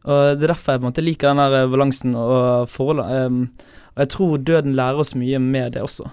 Og 0.05 0.37
Det 0.37 0.45
er 0.45 0.53
derfor 0.53 0.75
jeg 0.75 0.81
på 0.81 0.85
en 0.85 0.91
måte 0.91 1.05
liker 1.05 1.33
den 1.33 1.41
der 1.55 1.71
balansen 1.71 2.15
og 2.19 2.69
forholdet. 2.69 3.25
Um, 3.25 3.41
og 3.95 4.03
jeg 4.03 4.13
tror 4.13 4.37
døden 4.37 4.77
lærer 4.77 5.01
oss 5.01 5.15
mye 5.17 5.39
med 5.41 5.73
det 5.73 5.81
også. 5.81 6.07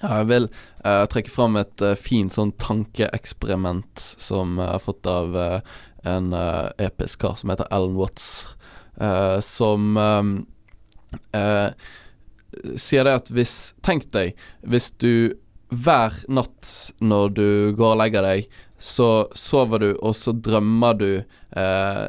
Ja, 0.00 0.22
jeg 0.22 0.28
vil 0.30 0.48
uh, 0.86 1.04
trekke 1.12 1.30
fram 1.30 1.58
et 1.60 1.84
uh, 1.84 1.92
fint 1.98 2.32
sånn 2.32 2.54
tankeeksperiment 2.62 4.00
som 4.16 4.56
jeg 4.56 4.70
har 4.70 4.82
fått 4.82 5.06
av 5.06 5.36
eh, 5.36 5.74
en 6.02 6.32
eh, 6.32 6.68
episk 6.78 7.22
kar 7.22 7.36
som 7.38 7.52
heter 7.52 7.68
Alan 7.70 7.94
Watts, 7.94 8.48
eh, 9.00 9.38
som 9.40 9.96
eh, 9.96 11.40
eh, 11.40 11.70
sier 12.76 13.06
det 13.06 13.16
at 13.20 13.30
hvis 13.32 13.54
Tenk 13.84 14.10
deg 14.12 14.36
hvis 14.68 14.90
du 15.00 15.38
hver 15.72 16.18
natt 16.28 16.68
når 17.00 17.30
du 17.32 17.46
går 17.78 17.94
og 17.94 18.00
legger 18.02 18.26
deg, 18.26 18.48
så 18.82 19.28
sover 19.34 19.78
du, 19.78 19.92
og 19.94 20.16
så 20.16 20.32
drømmer 20.32 20.94
du 20.94 21.10
eh, 21.50 22.06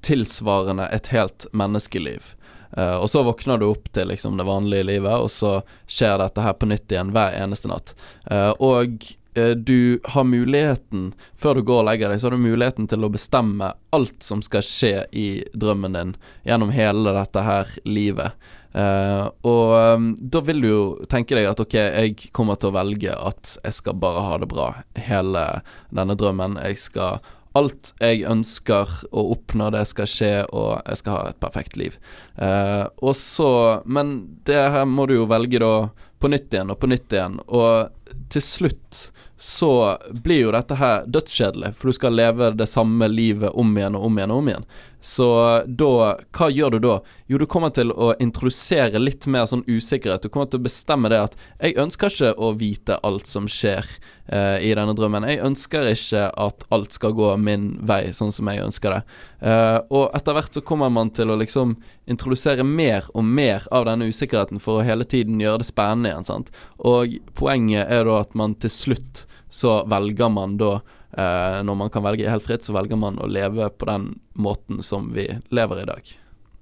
tilsvarende 0.00 0.88
et 0.88 1.06
helt 1.14 1.46
menneskeliv. 1.52 2.32
Eh, 2.76 2.96
og 2.96 3.10
så 3.10 3.22
våkner 3.22 3.60
du 3.62 3.68
opp 3.68 3.92
til 3.94 4.10
liksom 4.10 4.34
det 4.36 4.48
vanlige 4.48 4.88
livet, 4.88 5.14
og 5.14 5.30
så 5.30 5.60
skjer 5.86 6.18
dette 6.18 6.42
her 6.42 6.56
på 6.58 6.66
nytt 6.66 6.90
igjen 6.90 7.12
hver 7.14 7.36
eneste 7.38 7.70
natt. 7.70 7.94
Eh, 8.26 8.50
og 8.58 9.06
eh, 9.38 9.54
du 9.54 10.02
har 10.16 10.26
muligheten, 10.26 11.12
før 11.38 11.60
du 11.60 11.62
går 11.70 11.84
og 11.84 11.88
legger 11.92 12.10
deg, 12.10 12.18
så 12.18 12.26
har 12.26 12.34
du 12.34 12.42
muligheten 12.42 12.90
til 12.90 13.06
å 13.06 13.12
bestemme 13.14 13.70
alt 13.94 14.26
som 14.26 14.42
skal 14.42 14.66
skje 14.66 14.94
i 15.14 15.28
drømmen 15.54 15.94
din 15.94 16.14
gjennom 16.48 16.74
hele 16.74 17.14
dette 17.14 17.46
her 17.46 17.70
livet. 17.86 18.34
Eh, 18.76 19.26
og 19.48 19.94
um, 19.96 20.10
da 20.20 20.42
vil 20.44 20.60
du 20.60 20.68
jo 20.68 20.82
tenke 21.08 21.36
deg 21.38 21.48
at 21.48 21.62
ok, 21.62 21.76
jeg 21.78 22.32
kommer 22.36 22.58
til 22.60 22.68
å 22.72 22.76
velge 22.76 23.14
at 23.14 23.56
jeg 23.62 23.78
skal 23.78 23.96
bare 24.02 24.24
ha 24.26 24.36
det 24.42 24.50
bra 24.50 24.68
hele 25.08 25.46
denne 25.88 26.18
drømmen. 26.18 26.60
Jeg 26.66 26.82
skal 26.88 27.24
Alt 27.56 27.94
jeg 28.02 28.26
ønsker 28.28 28.90
å 29.16 29.22
oppnå, 29.32 29.70
det 29.72 29.86
skal 29.88 30.08
skje, 30.12 30.32
og 30.52 30.74
jeg 30.82 30.98
skal 31.00 31.14
ha 31.14 31.30
et 31.30 31.38
perfekt 31.40 31.78
liv. 31.80 31.94
Uh, 32.36 32.84
og 33.00 33.14
så 33.16 33.80
Men 33.88 34.10
det 34.44 34.60
her 34.74 34.84
må 34.84 35.06
du 35.08 35.14
jo 35.14 35.30
velge 35.30 35.62
da 35.62 35.88
på 36.20 36.28
nytt 36.28 36.52
igjen 36.52 36.74
og 36.74 36.82
på 36.82 36.90
nytt 36.92 37.16
igjen, 37.16 37.38
og 37.48 37.88
til 38.32 38.44
slutt 38.44 39.06
så 39.40 39.98
blir 40.10 40.46
jo 40.46 40.52
dette 40.52 40.76
her 40.80 41.08
dødskjedelig, 41.12 41.74
for 41.76 41.88
du 41.88 41.96
skal 41.96 42.16
leve 42.16 42.50
det 42.56 42.68
samme 42.68 43.08
livet 43.08 43.52
om 43.52 43.72
igjen 43.76 43.96
og 43.98 44.06
om 44.08 44.20
igjen 44.20 44.32
og 44.32 44.40
om 44.40 44.48
igjen. 44.52 44.68
Så 45.06 45.62
da 45.66 46.16
Hva 46.34 46.48
gjør 46.50 46.74
du 46.74 46.78
da? 46.82 46.96
Jo, 47.30 47.38
du 47.38 47.46
kommer 47.46 47.70
til 47.70 47.92
å 47.94 48.08
introdusere 48.22 48.98
litt 48.98 49.28
mer 49.30 49.44
sånn 49.46 49.62
usikkerhet. 49.68 50.24
Du 50.26 50.32
kommer 50.34 50.48
til 50.50 50.58
å 50.58 50.64
bestemme 50.64 51.10
det 51.12 51.20
at 51.28 51.36
jeg 51.60 51.76
ønsker 51.78 52.10
ikke 52.10 52.32
å 52.42 52.48
vite 52.58 52.96
alt 53.06 53.30
som 53.30 53.46
skjer 53.50 53.86
eh, 53.86 54.66
i 54.66 54.72
denne 54.74 54.96
drømmen. 54.98 55.28
Jeg 55.30 55.44
ønsker 55.46 55.92
ikke 55.92 56.24
at 56.46 56.66
alt 56.74 56.98
skal 56.98 57.14
gå 57.14 57.30
min 57.38 57.68
vei 57.86 58.08
sånn 58.16 58.34
som 58.34 58.50
jeg 58.50 58.64
ønsker 58.66 58.96
det. 58.96 59.00
Eh, 59.46 59.78
og 59.94 60.10
etter 60.18 60.34
hvert 60.34 60.58
så 60.58 60.64
kommer 60.66 60.90
man 60.90 61.14
til 61.14 61.30
å 61.30 61.38
liksom 61.38 61.76
introdusere 62.10 62.66
mer 62.66 63.06
og 63.14 63.30
mer 63.30 63.70
av 63.70 63.86
denne 63.86 64.10
usikkerheten 64.10 64.58
for 64.62 64.80
å 64.80 64.88
hele 64.90 65.06
tiden 65.06 65.38
gjøre 65.42 65.62
det 65.62 65.70
spennende 65.70 66.10
igjen, 66.10 66.26
sant. 66.26 66.50
Og 66.82 67.14
poenget 67.38 67.86
er 67.86 68.10
da 68.10 68.18
at 68.24 68.34
man 68.34 68.58
til 68.58 68.74
slutt 68.74 69.26
så 69.54 69.84
velger 69.86 70.34
man 70.34 70.58
da 70.58 70.80
eh, 71.16 71.62
Når 71.64 71.76
man 71.76 71.90
kan 71.90 72.02
velge 72.04 72.28
helt 72.30 72.42
fritt, 72.44 72.62
så 72.64 72.72
velger 72.76 72.96
man 73.00 73.18
å 73.18 73.26
leve 73.28 73.70
på 73.70 73.86
den 73.88 74.18
måten 74.36 74.82
som 74.82 75.10
vi 75.12 75.26
lever 75.50 75.82
i 75.82 75.84
dag. 75.88 76.02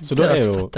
Så 0.03 0.15
det 0.17 0.25
da 0.27 0.33
er 0.35 0.41
er 0.41 0.45
jo 0.45 0.69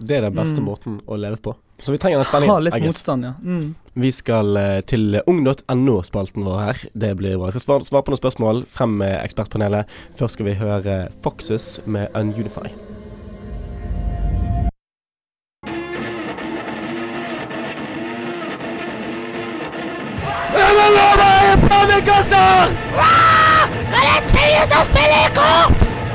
det 0.00 0.16
er 0.16 0.20
den 0.22 0.34
beste 0.34 0.60
Mm. 0.60 0.64
måten 0.64 1.00
å 1.06 1.16
leve 1.20 1.36
på. 1.36 1.54
Så 1.78 1.90
vi 1.92 1.98
trenger 1.98 2.18
den 2.18 2.24
Ha 2.24 2.30
spenningen. 2.30 2.64
litt 2.64 2.82
motstand, 2.86 3.24
ja. 3.24 3.32
Mm. 3.42 3.74
Vi 3.94 4.10
skal 4.12 4.56
eh, 4.56 4.80
til 4.80 5.20
ung.no-spalten 5.26 6.44
vår 6.44 6.58
her. 6.64 6.76
Det 6.94 7.16
blir 7.16 7.36
bra. 7.36 7.50
Jeg 7.50 7.60
skal 7.60 7.80
svare, 7.80 7.84
svare 7.84 8.02
på 8.04 8.10
noen 8.14 8.22
spørsmål 8.22 8.64
frem 8.66 8.96
med 8.98 9.20
ekspertpanelet. 9.24 9.86
Først 10.16 10.34
skal 10.38 10.46
vi 10.46 10.54
høre 10.54 11.08
Foxes 11.22 11.80
med 11.86 12.08
Ununify. 12.14 12.70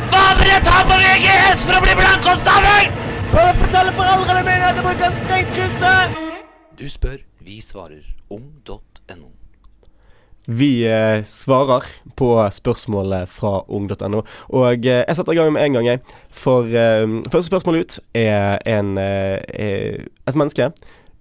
Hva 0.09 0.23
vil 0.37 0.49
jeg 0.51 0.61
ta 0.65 0.77
på 0.85 0.95
VGS 1.01 1.65
for 1.65 1.77
å 1.77 1.81
bli 1.83 1.93
blankkonstable? 1.99 2.77
Du 6.79 6.85
spør, 6.89 7.19
vi 7.45 7.59
svarer. 7.61 8.03
Ung.no. 8.29 9.29
Vi 10.49 10.85
eh, 10.89 11.23
svarer 11.23 11.85
på 12.17 12.31
spørsmålet 12.51 13.29
fra 13.29 13.59
ung.no. 13.69 14.23
Og 14.49 14.85
eh, 14.85 15.03
jeg 15.03 15.17
setter 15.17 15.35
i 15.35 15.37
gang 15.37 15.53
med 15.53 15.65
en 15.65 15.77
gang, 15.77 15.89
jeg. 15.91 16.01
For 16.33 16.65
eh, 16.65 17.05
første 17.29 17.49
spørsmål 17.51 17.83
ut 17.83 17.99
er 18.17 18.57
en, 18.65 18.97
eh, 18.97 19.37
er 19.49 20.07
et 20.29 20.39
menneske, 20.39 20.71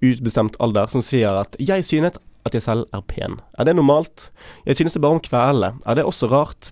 utbestemt 0.00 0.56
alder, 0.60 0.86
som 0.88 1.02
sier 1.02 1.34
at 1.34 1.56
'jeg 1.58 1.84
synet 1.84 2.18
at 2.46 2.54
jeg 2.54 2.62
selv 2.62 2.86
er 2.94 3.00
pen'. 3.02 3.38
Er 3.58 3.64
det 3.64 3.76
normalt? 3.76 4.30
Jeg 4.66 4.76
synes 4.76 4.92
det 4.92 5.02
bare 5.02 5.18
om 5.18 5.20
kveldene. 5.20 5.78
Er 5.86 5.94
det 5.94 6.04
også 6.04 6.30
rart? 6.30 6.70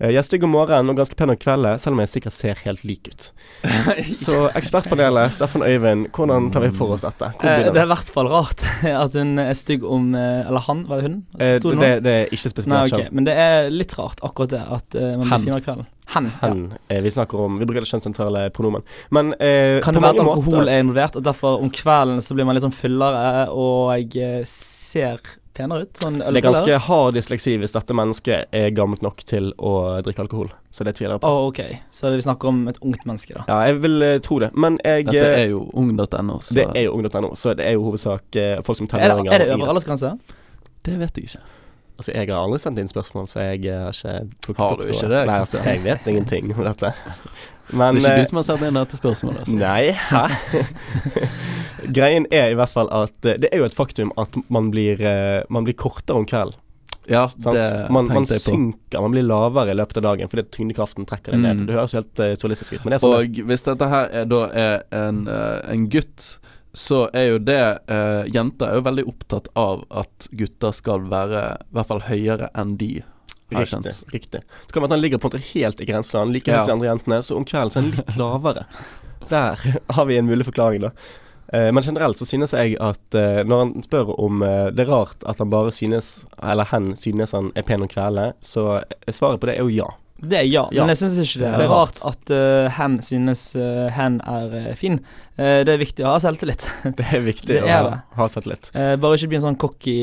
Eh, 0.00 0.10
Jeg 0.10 0.16
er 0.16 0.26
stygg 0.26 0.44
om 0.44 0.50
morgenen 0.50 0.90
og 0.90 0.96
ganske 0.98 1.16
pen 1.18 1.30
om 1.30 1.36
kvelden, 1.38 1.78
selv 1.78 1.94
om 1.94 2.00
jeg 2.02 2.08
sikkert 2.08 2.32
ser 2.32 2.58
helt 2.64 2.82
lik 2.84 3.08
ut. 3.08 3.28
Så 4.24 4.48
ekspertpanelet, 4.58 5.32
Steffen 5.36 5.62
Øyvind, 5.62 6.08
hvordan 6.16 6.50
tar 6.52 6.64
vi 6.64 6.70
for 6.74 6.94
oss 6.96 7.04
dette? 7.06 7.30
Eh, 7.42 7.68
det 7.70 7.76
er 7.76 7.86
i 7.86 7.92
hvert 7.92 8.10
fall 8.14 8.30
rart 8.32 8.64
at 9.04 9.14
hun 9.18 9.38
er 9.38 9.52
stygg 9.54 9.84
om 9.84 10.14
eh, 10.14 10.46
Eller 10.48 10.64
han, 10.66 10.84
var 10.88 11.00
det 11.00 11.10
hun? 11.10 11.18
Eh, 11.38 11.58
det 11.58 11.78
det, 11.80 11.92
det 12.04 12.16
er 12.18 12.34
ikke 12.34 12.66
Nei, 12.68 12.84
okay. 12.88 13.08
Men 13.12 13.28
det 13.28 13.36
er 13.38 13.70
litt 13.70 13.94
rart, 13.98 14.22
akkurat 14.22 14.50
det. 14.50 14.62
At 14.66 14.94
man 14.94 15.26
blir 15.26 15.38
finere 15.38 15.60
om 15.60 15.66
kvelden. 15.68 15.90
Hen. 16.14 16.30
Ja. 16.40 16.48
Hen. 16.48 16.64
Eh, 16.88 17.02
vi 17.04 17.10
snakker 17.10 17.40
om 17.46 17.58
Vi 17.60 17.66
bruker 17.68 17.84
det 17.84 17.90
kjønnsnøytrale 17.92 18.46
pronomen. 18.56 18.82
Men 19.10 19.34
eh, 19.34 19.80
Kan 19.84 19.96
det 19.96 20.02
være 20.04 20.18
at 20.18 20.24
alkohol 20.24 20.62
måter 20.62 20.72
er 20.72 20.82
involvert, 20.84 21.16
og 21.20 21.26
derfor 21.28 21.62
om 21.62 21.70
kvelden 21.72 22.22
så 22.24 22.36
blir 22.36 22.48
man 22.48 22.58
litt 22.58 22.66
sånn 22.66 22.74
fyllere 22.74 23.46
og 23.52 23.94
jeg 24.16 24.42
ser 24.48 25.22
penere 25.56 25.84
ut? 25.86 26.00
Sånn 26.00 26.18
Det 26.20 26.40
er 26.40 26.44
ganske 26.44 26.78
hard 26.86 27.16
dysleksi 27.16 27.54
hvis 27.60 27.74
dette 27.76 27.96
mennesket 27.96 28.52
er 28.56 28.70
gammelt 28.76 29.04
nok 29.04 29.24
til 29.28 29.50
å 29.60 29.72
drikke 30.04 30.24
alkohol. 30.24 30.52
Så 30.72 30.86
det 30.88 30.94
tviler 30.96 31.16
jeg 31.16 31.24
på. 31.24 31.28
Oh, 31.28 31.48
ok. 31.50 31.60
Så 31.92 32.08
det, 32.08 32.20
vi 32.22 32.26
snakker 32.26 32.52
om 32.52 32.62
et 32.72 32.80
ungt 32.80 33.04
menneske, 33.08 33.36
da. 33.36 33.44
Ja, 33.48 33.58
jeg 33.68 33.80
vil 33.84 34.06
eh, 34.06 34.18
tro 34.24 34.38
det. 34.42 34.52
Men 34.56 34.78
jeg 34.84 35.08
Dette 35.10 35.24
eh, 35.24 35.40
er 35.44 35.50
jo 35.52 35.66
ung.no, 35.76 36.38
Det 36.48 36.68
er 36.70 36.86
jo 36.86 36.94
ung.no, 36.96 37.34
så 37.38 37.56
det 37.58 37.68
er 37.68 37.76
jo 37.76 37.88
hovedsak 37.90 38.40
eh, 38.40 38.54
folk 38.64 38.80
som 38.80 38.88
Er 38.88 38.94
det, 38.96 39.02
tenåringer. 39.10 39.34
er 39.36 39.44
det 39.44 39.50
øvre 39.56 39.74
aldersgrense? 39.74 40.14
det 40.82 40.96
vet 40.98 41.18
jeg 41.20 41.28
ikke. 41.28 41.42
Altså, 42.02 42.14
jeg 42.18 42.28
har 42.32 42.42
aldri 42.42 42.58
sendt 42.58 42.82
inn 42.82 42.90
spørsmål, 42.90 43.26
så 43.30 43.44
jeg 43.46 43.66
eh, 43.70 43.84
har 43.86 43.94
ikke 43.94 44.14
plukket 44.42 44.62
Har 44.64 44.80
du 44.80 44.88
ikke 44.90 45.10
det? 45.12 45.20
Nei, 45.28 45.36
altså, 45.44 45.60
jeg 45.62 45.82
vet 45.84 46.08
ingenting 46.10 46.50
om 46.56 46.64
dette. 46.66 46.90
Men 47.78 47.96
det 47.96 48.02
er 48.02 48.08
ikke 48.08 48.16
eh, 48.18 48.24
du 48.26 48.30
som 48.32 48.40
har 48.40 48.46
sendt 48.48 48.66
inn 48.66 48.78
dette 48.80 48.98
spørsmålet. 48.98 49.44
Altså. 49.44 49.56
Nei, 49.62 49.94
hæ? 50.10 50.24
Greien 51.96 52.26
er 52.34 52.50
i 52.52 52.58
hvert 52.58 52.72
fall 52.72 52.90
at 52.94 53.28
eh, 53.28 53.38
det 53.40 53.52
er 53.52 53.62
jo 53.62 53.68
et 53.68 53.76
faktum 53.76 54.12
at 54.20 54.36
man 54.52 54.72
blir, 54.74 55.00
eh, 55.00 55.40
man 55.52 55.66
blir 55.68 55.78
kortere 55.78 56.18
om 56.18 56.26
kvelden. 56.28 56.58
Ja, 57.10 57.24
Sant? 57.34 57.56
det 57.58 57.90
Man, 57.90 58.06
man 58.06 58.26
jeg 58.30 58.38
på. 58.38 58.52
synker, 58.52 59.00
man 59.02 59.10
blir 59.10 59.24
lavere 59.26 59.72
i 59.72 59.78
løpet 59.78 59.98
av 59.98 60.04
dagen 60.04 60.30
fordi 60.30 60.44
tyngdekraften 60.54 61.06
trekker 61.08 61.34
deg 61.34 61.40
ned. 61.42 61.62
Mm. 61.62 61.64
Det 61.66 61.74
høres 61.74 61.94
jo 61.94 61.98
helt 61.98 62.22
uh, 62.22 62.34
surrealistisk 62.38 62.76
ut, 62.76 62.84
men 62.84 62.92
det 62.92 62.98
er 62.98 63.02
sånn 63.02 63.14
det 63.16 63.24
Og 63.24 63.48
hvis 63.48 63.66
dette 63.66 63.88
her 63.90 64.12
er, 64.20 64.28
da 64.30 64.42
er 64.54 64.84
en, 64.94 65.18
uh, 65.26 65.58
en 65.72 65.88
gutt, 65.90 66.28
så 66.72 67.04
er 67.12 67.26
jo 67.34 67.38
det 67.44 67.60
eh, 67.92 68.28
Jenter 68.32 68.70
er 68.70 68.78
jo 68.78 68.84
veldig 68.86 69.04
opptatt 69.10 69.48
av 69.58 69.82
at 70.02 70.28
gutter 70.32 70.72
skal 70.72 71.04
være 71.10 71.42
i 71.60 71.74
hvert 71.76 71.88
fall 71.90 72.04
høyere 72.08 72.48
enn 72.58 72.76
de. 72.80 72.94
Riktig. 73.52 73.92
riktig. 74.14 74.40
Det 74.40 74.72
kan 74.72 74.80
være 74.80 74.88
at 74.88 74.94
han 74.96 75.02
ligger 75.02 75.20
på 75.20 75.28
en 75.28 75.34
måte 75.34 75.42
helt 75.52 75.80
i 75.84 75.84
grenseland, 75.84 76.32
like 76.32 76.48
Ja. 76.48 76.60
som 76.64 76.68
de 76.68 76.72
andre 76.72 76.88
jentene, 76.88 77.18
så 77.22 77.36
om 77.36 77.44
kvelden 77.44 77.70
så 77.74 77.78
er 77.78 77.82
han 77.82 77.90
litt 77.92 78.16
lavere. 78.16 78.64
Der 79.28 79.60
har 79.92 80.06
vi 80.08 80.16
en 80.16 80.26
mulig 80.26 80.46
forklaring, 80.48 80.80
da. 80.86 80.90
Eh, 81.52 81.68
men 81.68 81.84
generelt 81.84 82.16
så 82.16 82.24
synes 82.24 82.54
jeg 82.56 82.78
at 82.80 83.14
eh, 83.14 83.42
når 83.44 83.58
han 83.66 83.84
spør 83.84 84.14
om 84.16 84.40
det 84.72 84.86
er 84.86 84.88
rart 84.88 85.20
at 85.28 85.38
han 85.44 85.52
bare 85.52 85.72
synes, 85.76 86.24
eller 86.40 86.64
hen 86.72 86.94
synes 86.96 87.36
han 87.36 87.52
er 87.54 87.62
pen 87.68 87.84
om 87.84 87.92
kveldene, 87.92 88.32
så 88.40 88.80
svaret 89.12 89.42
på 89.42 89.50
det 89.50 89.58
er 89.58 89.66
jo 89.68 89.74
ja. 89.84 89.90
Det 90.22 90.38
er 90.38 90.46
ja, 90.46 90.60
Ja. 90.70 90.84
men 90.84 90.92
jeg 90.94 91.00
syns 91.00 91.16
ikke 91.18 91.40
det 91.42 91.48
Det 91.58 91.64
er 91.64 91.70
rart 91.72 91.96
at 92.06 92.30
uh, 92.30 92.68
hen 92.76 93.00
synes 93.02 93.40
uh, 93.58 93.88
hen 93.90 94.20
er 94.30 94.52
uh, 94.54 94.68
fin. 94.78 95.00
Uh, 95.34 95.60
det 95.66 95.72
er 95.74 95.80
viktig 95.82 96.04
å 96.06 96.12
ha 96.12 96.20
selvtillit. 96.22 96.62
Det 97.00 97.08
er 97.10 97.24
viktig 97.26 97.48
Det 97.56 97.62
å 97.64 97.66
er 97.66 97.74
ha, 97.74 97.90
det. 97.90 97.98
ha 98.20 98.28
selvtillit. 98.30 98.70
Eh, 98.78 98.94
bare 99.02 99.18
ikke 99.18 99.32
bli 99.32 99.40
en 99.40 99.44
sånn 99.48 99.58
cocky 99.58 99.96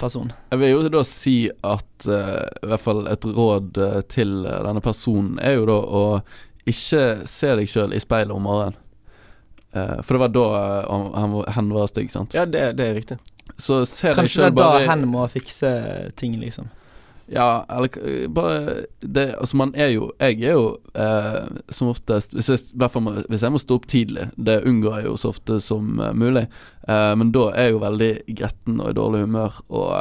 person. 0.00 0.28
Jeg 0.52 0.60
vil 0.60 0.74
jo 0.74 0.82
da 0.92 1.02
si 1.08 1.36
at 1.64 2.08
i 2.10 2.68
hvert 2.68 2.82
fall 2.84 3.04
et 3.08 3.24
råd 3.24 3.80
til 4.12 4.42
denne 4.44 4.82
personen 4.84 5.38
er 5.40 5.56
jo 5.56 5.64
da 5.70 5.78
å 5.80 6.04
ikke 6.68 7.26
se 7.26 7.54
deg 7.58 7.66
sjøl 7.70 7.94
i 7.96 8.00
speilet 8.02 8.34
om 8.36 8.44
morgenen. 8.44 8.76
Eh, 9.72 10.02
for 10.04 10.14
det 10.18 10.20
var 10.26 10.32
da 10.36 10.44
han, 10.90 11.08
han, 11.16 11.32
var- 11.38 11.48
hen 11.56 11.72
var 11.72 11.88
stygg, 11.90 12.10
sant. 12.12 12.34
Ja, 12.36 12.44
det, 12.44 12.68
det 12.76 12.90
er 12.90 12.94
riktig. 13.00 13.16
Så 13.56 13.80
se 13.88 14.10
deg 14.12 14.18
Kanskje 14.20 14.44
det 14.44 14.50
er 14.50 14.54
da 14.54 14.62
bare 14.68 14.84
hen 14.90 15.06
må 15.10 15.24
fikse 15.32 15.70
ting, 16.20 16.36
liksom. 16.42 16.68
Ja, 17.32 17.64
eller 17.72 18.28
bare 18.28 18.74
det, 19.00 19.34
Altså, 19.40 19.56
man 19.56 19.72
er 19.74 19.88
jo 19.94 20.10
Jeg 20.20 20.42
er 20.44 20.52
jo 20.58 20.76
eh, 20.94 21.60
som 21.72 21.88
oftest 21.88 22.34
hvis 22.36 22.50
jeg, 22.52 22.58
hvis 22.76 23.42
jeg 23.46 23.52
må 23.54 23.60
stå 23.62 23.78
opp 23.80 23.86
tidlig, 23.88 24.28
det 24.36 24.60
unngår 24.68 25.00
jeg 25.00 25.06
jo 25.10 25.16
så 25.20 25.32
ofte 25.32 25.60
som 25.64 25.98
eh, 26.00 26.12
mulig, 26.12 26.46
eh, 26.88 27.12
men 27.16 27.32
da 27.32 27.46
er 27.54 27.70
jeg 27.70 27.76
jo 27.78 27.84
veldig 27.86 28.10
gretten 28.42 28.80
og 28.82 28.90
i 28.90 28.96
dårlig 28.98 29.22
humør 29.26 29.62
og 29.70 29.92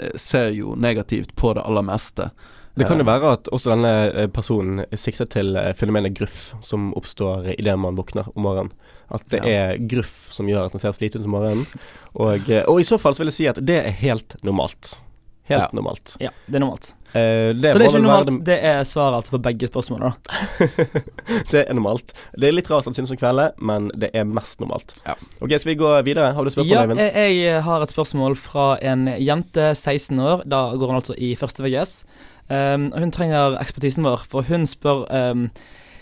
eh, 0.00 0.14
ser 0.16 0.48
jo 0.56 0.74
negativt 0.80 1.34
på 1.36 1.52
det 1.58 1.66
aller 1.68 1.84
meste. 1.84 2.30
Det 2.78 2.86
kan 2.86 3.00
jo 3.00 3.02
Eh, 3.02 3.10
være 3.10 3.32
at 3.34 3.48
også 3.50 3.72
denne 3.72 3.92
eh, 4.14 4.28
personen 4.30 4.84
sikter 4.94 5.26
til 5.26 5.56
eh, 5.58 5.72
fenomenet 5.74 6.14
gruff, 6.14 6.52
som 6.62 6.92
oppstår 6.94 7.48
idet 7.58 7.74
man 7.78 7.96
våkner 7.98 8.28
om 8.36 8.44
morgenen. 8.46 8.70
At 9.10 9.24
det 9.32 9.40
Ja. 9.42 9.72
er 9.72 9.78
gruff 9.90 10.28
som 10.30 10.46
gjør 10.46 10.66
at 10.68 10.76
man 10.76 10.80
ser 10.84 10.92
sliten 10.94 11.20
ut 11.20 11.26
om 11.26 11.34
morgenen. 11.34 11.66
Og, 12.14 12.48
eh, 12.48 12.62
og 12.68 12.78
i 12.80 12.86
så 12.86 12.98
fall 13.02 13.14
så 13.14 13.24
vil 13.24 13.32
jeg 13.32 13.38
si 13.40 13.48
at 13.50 13.58
det 13.66 13.80
er 13.82 13.90
helt 13.90 14.36
normalt. 14.46 15.00
Helt 15.48 15.74
normalt. 15.76 16.14
Ja, 16.22 16.30
det 16.46 16.58
er 16.58 16.62
normalt. 16.64 16.92
Eh, 17.12 17.54
det 17.56 17.72
Så 17.72 17.78
det 17.80 17.86
er 17.86 17.88
ikke 17.88 18.02
normalt. 18.04 18.44
Det 18.44 18.58
er 18.70 18.82
svaret 18.84 19.18
altså 19.18 19.34
på 19.36 19.40
begge 19.46 19.68
spørsmålene, 19.70 20.12
da. 20.12 20.40
det, 20.60 20.96
det 21.52 21.62
er 21.64 21.76
normalt. 21.78 22.12
Det 22.36 22.50
er 22.50 22.56
litt 22.56 22.68
rart 22.70 22.88
han 22.88 22.96
synes 22.96 23.12
om 23.14 23.20
kveldene, 23.20 23.52
men 23.70 23.88
det 23.96 24.10
er 24.12 24.28
mest 24.28 24.60
normalt. 24.60 24.92
Ja. 25.06 25.16
Ok, 25.40 25.54
Skal 25.56 25.72
vi 25.72 25.78
gå 25.80 25.92
videre? 26.06 26.32
Har 26.36 26.44
du 26.44 26.52
spørsmål, 26.52 26.74
Ja, 26.74 26.84
Eivind? 26.84 27.00
jeg, 27.00 27.38
jeg 27.40 27.62
har 27.64 27.84
et 27.84 27.94
spørsmål 27.94 28.36
fra 28.40 28.70
en 28.92 29.08
jente, 29.16 29.70
16 29.74 30.20
år. 30.20 30.44
Da 30.44 30.66
går 30.76 30.92
hun 30.92 31.00
altså 31.00 31.16
i 31.16 31.32
første 31.38 31.64
VGS. 31.64 32.02
Um, 32.48 32.88
hun 32.96 33.10
trenger 33.12 33.58
ekspertisen 33.60 34.06
vår, 34.06 34.22
for 34.28 34.46
hun 34.48 34.62
spør 34.64 35.02
um, 35.12 35.48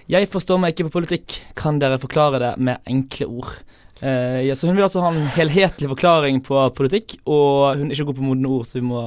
Jeg 0.06 0.28
forstår 0.30 0.60
meg 0.62 0.74
ikke 0.74 0.86
på 0.86 1.00
politikk, 1.00 1.40
kan 1.58 1.80
dere 1.82 1.98
forklare 1.98 2.38
det 2.38 2.52
med 2.62 2.78
enkle 2.86 3.26
ord? 3.26 3.56
Uh, 3.98 4.44
ja, 4.46 4.54
så 4.54 4.68
hun 4.68 4.76
vil 4.76 4.86
altså 4.86 5.02
ha 5.02 5.10
en 5.10 5.26
helhetlig 5.34 5.90
forklaring 5.90 6.38
på 6.46 6.60
politikk, 6.76 7.16
og 7.24 7.80
hun 7.80 7.88
er 7.88 7.96
ikke 7.96 8.12
god 8.12 8.20
på 8.20 8.28
modne 8.28 8.52
ord, 8.58 8.68
så 8.68 8.78
hun 8.78 8.90
må 8.92 9.02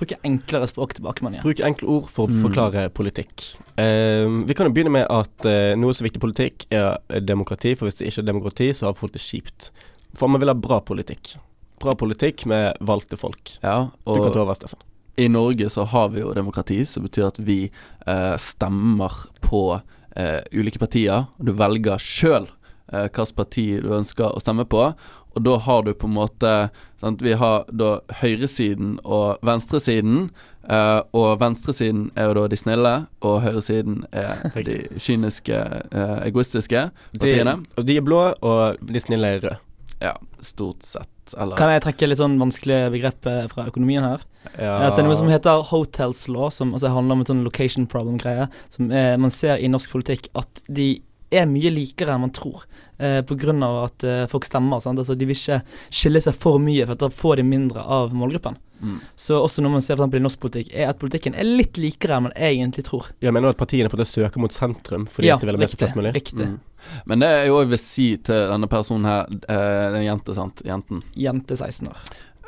bruke 0.00 0.16
enklere 0.26 0.66
språk 0.70 0.94
tilbake. 0.96 1.22
Men 1.26 1.36
ja. 1.38 1.42
Bruk 1.44 1.60
enkle 1.64 1.88
ord 1.88 2.08
for 2.10 2.26
å 2.26 2.32
Mm. 2.32 2.40
forklare 2.42 2.88
politikk. 2.96 3.44
Uh, 3.76 4.42
vi 4.48 4.54
kan 4.56 4.66
jo 4.66 4.72
begynne 4.74 4.90
med 4.96 5.06
at 5.12 5.46
uh, 5.46 5.76
noe 5.78 5.92
så 5.94 6.04
viktig 6.06 6.20
politikk 6.22 6.66
er 6.72 6.98
demokrati, 7.20 7.76
for 7.76 7.86
hvis 7.88 8.00
det 8.00 8.08
ikke 8.10 8.24
er 8.24 8.30
demokrati, 8.32 8.70
så 8.74 8.88
har 8.90 8.94
folk 8.98 9.12
det 9.12 9.20
kjipt. 9.22 9.70
For 10.16 10.26
man 10.28 10.40
vil 10.42 10.48
ha 10.50 10.54
bra 10.58 10.80
politikk. 10.80 11.36
Bra 11.80 11.94
politikk 11.96 12.46
med 12.50 12.76
valgte 12.84 13.16
folk. 13.16 13.58
Ja, 13.62 13.90
Du 14.04 14.18
kan 14.22 14.32
ta 14.32 14.40
over, 14.42 14.54
Steffen. 14.54 14.78
i 15.16 15.28
Norge 15.28 15.68
så 15.70 15.84
har 15.86 16.08
vi 16.10 16.20
jo 16.20 16.32
demokrati, 16.34 16.84
som 16.86 17.04
betyr 17.04 17.26
at 17.28 17.38
vi 17.38 17.70
uh, 18.06 18.36
stemmer 18.36 19.12
på 19.40 19.80
eh, 20.16 20.40
ulike 20.52 20.78
partier. 20.78 21.26
Du 21.38 21.52
velger 21.52 21.98
sjøl 21.98 22.46
eh, 22.48 22.50
hvilket 22.90 23.34
parti 23.38 23.66
du 23.82 23.90
ønsker 23.96 24.30
å 24.34 24.42
stemme 24.42 24.66
på. 24.68 24.90
Og 25.36 25.44
da 25.46 25.56
har 25.62 25.84
du 25.86 25.92
på 25.94 26.08
en 26.08 26.16
måte 26.16 26.52
sant, 27.00 27.22
Vi 27.22 27.32
har 27.38 27.64
da 27.70 28.00
høyresiden 28.20 28.98
og 29.04 29.38
venstresiden. 29.46 30.30
Uh, 30.70 31.00
og 31.16 31.40
venstresiden 31.40 32.10
er 32.20 32.28
jo 32.28 32.34
da 32.36 32.42
de 32.52 32.56
snille, 32.58 32.92
og 33.26 33.40
høyresiden 33.42 34.04
er 34.12 34.42
de 34.68 34.82
kyniske, 35.00 35.56
uh, 35.90 36.18
egoistiske 36.26 36.82
De, 37.14 37.18
partiene. 37.18 37.56
og 37.74 37.86
de 37.88 37.96
er 37.96 38.04
blå, 38.06 38.20
og 38.44 38.76
de 38.84 39.02
snille 39.02 39.26
er 39.26 39.40
røde. 39.40 39.56
Ja, 40.00 40.12
stort 40.44 40.84
sett. 40.86 41.34
Eller 41.36 41.58
Kan 41.58 41.72
jeg 41.72 41.82
trekke 41.84 42.08
litt 42.08 42.20
sånn 42.20 42.38
vanskelige 42.40 42.88
begrep 42.94 43.26
eh, 43.28 43.44
fra 43.52 43.66
økonomien 43.70 44.02
her? 44.02 44.22
Ja. 44.56 44.76
At 44.86 44.96
det 44.96 45.02
er 45.02 45.08
noe 45.08 45.18
som 45.18 45.28
heter 45.30 45.60
hotels 45.68 46.24
law, 46.32 46.48
som 46.54 46.72
altså 46.74 46.90
handler 46.90 47.18
om 47.18 47.24
et 47.24 47.30
sånn 47.30 47.44
location 47.46 47.86
problem-greie. 47.90 48.48
Som 48.72 48.88
er, 48.90 49.14
man 49.20 49.30
ser 49.34 49.60
i 49.60 49.68
norsk 49.70 49.92
politikk 49.92 50.30
at 50.40 50.62
de 50.66 50.94
er 51.30 51.46
mye 51.50 51.70
likere 51.72 52.14
enn 52.14 52.24
man 52.24 52.32
tror. 52.34 52.64
Eh, 52.98 53.20
av 53.20 53.84
at 53.84 54.04
eh, 54.04 54.24
folk 54.30 54.44
stemmer. 54.44 54.80
Sant? 54.82 54.98
Altså, 54.98 55.14
de 55.16 55.28
vil 55.28 55.36
ikke 55.36 55.60
skille 55.90 56.20
seg 56.20 56.34
for 56.36 56.58
mye, 56.62 56.86
for 56.88 56.98
da 57.00 57.08
får 57.08 57.40
de 57.40 57.46
mindre 57.46 57.80
av 57.82 58.12
målgruppen. 58.16 58.56
mm. 58.80 58.98
Så 59.16 59.38
også 59.42 59.62
når 59.62 59.70
man 59.70 59.82
ser 59.84 59.96
for 59.96 60.16
i 60.16 60.20
norsk 60.22 60.40
politikk, 60.40 60.72
er 60.74 60.88
at 60.90 60.98
politikken 60.98 61.34
er 61.38 61.44
litt 61.48 61.78
likere 61.78 62.16
enn 62.18 62.28
man 62.28 62.36
egentlig 62.36 62.84
tror. 62.88 63.10
Jeg 63.22 63.32
mener 63.32 63.54
at 63.54 63.60
partiene 63.60 63.88
på 63.92 64.04
søker 64.04 64.40
mot 64.40 64.52
sentrum 64.52 65.06
fordi 65.06 65.28
Ja, 65.28 65.36
de 65.36 65.46
vil 65.46 65.54
ha 65.56 65.58
med 65.60 65.68
seg 65.68 65.78
riktig, 65.78 65.84
flest 65.86 65.96
mulig. 65.96 66.14
riktig. 66.14 66.46
Mm. 66.48 66.58
Men 67.06 67.20
det 67.20 67.28
jeg 67.28 67.50
òg 67.54 67.68
vil 67.68 67.78
si 67.78 68.08
til 68.16 68.48
denne 68.50 68.68
personen 68.68 69.04
her, 69.06 69.26
eh, 69.48 69.92
den 69.92 70.04
jente, 70.08 70.34
sant, 70.34 70.62
jenten 70.64 71.02
Jente 71.14 71.56
16 71.56 71.88
år. 71.88 71.96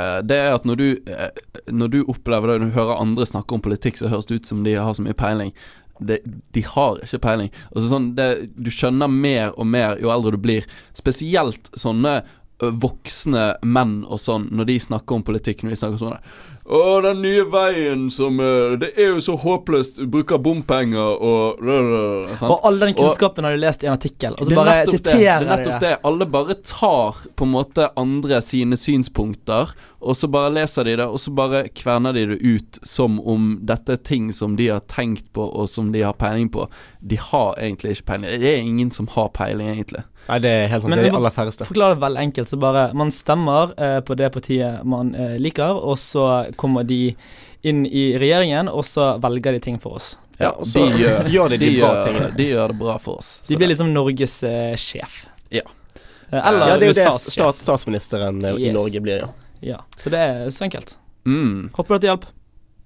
Eh, 0.01 0.23
Det 0.23 0.37
er 0.37 0.55
at 0.55 0.65
når 0.65 0.77
du, 0.77 0.99
eh, 1.07 1.31
når 1.71 1.91
du 1.91 2.05
opplever 2.09 2.49
det, 2.49 2.61
når 2.61 2.71
du 2.73 2.79
hører 2.79 3.01
andre 3.01 3.27
snakke 3.27 3.53
om 3.53 3.61
politikk, 3.61 3.99
så 3.99 4.09
høres 4.09 4.27
det 4.27 4.41
ut 4.41 4.47
som 4.47 4.63
de 4.65 4.75
har 4.75 4.95
så 4.95 5.03
mye 5.05 5.15
peiling. 5.15 5.53
Det, 6.09 6.21
de 6.55 6.63
har 6.75 7.01
ikke 7.05 7.23
peiling. 7.23 7.51
Altså 7.73 7.89
sånn, 7.91 8.13
det, 8.19 8.29
du 8.57 8.71
skjønner 8.75 9.11
mer 9.13 9.53
og 9.57 9.69
mer 9.69 10.01
jo 10.03 10.13
eldre 10.15 10.37
du 10.37 10.43
blir. 10.43 10.69
Spesielt 10.99 11.73
sånne 11.79 12.21
voksne 12.63 13.57
menn 13.67 14.03
og 14.07 14.21
sånn, 14.23 14.47
når 14.55 14.69
de 14.71 14.79
snakker 14.85 15.19
om 15.19 15.25
politikk. 15.27 15.65
Når 15.65 15.75
de 15.75 15.81
snakker 15.81 16.03
sånn 16.03 16.19
Å, 16.73 17.01
den 17.05 17.19
nye 17.21 17.43
veien 17.53 18.07
som 18.13 18.39
Det 18.81 18.93
er 18.97 19.11
jo 19.13 19.21
så 19.25 19.35
håpløst. 19.37 19.99
Bruker 20.13 20.41
bompenger 20.41 21.21
og 21.21 21.61
sant? 22.39 22.49
Og 22.49 22.67
all 22.69 22.81
den 22.81 22.95
kunnskapen 22.97 23.45
har 23.45 23.57
du 23.57 23.61
lest 23.61 23.85
i 23.85 23.91
en 23.91 23.97
artikkel, 23.97 24.37
og 24.39 24.47
så 24.47 24.49
Det 24.49 24.57
bare 24.57 24.77
nettopp 24.79 24.93
det. 24.93 25.03
siterer 25.03 25.45
Det 25.45 25.49
er 25.49 25.57
nettopp 25.57 25.81
det. 25.85 25.93
Alle 26.09 26.29
bare 26.33 26.57
tar 26.65 27.21
på 27.37 27.49
en 27.49 27.53
måte 27.53 27.89
andre 28.01 28.41
sine 28.45 28.79
synspunkter, 28.81 29.75
og 30.03 30.17
så 30.19 30.31
bare 30.33 30.55
leser 30.57 30.89
de 30.89 30.97
det, 30.99 31.07
og 31.07 31.21
så 31.21 31.35
bare 31.37 31.67
kverner 31.69 32.17
de 32.17 32.25
det 32.33 32.41
ut 32.41 32.79
som 32.83 33.21
om 33.21 33.53
dette 33.63 33.99
er 33.99 34.03
ting 34.03 34.33
som 34.35 34.57
de 34.59 34.71
har 34.73 34.83
tenkt 34.91 35.29
på, 35.37 35.45
og 35.45 35.69
som 35.71 35.93
de 35.93 36.03
har 36.03 36.17
peiling 36.19 36.49
på. 36.53 36.67
De 37.01 37.21
har 37.21 37.55
egentlig 37.61 37.99
ikke 37.99 38.09
peiling. 38.15 38.41
Det 38.43 38.55
er 38.55 38.65
ingen 38.65 38.91
som 38.91 39.11
har 39.13 39.29
peiling, 39.37 39.69
egentlig. 39.77 40.03
Nei, 40.29 40.39
det 40.39 40.51
er 40.55 40.67
helt 40.71 40.83
sant. 40.85 40.91
Men 40.93 40.99
det 41.03 41.07
er 41.09 41.11
de 41.11 41.17
aller 41.19 41.35
færreste. 41.35 41.67
Forklar 41.67 41.95
det 41.97 42.01
veldig 42.05 42.21
enkelt. 42.23 42.49
Så 42.53 42.57
bare 42.63 42.85
Man 42.95 43.11
stemmer 43.11 43.73
eh, 43.77 44.01
på 44.07 44.15
det 44.17 44.29
partiet 44.33 44.85
man 44.87 45.15
eh, 45.19 45.35
liker, 45.43 45.75
og 45.83 45.99
så 45.99 46.27
kommer 46.57 46.85
de 46.87 47.15
inn 47.63 47.85
i 47.87 48.05
regjeringen, 48.19 48.69
og 48.71 48.85
så 48.87 49.13
velger 49.23 49.53
de 49.59 49.61
ting 49.61 49.79
for 49.83 49.99
oss. 49.99 50.13
Ja, 50.39 50.51
og 50.55 50.67
så 50.67 50.87
de 50.89 50.99
gjør, 51.03 51.29
gjør 51.31 51.49
de 51.55 51.59
de 51.59 51.67
de, 51.69 51.81
bra 51.81 51.91
gjør, 51.93 52.03
tingene. 52.07 52.31
de 52.39 52.47
gjør 52.53 52.73
det 52.75 52.79
bra 52.81 52.97
for 53.03 53.19
oss. 53.23 53.33
De 53.49 53.55
blir 53.57 53.67
det- 53.67 53.73
liksom 53.75 53.93
Norges 53.95 54.37
eh, 54.49 54.75
sjef. 54.77 55.25
Ja. 55.51 55.63
Eh, 56.31 56.39
eller 56.49 56.69
Ja, 56.73 56.77
det 56.79 56.87
er 56.89 56.93
jo 56.95 56.99
det 57.01 57.21
stat, 57.23 57.59
statsministeren 57.63 58.41
yes. 58.45 58.59
i 58.63 58.73
Norge 58.75 59.01
blir, 59.05 59.27
ja. 59.27 59.33
Ja, 59.63 59.83
så 59.97 60.11
det 60.11 60.19
er 60.19 60.49
så 60.51 60.65
enkelt. 60.67 60.97
mm, 61.27 61.69
Håper 61.77 61.99
det 62.03 62.09
hjalp. 62.11 62.25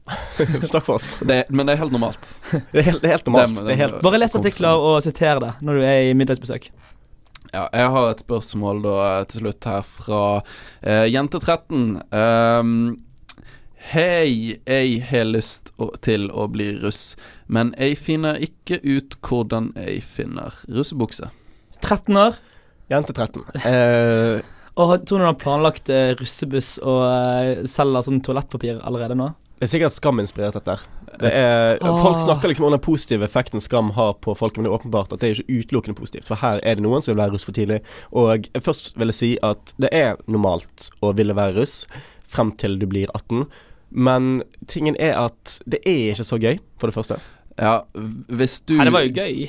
Takk 0.72 0.84
for 0.86 0.94
oss. 1.00 1.16
det, 1.20 1.44
Men 1.48 1.66
det 1.66 1.72
er 1.76 1.80
helt 1.84 1.92
normalt. 1.94 2.28
Det 2.72 2.78
er 2.82 2.84
helt, 2.90 3.00
det 3.02 3.08
er 3.08 3.14
helt 3.16 3.26
normalt. 3.26 3.56
Det 3.66 3.72
er 3.72 3.80
helt 3.80 3.96
Bare 4.04 4.20
les 4.20 4.36
artikler 4.38 4.76
og 4.78 5.00
siter 5.02 5.40
det 5.42 5.54
når 5.66 5.80
du 5.80 5.86
er 5.88 6.10
i 6.10 6.12
middagsbesøk. 6.14 6.68
Ja, 7.56 7.64
jeg 7.72 7.88
har 7.88 8.10
et 8.10 8.20
spørsmål 8.20 8.82
da 8.84 8.96
til 9.30 9.46
slutt 9.46 9.64
her 9.64 9.84
fra 9.88 10.22
uh, 10.42 11.06
Jente13. 11.08 11.86
Um, 12.12 12.72
Hei, 13.86 14.58
jeg 14.66 14.96
har 15.06 15.28
lyst 15.30 15.70
til 16.04 16.26
å 16.34 16.48
bli 16.50 16.72
russ, 16.82 17.14
men 17.46 17.70
jeg 17.78 17.96
finner 18.00 18.40
ikke 18.42 18.80
ut 18.82 19.16
hvordan 19.24 19.70
jeg 19.78 20.02
finner 20.04 20.58
russebukse. 20.66 21.30
13 21.78 22.18
år. 22.26 22.36
Jente 22.92 23.14
13. 23.14 23.46
Uh, 23.64 24.42
Og 24.82 24.92
tror 25.08 25.22
du 25.22 25.24
hun 25.24 25.30
har 25.30 25.40
planlagt 25.40 25.88
eh, 25.88 26.12
russebuss 26.18 26.74
og 26.82 27.00
uh, 27.08 27.64
selger 27.64 28.04
sånn 28.04 28.20
toalettpapir 28.26 28.82
allerede 28.84 29.16
nå? 29.16 29.30
Det 29.56 29.64
er 29.64 29.72
sikkert 29.72 29.96
skaminspirert, 29.96 30.58
dette. 30.58 30.76
her. 30.76 30.95
Det 31.20 31.32
er, 31.32 31.78
Ah. 31.82 32.02
Folk 32.02 32.20
snakker 32.20 32.48
liksom 32.48 32.66
om 32.68 32.74
den 32.74 32.82
positive 32.82 33.24
effekten 33.24 33.60
skam 33.60 33.90
har 33.96 34.14
på 34.24 34.34
folk, 34.36 34.56
men 34.56 34.66
det 34.66 34.72
er 34.72 34.78
åpenbart 34.78 35.12
at 35.12 35.20
det 35.20 35.28
er 35.28 35.40
ikke 35.40 35.60
utelukkende 35.60 35.98
positivt. 35.98 36.26
For 36.28 36.40
her 36.40 36.60
er 36.62 36.76
det 36.76 36.84
noen 36.84 37.02
som 37.04 37.14
vil 37.14 37.22
være 37.22 37.34
russ 37.36 37.46
for 37.46 37.56
tidlig. 37.56 37.80
Og 38.12 38.48
først 38.62 38.94
vil 38.98 39.12
jeg 39.12 39.20
si 39.20 39.30
at 39.46 39.74
det 39.80 39.92
er 39.92 40.16
normalt 40.26 40.90
å 41.02 41.12
ville 41.16 41.36
være 41.36 41.60
russ 41.60 41.86
frem 42.26 42.52
til 42.58 42.78
du 42.78 42.86
blir 42.90 43.10
18. 43.14 43.46
Men 43.90 44.42
tingen 44.66 44.96
er 45.00 45.14
at 45.26 45.60
det 45.66 45.80
er 45.86 46.12
ikke 46.12 46.26
så 46.26 46.40
gøy, 46.42 46.58
for 46.76 46.90
det 46.90 46.96
første. 46.96 47.20
Ja, 47.56 47.80
hvis 48.28 48.60
du 48.66 48.76
Nei, 48.76 48.88
det 48.88 48.92
var 48.92 49.06
jo 49.06 49.14
gøy. 49.14 49.46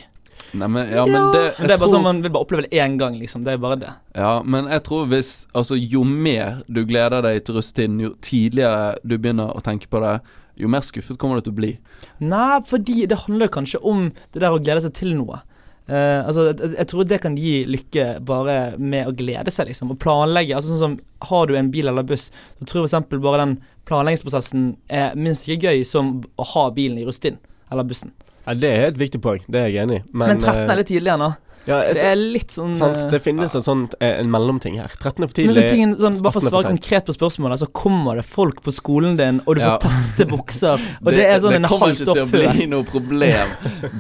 Nei, 0.55 0.67
men, 0.71 0.87
ja, 0.93 1.03
men 1.03 1.33
det, 1.33 1.41
det 1.57 1.65
er 1.65 1.73
bare 1.73 1.81
tror... 1.81 1.91
sånn 1.97 2.05
man 2.05 2.21
vil 2.23 2.31
bare 2.31 2.47
oppleve 2.47 2.67
det 2.67 2.79
én 2.79 2.95
gang, 2.99 3.17
liksom. 3.19 3.43
Det 3.43 3.57
er 3.57 3.61
bare 3.61 3.79
det. 3.81 3.93
Ja, 4.15 4.37
men 4.47 4.69
jeg 4.71 4.85
tror 4.87 5.09
hvis 5.11 5.31
Altså, 5.51 5.75
jo 5.75 6.05
mer 6.07 6.61
du 6.71 6.85
gleder 6.87 7.25
deg 7.25 7.41
til 7.43 7.57
russetiden, 7.57 7.99
jo 7.99 8.13
tidligere 8.23 8.95
du 9.03 9.17
begynner 9.17 9.51
å 9.51 9.63
tenke 9.65 9.89
på 9.91 9.99
det, 10.03 10.15
jo 10.57 10.69
mer 10.71 10.85
skuffet 10.85 11.19
kommer 11.21 11.39
du 11.39 11.47
til 11.47 11.55
å 11.55 11.59
bli. 11.59 11.75
Nei, 12.23 12.57
fordi 12.67 13.05
det 13.09 13.23
handler 13.25 13.51
kanskje 13.53 13.81
om 13.85 14.09
det 14.33 14.41
der 14.41 14.53
å 14.53 14.61
glede 14.61 14.83
seg 14.85 14.95
til 14.97 15.13
noe. 15.17 15.41
Uh, 15.87 16.25
altså, 16.27 16.49
jeg, 16.49 16.73
jeg 16.75 16.89
tror 16.91 17.05
det 17.07 17.21
kan 17.23 17.35
gi 17.39 17.53
lykke 17.69 18.07
bare 18.27 18.57
med 18.75 19.07
å 19.07 19.15
glede 19.15 19.53
seg, 19.55 19.69
liksom. 19.69 19.93
Å 19.93 19.99
planlegge. 20.03 20.57
Altså 20.57 20.73
sånn 20.73 20.83
som 20.83 20.97
Har 21.29 21.47
du 21.47 21.55
en 21.57 21.71
bil 21.73 21.87
eller 21.89 22.05
buss, 22.05 22.27
så 22.59 22.67
tror 22.67 22.83
jeg 22.83 22.91
eksempel 22.91 23.21
bare 23.23 23.45
den 23.45 23.57
planleggingsprosessen 23.87 24.73
er 24.91 25.15
minst 25.15 25.47
like 25.47 25.63
gøy 25.63 25.85
som 25.87 26.17
å 26.35 26.45
ha 26.51 26.67
bilen 26.75 26.99
i 26.99 27.05
rustinn 27.07 27.39
Eller 27.71 27.87
bussen. 27.87 28.11
Ja, 28.43 28.53
det 28.55 28.69
er 28.71 28.85
et 28.91 28.99
viktig 28.99 29.19
poeng, 29.23 29.41
det 29.51 29.59
er 29.59 29.71
jeg 29.71 29.87
enig 29.87 30.01
i. 30.01 30.03
Men, 30.15 30.37
13 30.39 30.61
eh, 30.61 30.69
er 30.71 30.79
litt 30.79 30.91
tidligere 30.91 31.17
ennå. 31.17 31.31
Ja, 31.67 31.77
Det 31.93 32.03
er 32.07 32.15
litt 32.17 32.53
sånn 32.55 32.75
sant, 32.79 33.01
eh, 33.03 33.09
Det 33.11 33.19
finnes 33.23 33.53
en 33.59 33.63
sånn 33.65 33.83
eh, 33.99 34.19
en 34.21 34.29
mellomting 34.31 34.77
her. 34.79 34.87
13 34.95 35.23
er 35.23 35.27
for 35.27 35.35
tidlig. 35.37 35.55
Men 35.55 35.69
tingen, 35.69 35.95
sånn, 35.99 36.17
bare 36.23 36.33
for 36.35 36.39
å 36.39 36.43
18 36.43 36.47
for 36.47 36.55
svare 36.55 36.71
konkret 36.71 37.09
på 37.09 37.15
spørsmålet, 37.17 37.61
så 37.61 37.67
kommer 37.75 38.21
det 38.21 38.25
folk 38.29 38.61
på 38.65 38.73
skolen 38.75 39.17
din, 39.19 39.41
og 39.45 39.57
du 39.57 39.61
får 39.61 39.73
Ja. 39.73 39.77
teste 39.83 40.27
bukser, 40.29 40.79
og 41.05 41.11
det, 41.11 41.25
er 41.27 41.41
sånn 41.43 41.57
en 41.59 41.67
kommer 41.69 41.93
ikke 41.93 42.07
til 42.07 42.23
å 42.23 42.29
bli 42.31 42.67
noe 42.71 42.87
problem. 42.87 43.53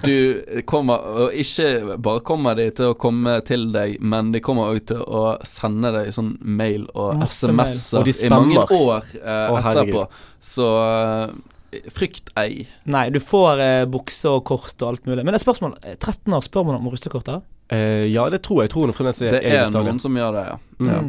Du 0.05 0.61
kommer 0.65 1.03
Og 1.27 1.35
ikke 1.35 1.97
bare 1.97 2.23
kommer 2.25 2.55
de 2.55 2.69
til 2.71 2.93
å 2.93 2.95
komme 2.97 3.37
til 3.45 3.67
deg, 3.75 3.97
men 4.01 4.31
de 4.31 4.39
kommer 4.43 4.71
òg 4.73 4.85
til 4.93 5.03
å 5.03 5.37
sende 5.45 5.91
deg 5.95 6.09
sånn 6.15 6.37
mail 6.41 6.87
og 6.95 7.21
SMS-er 7.27 8.07
i 8.07 8.29
mange 8.31 8.63
år 8.63 9.05
eh, 9.19 9.51
Å, 9.51 9.59
etterpå. 9.59 10.07
Så 10.43 10.65
eh, 10.87 11.81
frykt 11.93 12.31
ei. 12.39 12.65
Nei, 12.87 13.09
du 13.13 13.19
får 13.23 13.59
eh, 13.63 13.83
bukse 13.91 14.31
og 14.31 14.45
kort 14.47 14.75
og 14.81 14.87
alt 14.93 15.05
mulig. 15.09 15.23
Men 15.25 15.33
det 15.35 15.41
er 15.41 15.45
spørsmål, 15.45 15.75
eh, 15.83 15.97
13 15.99 16.33
år, 16.37 16.43
spør 16.45 16.67
man 16.69 16.79
om 16.79 16.89
russekort 16.93 17.27
da? 17.27 17.41
Eh, 17.69 18.05
ja, 18.07 18.29
det 18.29 18.41
tror 18.45 18.61
jeg. 18.61 18.69
Jeg 18.69 18.75
tror 18.75 18.91
det 18.91 18.95
fremdeles 18.95 19.21
er 19.21 19.37
Det 19.37 19.41
er 19.51 19.71
noen 19.75 19.99
som 19.99 20.15
gjør 20.15 20.37
det, 20.37 20.43
ja. 20.47 20.59
Mm. 20.79 20.91
ja. 20.91 20.99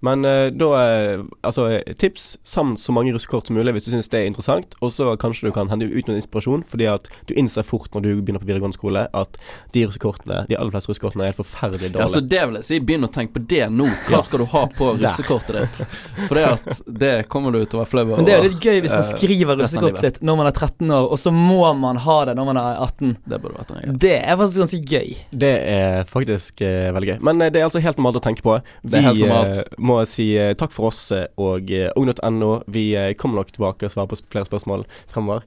Men 0.00 0.24
eh, 0.24 0.48
da 0.56 0.68
eh, 0.80 1.22
Altså, 1.44 1.66
tips 2.00 2.38
samt 2.46 2.80
så 2.80 2.92
mange 2.92 3.12
russekort 3.14 3.48
som 3.48 3.56
mulig 3.56 3.72
hvis 3.76 3.86
du 3.88 3.90
syns 3.94 4.08
det 4.12 4.20
er 4.20 4.28
interessant. 4.28 4.74
Og 4.84 4.92
så 4.94 5.08
kanskje 5.20 5.48
du 5.48 5.54
kan 5.56 5.70
hente 5.72 5.88
ut 5.88 6.08
noen 6.08 6.20
inspirasjon, 6.20 6.62
fordi 6.68 6.86
at 6.90 7.08
du 7.28 7.34
innser 7.38 7.64
fort 7.66 7.92
når 7.94 8.04
du 8.04 8.10
begynner 8.20 8.42
på 8.42 8.48
videregående 8.48 8.76
skole, 8.76 9.06
at 9.16 9.38
de 9.74 9.84
russekortene, 9.86 10.44
de 10.50 10.58
aller 10.58 10.74
fleste 10.74 10.92
russekortene 10.92 11.24
er 11.26 11.32
helt 11.32 11.40
forferdelig 11.40 11.92
dårlige. 11.94 12.04
Ja, 12.04 12.10
så 12.12 12.22
det 12.34 12.42
vil 12.46 12.58
jeg 12.60 12.68
si. 12.68 12.80
Begynn 12.90 13.08
å 13.08 13.10
tenke 13.12 13.36
på 13.38 13.44
det 13.50 13.66
nå. 13.72 13.88
Hva 14.08 14.20
skal 14.26 14.44
du 14.44 14.46
ha 14.52 14.64
på 14.76 14.90
russekortet 15.00 15.58
ditt? 15.60 15.96
For 16.26 16.38
det 16.38 16.46
at 16.50 16.82
det 17.04 17.12
kommer 17.32 17.56
du 17.56 17.60
til 17.64 17.80
å 17.80 17.82
være 17.82 17.90
flau 17.92 18.04
over. 18.04 18.20
Men 18.20 18.28
det 18.28 18.36
er 18.36 18.46
litt 18.46 18.60
gøy 18.64 18.80
hvis 18.84 18.94
man 18.96 19.04
eh, 19.04 19.10
skriver 19.14 19.60
russekortet 19.60 20.04
sitt 20.04 20.20
når 20.24 20.40
man 20.40 20.50
er 20.50 20.56
13 20.56 20.94
år, 20.96 21.08
og 21.10 21.20
så 21.20 21.32
må 21.34 21.60
man 21.80 22.00
ha 22.04 22.18
det 22.28 22.36
når 22.38 22.50
man 22.52 22.60
er 22.60 22.80
18. 22.86 23.16
Det 23.24 23.40
burde 23.42 23.58
vært 23.58 23.74
en 23.74 23.80
regel. 23.80 23.98
Det 24.06 24.14
er 24.20 24.40
faktisk 24.40 24.64
ganske 24.64 24.82
gøy. 24.94 25.16
Det 25.44 25.54
er 25.74 26.08
faktisk 26.10 26.64
veldig 26.64 27.12
gøy. 27.14 27.18
Men 27.26 27.44
det 27.48 27.60
er 27.60 27.66
altså 27.68 27.82
helt 27.82 28.00
normalt 28.00 28.20
å 28.20 28.24
tenke 28.28 28.44
på. 28.46 28.58
Vi 28.84 28.92
Det 28.94 29.00
er 29.00 29.08
helt 29.10 29.24
normalt. 29.24 29.80
Må 29.90 29.98
si 30.08 30.32
eh, 30.38 30.54
takk 30.58 30.72
for 30.74 30.90
oss 30.90 31.10
eh, 31.14 31.26
og 31.40 31.70
eh, 31.74 31.90
ung.no. 31.98 32.50
Vi 32.70 32.86
kommer 33.18 33.42
nok 33.42 33.52
tilbake 33.54 33.88
og 33.88 33.94
svarer 33.94 34.10
på 34.10 34.20
flere 34.30 34.48
spørsmål 34.48 34.86
fremover. 35.10 35.46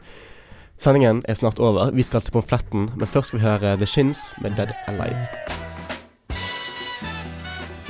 Sendingen 0.82 1.22
er 1.30 1.38
snart 1.40 1.62
over. 1.64 1.94
Vi 1.96 2.04
skal 2.04 2.24
til 2.24 2.36
Pomfletten, 2.36 2.90
men 2.98 3.08
først 3.08 3.32
skal 3.32 3.40
vi 3.40 3.46
høre 3.46 3.76
The 3.80 3.88
Shins 3.88 4.34
med 4.44 4.58
Dead 4.58 4.74
Alive. 4.92 5.28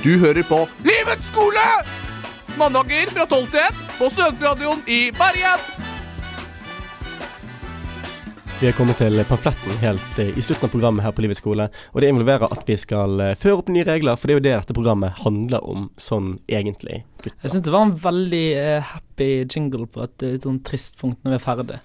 Du 0.04 0.18
hører 0.20 0.44
på 0.46 0.66
Livets 0.84 1.32
skole! 1.32 1.66
Mandager 2.60 3.10
fra 3.10 3.26
12 3.26 3.50
til 3.50 3.64
1 3.64 3.82
på 3.98 4.12
Studentradioen 4.12 4.84
i 4.86 5.00
Bergen. 5.16 5.93
Vi 8.64 8.70
er 8.70 8.76
kommet 8.78 8.96
til 8.96 9.20
pamfletten 9.28 9.74
helt 9.82 10.18
eh, 10.22 10.30
i 10.40 10.40
slutten 10.40 10.64
av 10.64 10.70
programmet 10.72 11.04
her 11.04 11.12
på 11.12 11.20
Livets 11.20 11.42
skole. 11.42 11.66
Og 11.92 12.00
det 12.00 12.08
involverer 12.08 12.48
at 12.48 12.62
vi 12.64 12.78
skal 12.80 13.20
eh, 13.20 13.34
føre 13.36 13.58
opp 13.58 13.68
nye 13.68 13.84
regler, 13.84 14.16
for 14.16 14.24
det 14.24 14.32
er 14.32 14.38
jo 14.38 14.44
det 14.46 14.54
dette 14.54 14.76
programmet 14.78 15.18
handler 15.20 15.66
om 15.68 15.90
sånn 16.00 16.38
egentlig. 16.48 17.02
Jeg 17.26 17.52
syns 17.52 17.66
det 17.66 17.74
var 17.74 17.84
en 17.84 17.92
veldig 18.06 18.46
eh, 18.62 18.94
happy 18.94 19.28
jingle 19.42 19.84
på 19.84 20.06
et 20.06 20.24
sånn 20.46 20.62
trist 20.64 20.96
punkt 20.96 21.20
når 21.20 21.34
vi 21.34 21.36
er 21.42 21.44
ferdig. 21.44 21.82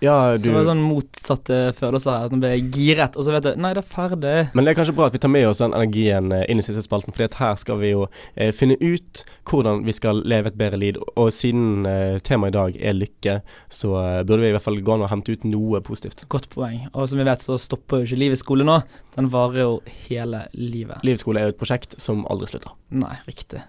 Ja, 0.00 0.36
Så 0.36 0.44
du 0.44 0.48
det 0.50 0.54
var 0.54 0.66
sånn 0.68 0.82
motsatte 0.84 1.56
følelser 1.74 2.14
her. 2.14 2.32
Man 2.34 2.42
ble 2.44 2.52
giret, 2.70 3.16
og 3.18 3.26
så 3.26 3.34
vet 3.34 3.48
jeg 3.48 3.58
Nei, 3.58 3.72
det 3.74 3.82
er 3.82 3.88
ferdig. 3.88 4.34
Men 4.54 4.66
det 4.66 4.72
er 4.72 4.78
kanskje 4.78 4.94
bra 4.94 5.08
at 5.10 5.16
vi 5.16 5.20
tar 5.22 5.32
med 5.32 5.48
oss 5.48 5.62
den 5.62 5.74
energien 5.74 6.30
eh, 6.34 6.44
inn 6.52 6.62
i 6.62 6.66
siste 6.66 6.84
spalten, 6.84 7.14
for 7.14 7.38
her 7.40 7.58
skal 7.58 7.80
vi 7.82 7.90
jo 7.90 8.04
eh, 8.36 8.52
finne 8.54 8.78
ut 8.78 9.24
hvordan 9.48 9.82
vi 9.88 9.94
skal 9.96 10.22
leve 10.28 10.52
et 10.52 10.60
bedre 10.60 10.78
liv. 10.80 11.00
Og 11.18 11.32
siden 11.34 11.88
eh, 11.88 12.20
temaet 12.22 12.54
i 12.54 12.58
dag 12.58 12.78
er 12.78 12.98
lykke, 12.98 13.38
så 13.74 13.94
eh, 14.04 14.22
burde 14.22 14.44
vi 14.44 14.52
i 14.52 14.56
hvert 14.56 14.66
fall 14.68 14.80
gå 14.84 14.94
an 14.94 15.06
å 15.08 15.10
hente 15.10 15.34
ut 15.34 15.48
noe 15.50 15.82
positivt. 15.84 16.28
Godt 16.30 16.50
poeng. 16.54 16.86
Og 16.92 17.10
som 17.10 17.18
vi 17.18 17.26
vet, 17.26 17.42
så 17.42 17.58
stopper 17.58 18.04
jo 18.04 18.10
ikke 18.10 18.22
livet 18.22 18.38
i 18.38 18.44
skole 18.44 18.68
nå. 18.68 18.78
Den 19.18 19.32
varer 19.34 19.64
jo 19.64 19.76
hele 20.06 20.46
livet. 20.54 21.02
Livets 21.06 21.26
skole 21.26 21.42
er 21.42 21.50
jo 21.50 21.56
et 21.56 21.60
prosjekt 21.60 21.98
som 21.98 22.22
aldri 22.30 22.52
slutter. 22.52 22.78
Nei, 22.94 23.16
riktig. 23.26 23.64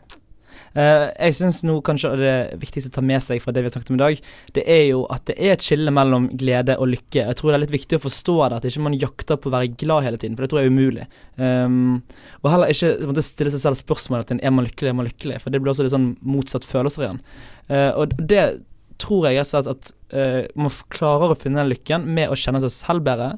Eh, 0.74 1.05
jeg 1.15 1.38
syns 1.38 1.61
nå 1.67 1.80
kanskje 1.86 2.11
det 2.20 2.36
viktigste 2.61 2.91
å 2.91 2.97
ta 2.99 3.03
med 3.05 3.24
seg 3.24 3.41
fra 3.43 3.53
det 3.55 3.63
vi 3.63 3.70
har 3.70 3.76
snakket 3.76 3.91
om 3.93 3.99
i 3.99 4.03
dag, 4.03 4.22
det 4.55 4.65
er 4.70 4.84
jo 4.91 5.03
at 5.13 5.26
det 5.30 5.38
er 5.38 5.55
et 5.55 5.65
skille 5.65 5.93
mellom 5.95 6.30
glede 6.39 6.78
og 6.80 6.91
lykke. 6.93 7.26
Jeg 7.26 7.39
tror 7.39 7.51
det 7.51 7.57
er 7.57 7.63
litt 7.65 7.76
viktig 7.76 7.99
å 7.99 8.05
forstå 8.05 8.38
det, 8.45 8.59
at 8.59 8.70
ikke 8.70 8.86
man 8.86 8.97
jakter 8.99 9.39
på 9.39 9.51
å 9.51 9.55
være 9.57 9.74
glad 9.80 10.05
hele 10.07 10.22
tiden, 10.22 10.38
for 10.38 10.45
det 10.45 10.53
tror 10.53 10.61
jeg 10.61 10.70
er 10.70 10.76
umulig. 10.76 11.07
Um, 11.39 11.99
og 12.43 12.51
heller 12.53 12.74
ikke 12.74 13.26
stille 13.26 13.53
seg 13.53 13.63
selv 13.63 13.80
spørsmålet 13.80 14.36
er 14.38 14.53
man 14.53 14.67
lykkelig, 14.67 14.91
er 14.91 14.97
man 14.97 15.09
lykkelig, 15.09 15.41
for 15.43 15.53
det 15.53 15.61
blir 15.63 15.74
også 15.74 15.86
litt 15.86 15.95
sånn 15.95 16.11
motsatt 16.22 16.67
følelser 16.67 17.07
igjen. 17.07 17.24
Uh, 17.70 17.91
og 18.01 18.17
det 18.30 18.43
tror 19.00 19.30
jeg 19.30 19.41
at 19.43 19.91
uh, 20.14 20.43
man 20.60 20.76
klarer 20.93 21.34
å 21.34 21.39
finne 21.39 21.62
den 21.62 21.72
lykken 21.72 22.06
med 22.08 22.32
å 22.32 22.38
kjenne 22.39 22.62
seg 22.66 22.74
selv 22.74 23.08
bedre. 23.08 23.32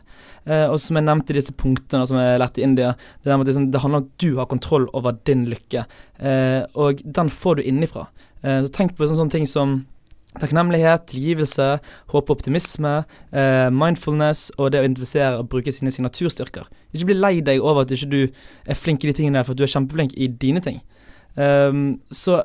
Uh, 0.48 0.68
og 0.72 0.80
som 0.82 0.98
jeg 0.98 1.08
nevnte 1.08 1.36
i 1.36 1.38
disse 1.38 1.56
punktene 1.58 2.08
som 2.10 2.20
jeg 2.20 2.42
lærte 2.42 2.64
i 2.64 2.66
India, 2.66 2.96
det, 3.22 3.32
at 3.34 3.48
liksom, 3.48 3.70
det 3.74 3.84
handler 3.84 4.02
om 4.02 4.10
at 4.10 4.26
du 4.26 4.30
har 4.40 4.50
kontroll 4.52 4.90
over 4.98 5.18
din 5.30 5.46
lykke. 5.52 5.86
Uh, 6.22 6.62
og 6.74 7.06
den 7.06 7.32
får 7.32 7.60
du 7.60 7.66
innifra. 7.70 8.10
Så 8.42 8.72
tenk 8.74 8.96
på 8.98 9.06
sånne, 9.06 9.20
sånne 9.20 9.34
ting 9.36 9.44
som 9.46 9.84
takknemlighet, 10.40 11.08
tilgivelse, 11.12 11.68
håp 12.14 12.30
og 12.30 12.38
optimisme, 12.38 13.04
eh, 13.32 13.70
mindfulness 13.70 14.52
og 14.58 14.72
det 14.72 14.80
å 14.80 14.86
identifisere 14.86 15.40
og 15.40 15.50
bruke 15.50 15.72
sine 15.72 15.92
signaturstyrker. 15.92 16.70
Ikke 16.94 17.12
bli 17.12 17.20
lei 17.20 17.42
deg 17.42 17.60
over 17.60 17.82
at 17.82 17.92
ikke 17.92 18.10
du 18.10 18.22
er 18.66 18.76
flink 18.76 19.04
i 19.04 19.08
de 19.08 19.14
tingene 19.14 19.40
der, 19.40 19.44
for 19.44 19.52
at 19.52 19.58
du 19.58 19.64
er 19.64 19.74
kjempeflink 19.74 20.16
i 20.16 20.28
dine 20.28 20.62
ting. 20.62 20.82
Um, 21.36 22.02
så 22.12 22.44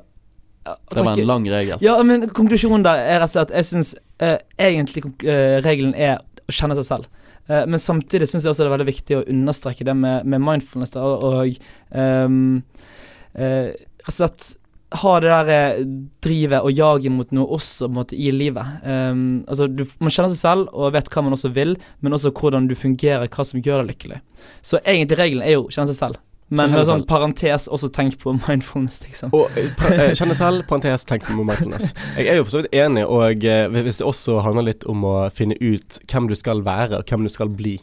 Det 0.66 1.04
var 1.04 1.12
en 1.12 1.28
lang 1.28 1.46
regel. 1.50 1.78
ja, 1.84 1.96
men 2.02 2.28
konklusjonen 2.34 2.86
der 2.86 3.02
er 3.02 3.20
rett 3.22 3.30
og 3.30 3.36
slett 3.36 3.52
at 3.52 3.60
jeg 3.60 3.68
syns 3.70 3.94
eh, 4.22 4.38
egentlig 4.58 5.04
eh, 5.24 5.58
regelen 5.64 5.94
er 5.94 6.18
å 6.46 6.54
kjenne 6.54 6.76
seg 6.78 6.88
selv. 6.88 7.08
Eh, 7.46 7.64
men 7.70 7.82
samtidig 7.82 8.28
syns 8.30 8.46
jeg 8.46 8.52
også 8.52 8.64
det 8.64 8.70
er 8.70 8.76
veldig 8.76 8.90
viktig 8.90 9.18
å 9.18 9.24
understreke 9.24 9.86
det 9.86 9.96
med, 9.96 10.26
med 10.26 10.42
mindfulness 10.42 10.94
da, 10.94 11.02
og, 11.06 11.58
ehm, 11.94 12.62
eh, 13.34 13.72
rett 13.72 14.12
og 14.12 14.18
slett 14.20 14.54
ha 14.94 15.12
det 15.20 15.30
der 15.30 15.48
eh, 15.50 15.80
drivet 16.22 16.62
og 16.62 16.74
jaget 16.74 17.12
mot 17.12 17.32
noe 17.34 17.58
også 17.58 17.88
måte 17.92 18.16
i 18.16 18.30
livet. 18.30 18.78
Um, 18.86 19.42
altså 19.50 19.66
du, 19.66 19.82
Man 19.98 20.14
kjenner 20.14 20.30
seg 20.30 20.38
selv 20.38 20.70
og 20.72 20.94
vet 20.94 21.10
hva 21.10 21.24
man 21.26 21.34
også 21.34 21.50
vil, 21.56 21.74
men 22.00 22.14
også 22.14 22.32
hvordan 22.36 22.68
du 22.70 22.76
fungerer, 22.78 23.26
hva 23.26 23.46
som 23.46 23.62
gjør 23.62 23.82
deg 23.82 23.92
lykkelig. 23.92 24.20
Så 24.62 24.80
egentlig 24.84 25.18
regelen 25.18 25.46
er 25.46 25.56
jo 25.56 25.66
kjenne 25.66 25.90
seg 25.90 25.98
selv. 25.98 26.22
Men 26.48 26.70
med 26.70 26.84
sånn 26.86 27.00
selv. 27.00 27.06
parentes 27.10 27.64
også 27.74 27.88
tenk 27.90 28.18
på 28.22 28.32
mindfulness, 28.46 29.00
liksom. 29.02 29.32
Og 29.34 29.50
eh, 29.58 29.72
eh, 29.90 30.12
kjenne 30.14 30.34
selv, 30.38 30.62
parentes, 30.68 31.04
tenk 31.04 31.24
på 31.26 31.34
mindfulness. 31.40 31.90
Jeg 32.18 32.28
er 32.30 32.36
jo 32.38 32.44
for 32.46 32.52
så 32.54 32.60
vidt 32.62 32.74
enig, 32.78 33.02
og 33.06 33.42
eh, 33.44 33.66
hvis 33.82 33.98
det 33.98 34.06
også 34.06 34.38
handler 34.46 34.68
litt 34.70 34.86
om 34.86 35.02
å 35.08 35.14
finne 35.34 35.56
ut 35.58 35.98
hvem 36.06 36.28
du 36.30 36.36
skal 36.38 36.62
være, 36.66 37.00
og 37.00 37.10
hvem 37.10 37.26
du 37.26 37.32
skal 37.34 37.50
bli, 37.50 37.76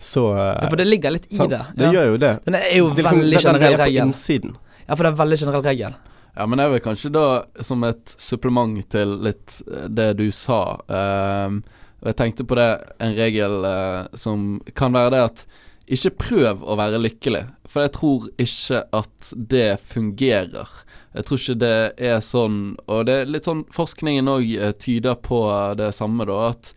så 0.00 0.26
ja, 0.36 0.68
For 0.68 0.76
det 0.80 0.86
ligger 0.88 1.12
litt 1.16 1.26
i 1.32 1.36
sant? 1.36 1.50
det. 1.52 1.62
Det 1.76 1.88
ja. 1.88 1.92
gjør 1.96 2.06
jo 2.14 2.20
det. 2.22 2.34
Den 2.46 2.54
er 2.60 2.68
jo 2.76 2.86
Det 2.90 2.92
er 2.92 3.02
liksom- 3.02 3.18
veldig 3.20 3.30
den- 3.30 3.40
den 3.40 3.46
generell 3.54 3.72
er 3.72 3.76
på 3.76 3.84
regel. 3.88 4.06
innsiden. 4.06 4.54
Ja, 4.86 4.94
for 4.94 5.02
det 5.04 5.10
er 5.12 5.16
veldig 5.24 5.38
generell 5.38 5.62
regel. 5.62 5.94
Ja, 6.36 6.46
men 6.46 6.58
jeg 6.58 6.70
vil 6.70 6.80
kanskje 6.80 7.10
da, 7.12 7.24
som 7.60 7.84
et 7.84 8.14
supplement 8.18 8.88
til 8.88 9.16
litt 9.26 9.62
eh, 9.68 9.88
det 9.88 10.16
du 10.16 10.30
sa 10.30 10.60
ehm, 10.88 11.62
Og 12.00 12.06
jeg 12.06 12.16
tenkte 12.16 12.46
på 12.48 12.56
det, 12.56 12.68
en 13.00 13.12
regel 13.16 13.64
eh, 13.68 14.06
som 14.16 14.60
kan 14.74 14.92
være 14.92 15.10
det 15.10 15.20
at 15.26 15.42
ikke 15.96 16.14
prøv 16.22 16.62
å 16.62 16.76
være 16.78 17.00
lykkelig, 17.02 17.42
for 17.68 17.84
jeg 17.84 17.94
tror 17.96 18.30
ikke 18.38 18.84
at 19.00 19.32
det 19.50 19.68
fungerer. 19.82 20.70
Jeg 21.16 21.26
tror 21.26 21.40
ikke 21.42 21.58
det 21.58 21.76
er 22.06 22.20
sånn 22.22 22.58
Og 22.86 23.00
det 23.08 23.14
er 23.18 23.30
litt 23.34 23.46
sånn 23.48 23.64
Forskningen 23.74 24.30
òg 24.30 24.52
tyder 24.78 25.16
på 25.18 25.40
det 25.74 25.88
samme, 25.96 26.22
da, 26.28 26.52
at 26.52 26.70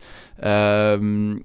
um, 0.98 1.36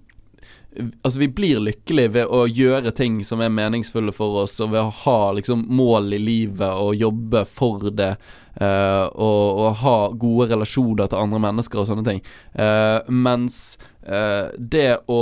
Altså, 1.01 1.19
vi 1.19 1.27
blir 1.33 1.61
lykkelige 1.65 2.13
ved 2.13 2.33
å 2.33 2.43
gjøre 2.45 2.93
ting 2.95 3.19
som 3.25 3.41
er 3.41 3.49
meningsfulle 3.51 4.13
for 4.15 4.43
oss, 4.43 4.59
og 4.61 4.69
ved 4.75 4.83
å 4.83 4.93
ha 5.01 5.31
liksom 5.35 5.63
mål 5.75 6.13
i 6.13 6.19
livet 6.21 6.69
og 6.69 6.93
jobbe 6.95 7.41
for 7.49 7.89
det. 7.89 8.13
uh, 8.61 9.07
og, 9.09 9.59
og 9.63 9.79
ha 9.81 9.95
gode 10.13 10.49
relasjoner 10.53 11.09
til 11.09 11.19
andre 11.19 11.41
mennesker 11.47 11.81
og 11.81 11.89
sånne 11.89 12.05
ting. 12.05 12.21
Uh, 12.53 13.01
mens 13.09 13.79
eh, 14.09 14.49
det 14.57 14.89
å 15.07 15.19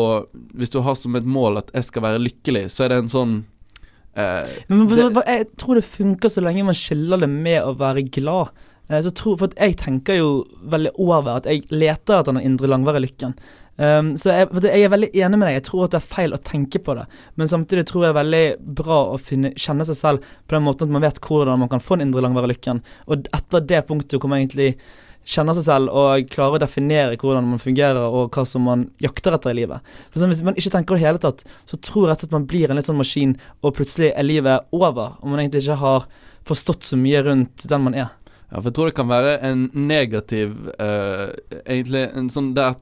Hvis 0.58 0.74
du 0.74 0.80
har 0.86 0.98
som 1.00 1.18
et 1.20 1.28
mål 1.28 1.62
at 1.62 1.70
jeg 1.76 1.90
skal 1.90 2.06
være 2.08 2.24
lykkelig, 2.24 2.66
så 2.74 2.86
er 2.86 2.94
det 2.94 3.02
en 3.04 3.12
sånn 3.12 3.36
uh, 4.18 4.56
Men 4.72 4.88
det, 4.90 5.12
jeg 5.28 5.52
tror 5.60 5.80
det 5.80 5.86
funker 5.88 6.34
så 6.34 6.44
lenge 6.46 6.66
man 6.68 6.78
skiller 6.78 7.22
det 7.24 7.30
med 7.32 7.62
å 7.64 7.76
være 7.78 8.08
glad. 8.08 8.56
Uh, 8.90 9.00
Så 9.04 9.14
tror, 9.14 9.38
for 9.44 9.54
jeg 9.60 9.78
tenker 9.84 10.22
jo 10.22 10.34
veldig 10.64 10.96
over 10.98 11.38
at 11.38 11.50
jeg 11.50 11.68
leter 11.74 12.22
etter 12.22 12.34
den 12.34 12.44
indre 12.44 12.72
langvarige 12.72 13.08
lykken. 13.10 13.38
Um, 13.78 14.16
så 14.18 14.34
jeg, 14.34 14.48
jeg 14.66 14.86
er 14.88 14.90
veldig 14.90 15.10
enig 15.14 15.38
med 15.38 15.46
deg. 15.46 15.58
Jeg 15.60 15.68
tror 15.68 15.84
at 15.86 15.94
det 15.94 16.00
er 16.00 16.14
feil 16.16 16.34
å 16.34 16.42
tenke 16.42 16.82
på 16.82 16.96
det. 16.98 17.04
Men 17.38 17.52
samtidig 17.52 17.86
tror 17.86 18.08
jeg 18.08 18.10
det 18.10 18.16
er 18.16 18.22
veldig 18.24 18.78
bra 18.80 19.02
å 19.12 19.20
finne, 19.22 19.52
kjenne 19.54 19.86
seg 19.86 20.00
selv 20.00 20.32
på 20.48 20.58
den 20.58 20.66
måten 20.66 20.90
at 20.90 20.96
man 20.96 21.06
vet 21.06 21.22
hvordan 21.22 21.62
man 21.62 21.70
kan 21.70 21.84
få 21.84 22.00
den 22.00 22.08
indre 22.08 22.24
langvarige 22.26 22.56
lykken. 22.56 22.82
Og 23.06 23.30
etter 23.38 23.68
det 23.70 23.84
punktet 23.90 24.22
kommer 24.24 24.42
egentlig 24.42 24.74
kjenner 25.28 25.58
seg 25.58 25.66
selv 25.68 25.92
og 25.92 26.30
klarer 26.32 26.58
å 26.58 26.64
definere 26.64 27.18
hvordan 27.20 27.50
man 27.50 27.62
fungerer 27.62 28.08
og 28.08 28.32
hva 28.36 28.46
som 28.48 28.64
man 28.68 28.88
jakter 29.04 29.36
etter 29.36 29.52
i 29.52 29.60
livet. 29.60 29.84
For 30.12 30.22
sånn, 30.22 30.32
Hvis 30.32 30.46
man 30.48 30.58
ikke 30.60 30.72
tenker 30.74 30.96
det 30.96 31.04
hele 31.04 31.22
tatt, 31.24 31.44
så 31.68 31.80
tror 31.80 32.08
jeg 32.08 32.14
rett 32.14 32.24
og 32.24 32.28
slett 32.28 32.38
man 32.38 32.48
blir 32.48 32.72
en 32.72 32.80
litt 32.80 32.88
sånn 32.88 33.00
maskin, 33.00 33.36
og 33.62 33.76
plutselig 33.76 34.14
er 34.14 34.28
livet 34.28 34.72
over, 34.76 35.20
og 35.20 35.34
man 35.34 35.44
egentlig 35.44 35.66
ikke 35.66 35.82
har 35.84 36.08
forstått 36.48 36.88
så 36.88 37.00
mye 37.00 37.22
rundt 37.28 37.68
den 37.68 37.84
man 37.84 37.98
er. 37.98 38.14
Ja, 38.48 38.62
for 38.62 38.70
jeg 38.70 38.78
tror 38.78 38.88
det 38.88 38.96
kan 38.96 39.12
være 39.12 39.40
en 39.44 39.66
negativ 39.76 40.54
uh, 40.80 41.34
Egentlig 41.66 42.06
en 42.16 42.30
sånn 42.32 42.54
det 42.56 42.64
er, 42.64 42.78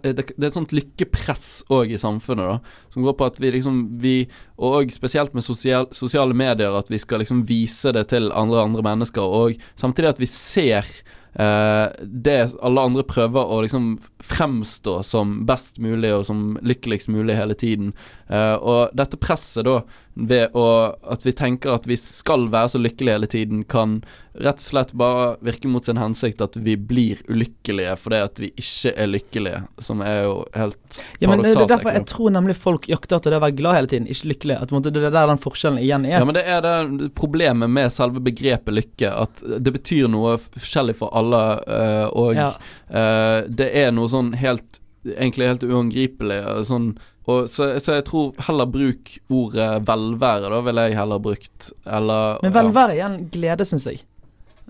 det, 0.00 0.24
er 0.38 0.46
et 0.46 0.56
sånt 0.56 0.72
lykkepress 0.72 1.66
òg 1.72 1.92
i 1.92 2.00
samfunnet, 2.00 2.48
da. 2.48 2.78
Som 2.92 3.04
går 3.04 3.16
på 3.18 3.28
at 3.28 3.36
vi 3.40 3.50
liksom 3.54 3.82
vi, 4.00 4.14
Og 4.56 4.92
spesielt 4.92 5.36
med 5.36 5.44
sosial, 5.44 5.90
sosiale 5.96 6.36
medier, 6.36 6.72
at 6.76 6.88
vi 6.92 7.00
skal 7.00 7.20
liksom 7.20 7.44
vise 7.48 7.92
det 7.92 8.06
til 8.12 8.32
andre 8.32 8.64
andre 8.64 8.84
mennesker. 8.88 9.20
Og 9.24 9.60
samtidig 9.76 10.14
at 10.14 10.22
vi 10.22 10.28
ser 10.32 10.88
det 11.32 12.38
alle 12.60 12.82
andre 12.84 13.04
prøver 13.08 13.52
å 13.54 13.62
liksom 13.64 13.94
fremstå 14.20 14.98
som 15.06 15.38
best 15.48 15.78
mulig 15.80 16.10
og 16.12 16.26
som 16.28 16.58
lykkeligst 16.60 17.08
mulig 17.12 17.38
hele 17.38 17.56
tiden. 17.58 17.94
Eh, 18.28 18.56
og 18.56 18.92
dette 18.96 19.20
presset 19.20 19.66
da, 19.68 19.80
ved 20.14 20.52
å, 20.52 20.62
at 21.08 21.22
vi 21.24 21.32
tenker 21.32 21.72
at 21.72 21.86
vi 21.88 21.96
skal 21.96 22.48
være 22.52 22.68
så 22.74 22.78
lykkelige 22.82 23.14
hele 23.16 23.28
tiden, 23.32 23.62
kan 23.64 24.02
rett 24.36 24.60
og 24.60 24.64
slett 24.64 24.90
bare 24.96 25.36
virke 25.44 25.68
mot 25.68 25.84
sin 25.84 25.96
hensikt 26.00 26.40
at 26.44 26.56
vi 26.56 26.74
blir 26.76 27.20
ulykkelige 27.28 27.94
fordi 28.00 28.18
at 28.24 28.40
vi 28.40 28.50
ikke 28.60 28.92
er 28.96 29.08
lykkelige, 29.08 29.62
som 29.84 30.00
er 30.04 30.22
jo 30.26 30.34
helt 30.56 30.98
Ja, 31.20 31.28
men 31.28 31.40
det 31.40 31.52
er 31.52 31.56
paradoksalt, 31.56 31.68
derfor 31.72 31.96
jeg 31.96 32.06
tror 32.12 32.34
nemlig 32.36 32.56
folk 32.60 32.88
jakter 32.92 33.16
etter 33.20 33.32
det 33.34 33.40
å 33.40 33.44
være 33.46 33.56
glad 33.60 33.78
hele 33.78 33.90
tiden, 33.92 34.10
ikke 34.12 34.30
lykkelig. 34.34 34.58
At 34.62 34.74
måte, 34.76 34.92
det 34.92 35.04
er 35.04 35.16
der 35.16 35.32
den 35.32 35.40
forskjellen 35.42 35.80
igjen 35.80 36.04
er. 36.08 36.18
Ja, 36.18 36.24
men 36.28 36.36
det 36.36 36.44
er 36.48 36.60
det 36.64 37.10
problemet 37.18 37.72
med 37.72 37.92
selve 37.92 38.20
begrepet 38.24 38.76
lykke, 38.76 39.12
at 39.24 39.42
det 39.64 39.72
betyr 39.80 40.08
noe 40.12 40.36
forskjellig 40.44 40.96
for 41.00 41.12
alle, 41.16 41.42
eh, 41.66 42.06
og 42.12 42.34
Ja. 42.36 42.50
eh, 42.92 43.48
det 43.48 43.70
er 43.84 43.92
noe 43.96 44.08
sånn 44.12 44.34
helt 44.36 44.78
Egentlig 45.02 45.48
helt 45.48 45.64
uangripelig. 45.66 46.36
eh, 46.46 46.60
Sånn, 46.62 46.92
og 47.30 47.50
så, 47.50 47.68
så 47.78 47.98
jeg 47.98 48.06
tror 48.08 48.32
heller 48.48 48.70
bruk 48.70 49.12
ordet 49.30 49.68
velvære, 49.86 50.48
da 50.50 50.62
ville 50.66 50.86
jeg 50.88 50.98
heller 50.98 51.20
brukt. 51.22 51.68
Eller 51.86 52.40
Men 52.42 52.56
velvære 52.56 52.96
igjen 52.96 53.20
glede, 53.30 53.66
syns 53.68 53.86
jeg. 53.86 54.02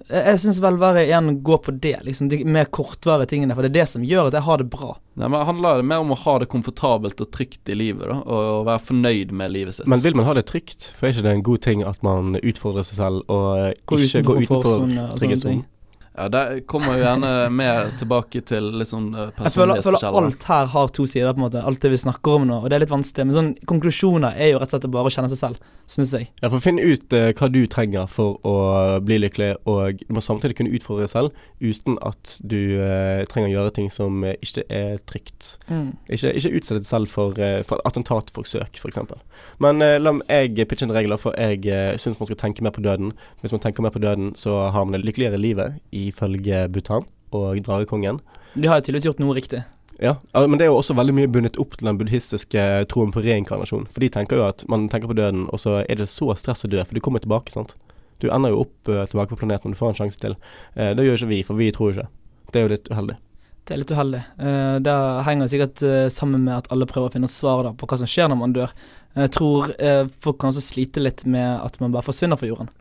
Jeg, 0.09 0.39
syns 0.41 0.59
velvære 0.63 1.05
igjen 1.07 1.37
går 1.45 1.59
på 1.67 1.75
det, 1.85 1.95
liksom, 2.05 2.29
de 2.33 2.43
mer 2.49 2.69
kortvarige 2.75 3.31
tingene. 3.33 3.55
For 3.57 3.65
det 3.65 3.71
er 3.73 3.79
det 3.81 3.89
som 3.89 4.05
gjør 4.05 4.31
at 4.31 4.37
jeg 4.37 4.45
har 4.49 4.61
det 4.61 4.69
bra. 4.73 4.93
Nei, 5.21 5.29
men 5.29 5.45
handler 5.47 5.81
Det 5.81 5.87
mer 5.89 6.05
om 6.05 6.15
å 6.15 6.19
ha 6.25 6.39
det 6.43 6.49
komfortabelt 6.53 7.21
og 7.23 7.31
trygt 7.33 7.73
i 7.73 7.77
livet, 7.79 8.09
da, 8.09 8.19
og, 8.21 8.49
og 8.59 8.65
være 8.69 8.85
fornøyd 8.89 9.35
med 9.37 9.55
livet 9.55 9.79
sitt. 9.79 9.89
Men 9.89 10.03
vil 10.05 10.17
man 10.19 10.29
ha 10.29 10.37
det 10.37 10.47
trygt? 10.51 10.91
For 10.97 11.09
er 11.09 11.15
ikke 11.15 11.27
det 11.29 11.37
en 11.39 11.47
god 11.47 11.65
ting 11.69 11.85
at 11.89 12.03
man 12.05 12.37
utfordrer 12.41 12.89
seg 12.89 13.01
selv 13.01 13.33
og 13.33 13.49
eh, 13.61 13.71
ikke 13.85 14.25
går 14.29 14.43
utenfor 14.45 15.17
trygghetssonen? 15.21 15.65
Ja, 16.15 16.29
Det 16.29 16.67
kommer 16.69 16.97
jo 16.97 17.05
gjerne 17.05 17.31
mer 17.49 17.89
tilbake 17.99 18.43
til 18.45 18.67
litt 18.77 18.91
sånn 18.91 19.11
personlighetsforskjeller. 19.13 19.79
Jeg 19.79 19.85
føler, 19.85 20.03
føler 20.03 20.19
alt 20.21 20.49
her 20.51 20.67
har 20.75 20.91
to 20.93 21.07
sider, 21.09 21.33
på 21.33 21.41
en 21.41 21.47
måte. 21.47 21.63
Alt 21.65 21.81
det 21.81 21.93
vi 21.95 22.01
snakker 22.03 22.37
om 22.37 22.49
nå. 22.51 22.59
Og 22.61 22.69
det 22.69 22.77
er 22.77 22.85
litt 22.85 22.93
vanskelig. 22.93 23.29
Men 23.29 23.37
sånn 23.39 23.53
konklusjoner 23.69 24.37
er 24.37 24.53
jo 24.53 24.61
rett 24.61 24.69
og 24.69 24.77
slett 24.77 24.93
bare 24.93 25.09
å 25.09 25.15
kjenne 25.15 25.31
seg 25.33 25.41
selv, 25.41 25.71
syns 25.89 26.13
jeg. 26.17 26.29
Ja, 26.43 26.51
for 26.51 26.59
å 26.59 26.65
finne 26.65 26.85
ut 26.85 27.17
eh, 27.17 27.31
hva 27.39 27.49
du 27.53 27.63
trenger 27.71 28.11
for 28.13 28.37
å 28.49 28.57
bli 29.05 29.23
lykkelig, 29.23 29.55
og 29.65 30.05
du 30.05 30.13
må 30.13 30.25
samtidig 30.25 30.59
kunne 30.61 30.75
utfordre 30.77 31.07
deg 31.07 31.13
selv 31.15 31.43
uten 31.63 31.97
at 32.05 32.37
du 32.45 32.59
eh, 32.77 33.25
trenger 33.31 33.51
å 33.51 33.55
gjøre 33.57 33.75
ting 33.79 33.89
som 33.93 34.21
eh, 34.27 34.37
ikke 34.45 34.67
er 34.69 35.01
trygt. 35.09 35.55
Mm. 35.71 35.95
Ikke, 36.13 36.35
ikke 36.37 36.55
utsette 36.59 36.83
deg 36.83 36.89
selv 36.89 37.13
for, 37.13 37.37
uh, 37.41 37.61
for 37.67 37.81
attentatforsøk, 37.89 38.81
f.eks. 38.81 39.01
Men 39.63 39.83
eh, 39.85 39.99
la 40.01 40.15
meg 40.17 40.61
pitche 40.69 40.87
inn 40.87 40.95
regler, 40.95 41.21
for 41.21 41.37
jeg 41.39 41.65
uh, 41.69 41.95
syns 42.01 42.21
man 42.21 42.31
skal 42.31 42.41
tenke 42.45 42.65
mer 42.65 42.75
på 42.75 42.85
døden. 42.85 43.13
Hvis 43.43 43.55
man 43.55 43.63
tenker 43.65 43.85
mer 43.85 43.95
på 43.95 44.03
døden, 44.03 44.33
så 44.39 44.69
har 44.75 44.87
man 44.87 44.97
det 44.97 45.05
lykkeligere 45.07 45.41
livet, 45.41 45.81
ifølge 46.11 46.67
Bhutan 46.73 47.07
og 47.33 47.61
Dragekongen. 47.67 48.21
De 48.55 48.69
har 48.69 48.81
jo 48.81 48.87
tydeligvis 48.89 49.09
gjort 49.11 49.23
noe 49.23 49.37
riktig. 49.39 49.63
Ja, 50.03 50.17
men 50.35 50.57
det 50.59 50.67
er 50.67 50.73
jo 50.73 50.79
også 50.81 50.97
veldig 50.99 51.15
mye 51.15 51.31
bundet 51.31 51.59
opp 51.63 51.77
til 51.79 51.87
den 51.87 51.99
buddhistiske 52.01 52.63
troen 52.91 53.13
på 53.15 53.23
reinkarnasjon. 53.23 53.87
For 53.93 54.03
de 54.03 54.11
tenker 54.11 54.41
jo 54.41 54.47
at 54.49 54.65
man 54.73 54.89
tenker 54.91 55.11
på 55.11 55.17
døden, 55.19 55.45
og 55.53 55.63
så 55.63 55.83
er 55.85 56.01
det 56.01 56.09
så 56.11 56.33
stress 56.39 56.67
å 56.67 56.71
dø, 56.73 56.83
for 56.83 56.99
du 56.99 57.05
kommer 57.05 57.23
tilbake, 57.23 57.55
sant. 57.55 57.77
Du 58.23 58.29
ender 58.33 58.55
jo 58.55 58.65
opp 58.65 58.91
eh, 58.91 59.05
tilbake 59.11 59.35
på 59.35 59.39
planeten 59.45 59.71
om 59.71 59.77
du 59.77 59.79
får 59.79 59.93
en 59.93 60.01
sjanse 60.01 60.19
til. 60.23 60.35
Eh, 60.75 60.93
det 60.99 61.07
gjør 61.07 61.21
ikke 61.21 61.31
vi, 61.31 61.43
for 61.47 61.59
vi 61.59 61.71
tror 61.75 61.95
ikke. 61.95 62.09
Det 62.51 62.61
er 62.61 62.67
jo 62.67 62.73
litt 62.75 62.91
uheldig. 62.91 63.19
Det 63.63 63.75
er 63.75 63.79
litt 63.79 63.95
uheldig. 63.95 64.21
Eh, 64.43 64.77
det 64.83 64.95
henger 65.29 65.51
sikkert 65.51 65.83
eh, 65.87 66.07
sammen 66.11 66.47
med 66.49 66.57
at 66.57 66.71
alle 66.75 66.87
prøver 66.91 67.11
å 67.11 67.15
finne 67.15 67.31
svar 67.31 67.69
på 67.79 67.89
hva 67.89 67.99
som 68.01 68.11
skjer 68.11 68.31
når 68.31 68.41
man 68.41 68.55
dør. 68.57 68.75
Jeg 69.15 69.35
tror 69.37 69.71
eh, 69.79 70.03
folk 70.23 70.41
kan 70.43 70.51
også 70.51 70.65
slite 70.65 71.03
litt 71.03 71.23
med 71.31 71.61
at 71.63 71.79
man 71.83 71.95
bare 71.95 72.07
forsvinner 72.07 72.41
fra 72.41 72.51
jorden. 72.51 72.73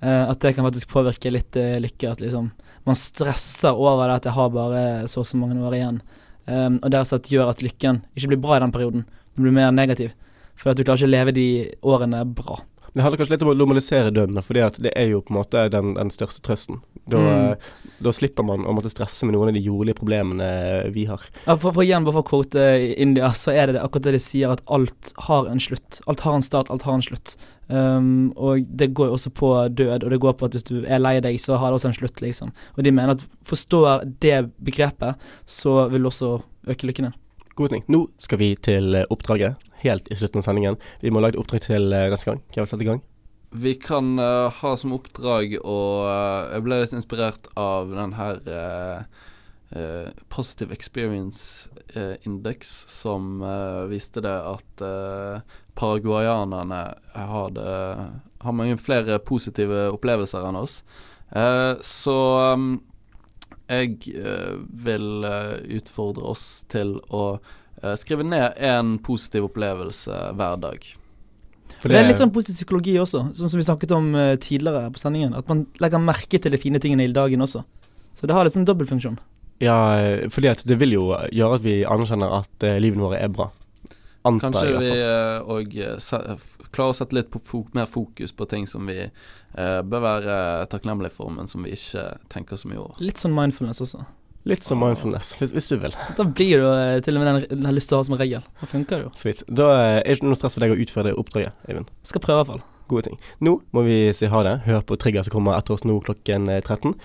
Eh, 0.00 0.24
at 0.30 0.40
det 0.40 0.54
kan 0.56 0.64
faktisk 0.64 0.90
påvirke 0.92 1.32
litt 1.32 1.56
eh, 1.60 1.78
lykke. 1.82 2.14
At 2.14 2.24
liksom 2.24 2.50
man 2.88 2.96
stresser 2.98 3.76
over 3.76 4.08
det 4.08 4.20
at 4.20 4.28
jeg 4.30 4.36
har 4.38 4.52
bare 4.54 4.82
så 5.10 5.22
og 5.22 5.28
så 5.28 5.40
mange 5.40 5.60
år 5.60 5.76
igjen. 5.76 6.00
Um, 6.50 6.80
og 6.80 6.90
det 6.90 7.04
sett 7.06 7.28
gjør 7.30 7.52
at 7.52 7.60
lykken 7.62 8.00
ikke 8.16 8.32
blir 8.32 8.40
bra 8.42 8.56
i 8.56 8.62
den 8.64 8.72
perioden. 8.74 9.04
Den 9.36 9.44
blir 9.44 9.54
mer 9.54 9.74
negativ. 9.74 10.14
For 10.58 10.72
at 10.72 10.80
du 10.80 10.82
klarer 10.82 10.98
ikke 10.98 11.10
å 11.10 11.12
leve 11.12 11.34
de 11.36 11.48
årene 11.86 12.24
bra. 12.26 12.56
Det 12.94 13.02
handler 13.04 13.20
kanskje 13.20 13.34
litt 13.36 13.42
om 13.46 13.52
å 13.52 13.56
normalisere 13.58 14.10
døden, 14.10 14.40
fordi 14.42 14.62
at 14.66 14.78
det 14.82 14.90
er 14.98 15.12
jo 15.12 15.20
på 15.22 15.30
en 15.34 15.38
måte 15.40 15.68
den, 15.70 15.92
den 15.94 16.10
største 16.10 16.42
trøsten. 16.42 16.80
Da, 17.10 17.18
Mm. 17.20 17.56
da 18.06 18.10
slipper 18.14 18.44
man 18.46 18.62
å 18.68 18.72
måtte 18.76 18.90
stresse 18.92 19.26
med 19.26 19.34
noen 19.34 19.48
av 19.50 19.54
de 19.56 19.62
jordlige 19.64 19.96
problemene 19.98 20.90
vi 20.94 21.04
har. 21.08 21.22
Ja, 21.46 21.56
for, 21.56 21.72
for 21.74 21.82
igjen, 21.82 22.04
bare 22.06 22.14
for 22.18 22.22
å 22.22 22.28
quote 22.28 22.64
India, 23.00 23.30
så 23.34 23.54
er 23.54 23.66
det 23.70 23.76
det 23.78 23.82
akkurat 23.82 24.06
det 24.08 24.12
de 24.18 24.22
sier, 24.22 24.50
at 24.52 24.62
alt 24.70 25.12
har 25.26 25.48
en 25.50 25.62
slutt. 25.62 26.00
Alt 26.10 26.20
har 26.26 26.34
en 26.38 26.46
start, 26.46 26.70
alt 26.70 26.82
har 26.86 26.94
en 26.98 27.02
slutt. 27.06 27.34
Um, 27.70 28.32
og 28.36 28.66
det 28.66 28.90
går 28.98 29.10
jo 29.10 29.16
også 29.18 29.30
på 29.34 29.50
død, 29.74 30.04
og 30.04 30.10
det 30.10 30.20
går 30.22 30.36
på 30.38 30.46
at 30.50 30.54
hvis 30.58 30.66
du 30.70 30.76
er 30.86 31.02
lei 31.02 31.16
deg, 31.22 31.38
så 31.42 31.58
har 31.58 31.70
det 31.70 31.78
også 31.80 31.92
en 31.92 31.98
slutt, 32.00 32.22
liksom. 32.22 32.50
Og 32.76 32.82
de 32.86 32.90
mener 32.94 33.14
at 33.14 33.26
forstår 33.46 34.06
det 34.22 34.40
begrepet, 34.58 35.14
så 35.46 35.84
vil 35.90 36.02
du 36.02 36.10
også 36.10 36.36
øke 36.70 36.86
lykken 36.90 37.10
din. 37.10 37.19
God 37.54 37.70
ting. 37.70 37.84
Nå 37.90 38.06
skal 38.20 38.40
vi 38.40 38.54
til 38.56 38.94
eh, 38.94 39.08
oppdraget, 39.10 39.60
helt 39.82 40.10
i 40.10 40.18
slutten 40.18 40.40
av 40.40 40.46
sendingen. 40.46 40.78
Vi 41.02 41.12
må 41.12 41.22
lage 41.22 41.36
et 41.36 41.42
oppdrag 41.42 41.64
til 41.66 41.92
eh, 41.92 42.08
neste 42.12 42.30
gang. 42.30 42.42
Hva 42.50 42.60
har 42.60 42.68
vi 42.68 42.72
sette 42.72 42.86
i 42.86 42.90
gang? 42.90 43.02
Vi 43.50 43.72
kan 43.82 44.12
uh, 44.22 44.46
ha 44.60 44.70
som 44.78 44.92
oppdrag 44.94 45.56
å 45.58 45.78
uh, 46.06 46.52
Jeg 46.52 46.62
ble 46.62 46.76
litt 46.84 46.92
inspirert 46.94 47.48
av 47.58 47.90
den 47.90 48.14
her 48.14 48.38
uh, 48.46 49.00
Positive 50.30 50.74
Experience 50.74 51.70
Index, 52.26 52.70
som 52.90 53.38
viste 53.86 54.18
det 54.22 54.32
at 54.34 54.82
paraguayanerne 55.78 56.80
har, 57.14 57.60
har 58.42 58.56
mange 58.58 58.74
flere 58.82 59.20
positive 59.22 59.84
opplevelser 59.94 60.48
enn 60.48 60.58
oss. 60.58 60.74
Så 61.86 62.16
um, 62.50 62.80
jeg 63.70 64.14
eh, 64.18 64.56
vil 64.84 65.26
eh, 65.26 65.58
utfordre 65.78 66.26
oss 66.32 66.44
til 66.70 66.96
å 67.14 67.24
eh, 67.36 67.94
skrive 67.98 68.26
ned 68.26 68.58
en 68.58 68.96
positiv 69.04 69.46
opplevelse 69.50 70.22
hver 70.38 70.60
dag. 70.64 70.88
For 71.80 71.88
Det 71.88 72.00
er 72.00 72.08
litt 72.08 72.20
sånn 72.20 72.32
positiv 72.34 72.58
psykologi 72.58 72.96
også, 73.00 73.28
sånn 73.36 73.52
som 73.52 73.60
vi 73.60 73.64
snakket 73.64 73.92
om 73.96 74.08
tidligere 74.42 74.90
på 74.92 75.00
sendingen. 75.00 75.36
At 75.38 75.48
man 75.48 75.62
legger 75.80 76.02
merke 76.02 76.40
til 76.42 76.52
de 76.52 76.58
fine 76.60 76.80
tingene 76.82 77.06
i 77.06 77.12
dagen 77.14 77.40
også. 77.40 77.62
Så 78.18 78.28
det 78.28 78.34
har 78.36 78.44
litt 78.44 78.56
sånn 78.56 78.66
dobbeltfunksjon. 78.68 79.16
Ja, 79.62 79.76
fordi 80.34 80.50
at 80.50 80.64
det 80.66 80.76
vil 80.80 80.96
jo 80.96 81.04
gjøre 81.30 81.60
at 81.60 81.64
vi 81.64 81.78
anerkjenner 81.86 82.34
at 82.40 82.66
livet 82.82 83.00
våre 83.00 83.22
er 83.22 83.32
bra. 83.32 83.48
Antar 84.28 84.50
Kanskje 84.50 84.78
vi 84.78 84.88
fall. 84.90 85.80
eh, 85.80 86.30
eh, 86.34 86.46
klarer 86.70 86.92
å 86.92 86.96
sette 86.96 87.16
litt 87.16 87.30
på 87.32 87.40
fo 87.44 87.62
mer 87.72 87.86
fokus 87.88 88.34
på 88.36 88.46
ting 88.50 88.66
som 88.68 88.84
vi 88.90 88.98
eh, 89.06 89.80
bør 89.82 90.02
være 90.04 90.38
takknemlige 90.72 91.14
for, 91.14 91.32
men 91.32 91.48
som 91.48 91.64
vi 91.64 91.72
ikke 91.76 92.04
tenker 92.32 92.60
så 92.60 92.68
mye 92.68 92.82
over. 92.82 93.00
Litt 93.00 93.22
sånn 93.22 93.32
mindfulness 93.36 93.80
også. 93.86 94.04
Litt 94.48 94.64
som 94.64 94.80
mindfulness, 94.80 95.34
hvis, 95.36 95.50
hvis 95.52 95.66
du 95.68 95.74
vil. 95.82 95.92
Da 96.16 96.24
blir 96.24 96.62
du 96.62 96.68
eh, 96.70 96.98
til 97.04 97.18
og 97.18 97.24
med 97.24 97.28
den 97.28 97.58
den 97.60 97.66
har 97.68 97.74
lyst 97.76 97.90
til 97.92 97.98
å 97.98 98.00
ha 98.00 98.06
som 98.08 98.16
regel. 98.16 98.44
Da 98.60 98.68
funker 98.70 98.96
det 99.02 99.08
jo. 99.08 99.10
Sweet. 99.20 99.42
Da 99.48 99.66
er 99.76 99.98
det 100.06 100.16
ikke 100.16 100.30
noe 100.30 100.38
stress 100.40 100.56
for 100.56 100.64
deg 100.64 100.72
å 100.72 100.78
utføre 100.80 101.10
det 101.10 101.16
oppdraget, 101.20 101.56
Eivind. 101.68 101.90
Skal 102.08 102.24
prøve 102.24 102.38
i 102.38 102.40
hvert 102.40 102.52
fall. 102.54 102.62
Gode 102.90 103.10
ting. 103.10 103.20
Nå 103.44 103.58
må 103.76 103.84
vi 103.86 103.98
si 104.16 104.30
ha 104.32 104.40
det. 104.46 104.54
Hør 104.64 104.80
på 104.88 104.96
Trigger 105.00 105.26
som 105.26 105.34
kommer 105.36 105.60
etter 105.60 105.76
oss 105.76 105.84
nå 105.84 105.98
klokken 106.06 106.48
eh, 106.56 106.62
13. 106.64 106.96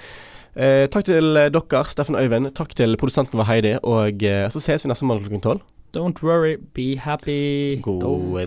Eh, 0.56 0.86
takk 0.88 1.10
til 1.12 1.36
dere, 1.36 1.84
Steffen 1.92 2.16
og 2.16 2.24
Øyvind. 2.24 2.54
Takk 2.56 2.72
til 2.80 2.96
produsenten 3.02 3.40
vår 3.42 3.50
Heidi. 3.52 3.74
Og 3.84 4.24
eh, 4.24 4.48
så 4.48 4.64
ses 4.64 4.88
vi 4.88 4.92
neste 4.94 5.08
mandag 5.08 5.28
klokken 5.28 5.44
12. 5.44 5.75
Don't 5.96 6.22
worry, 6.22 6.58
be 6.74 6.98
happy. 6.98 7.78
Gode 7.78 8.46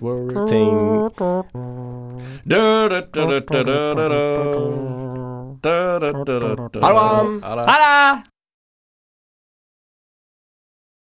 ting. 0.49 0.69
Ha 6.83 6.89
det 6.89 6.93
bra. 6.93 7.25
Ha 7.43 7.77
det! 7.79 8.38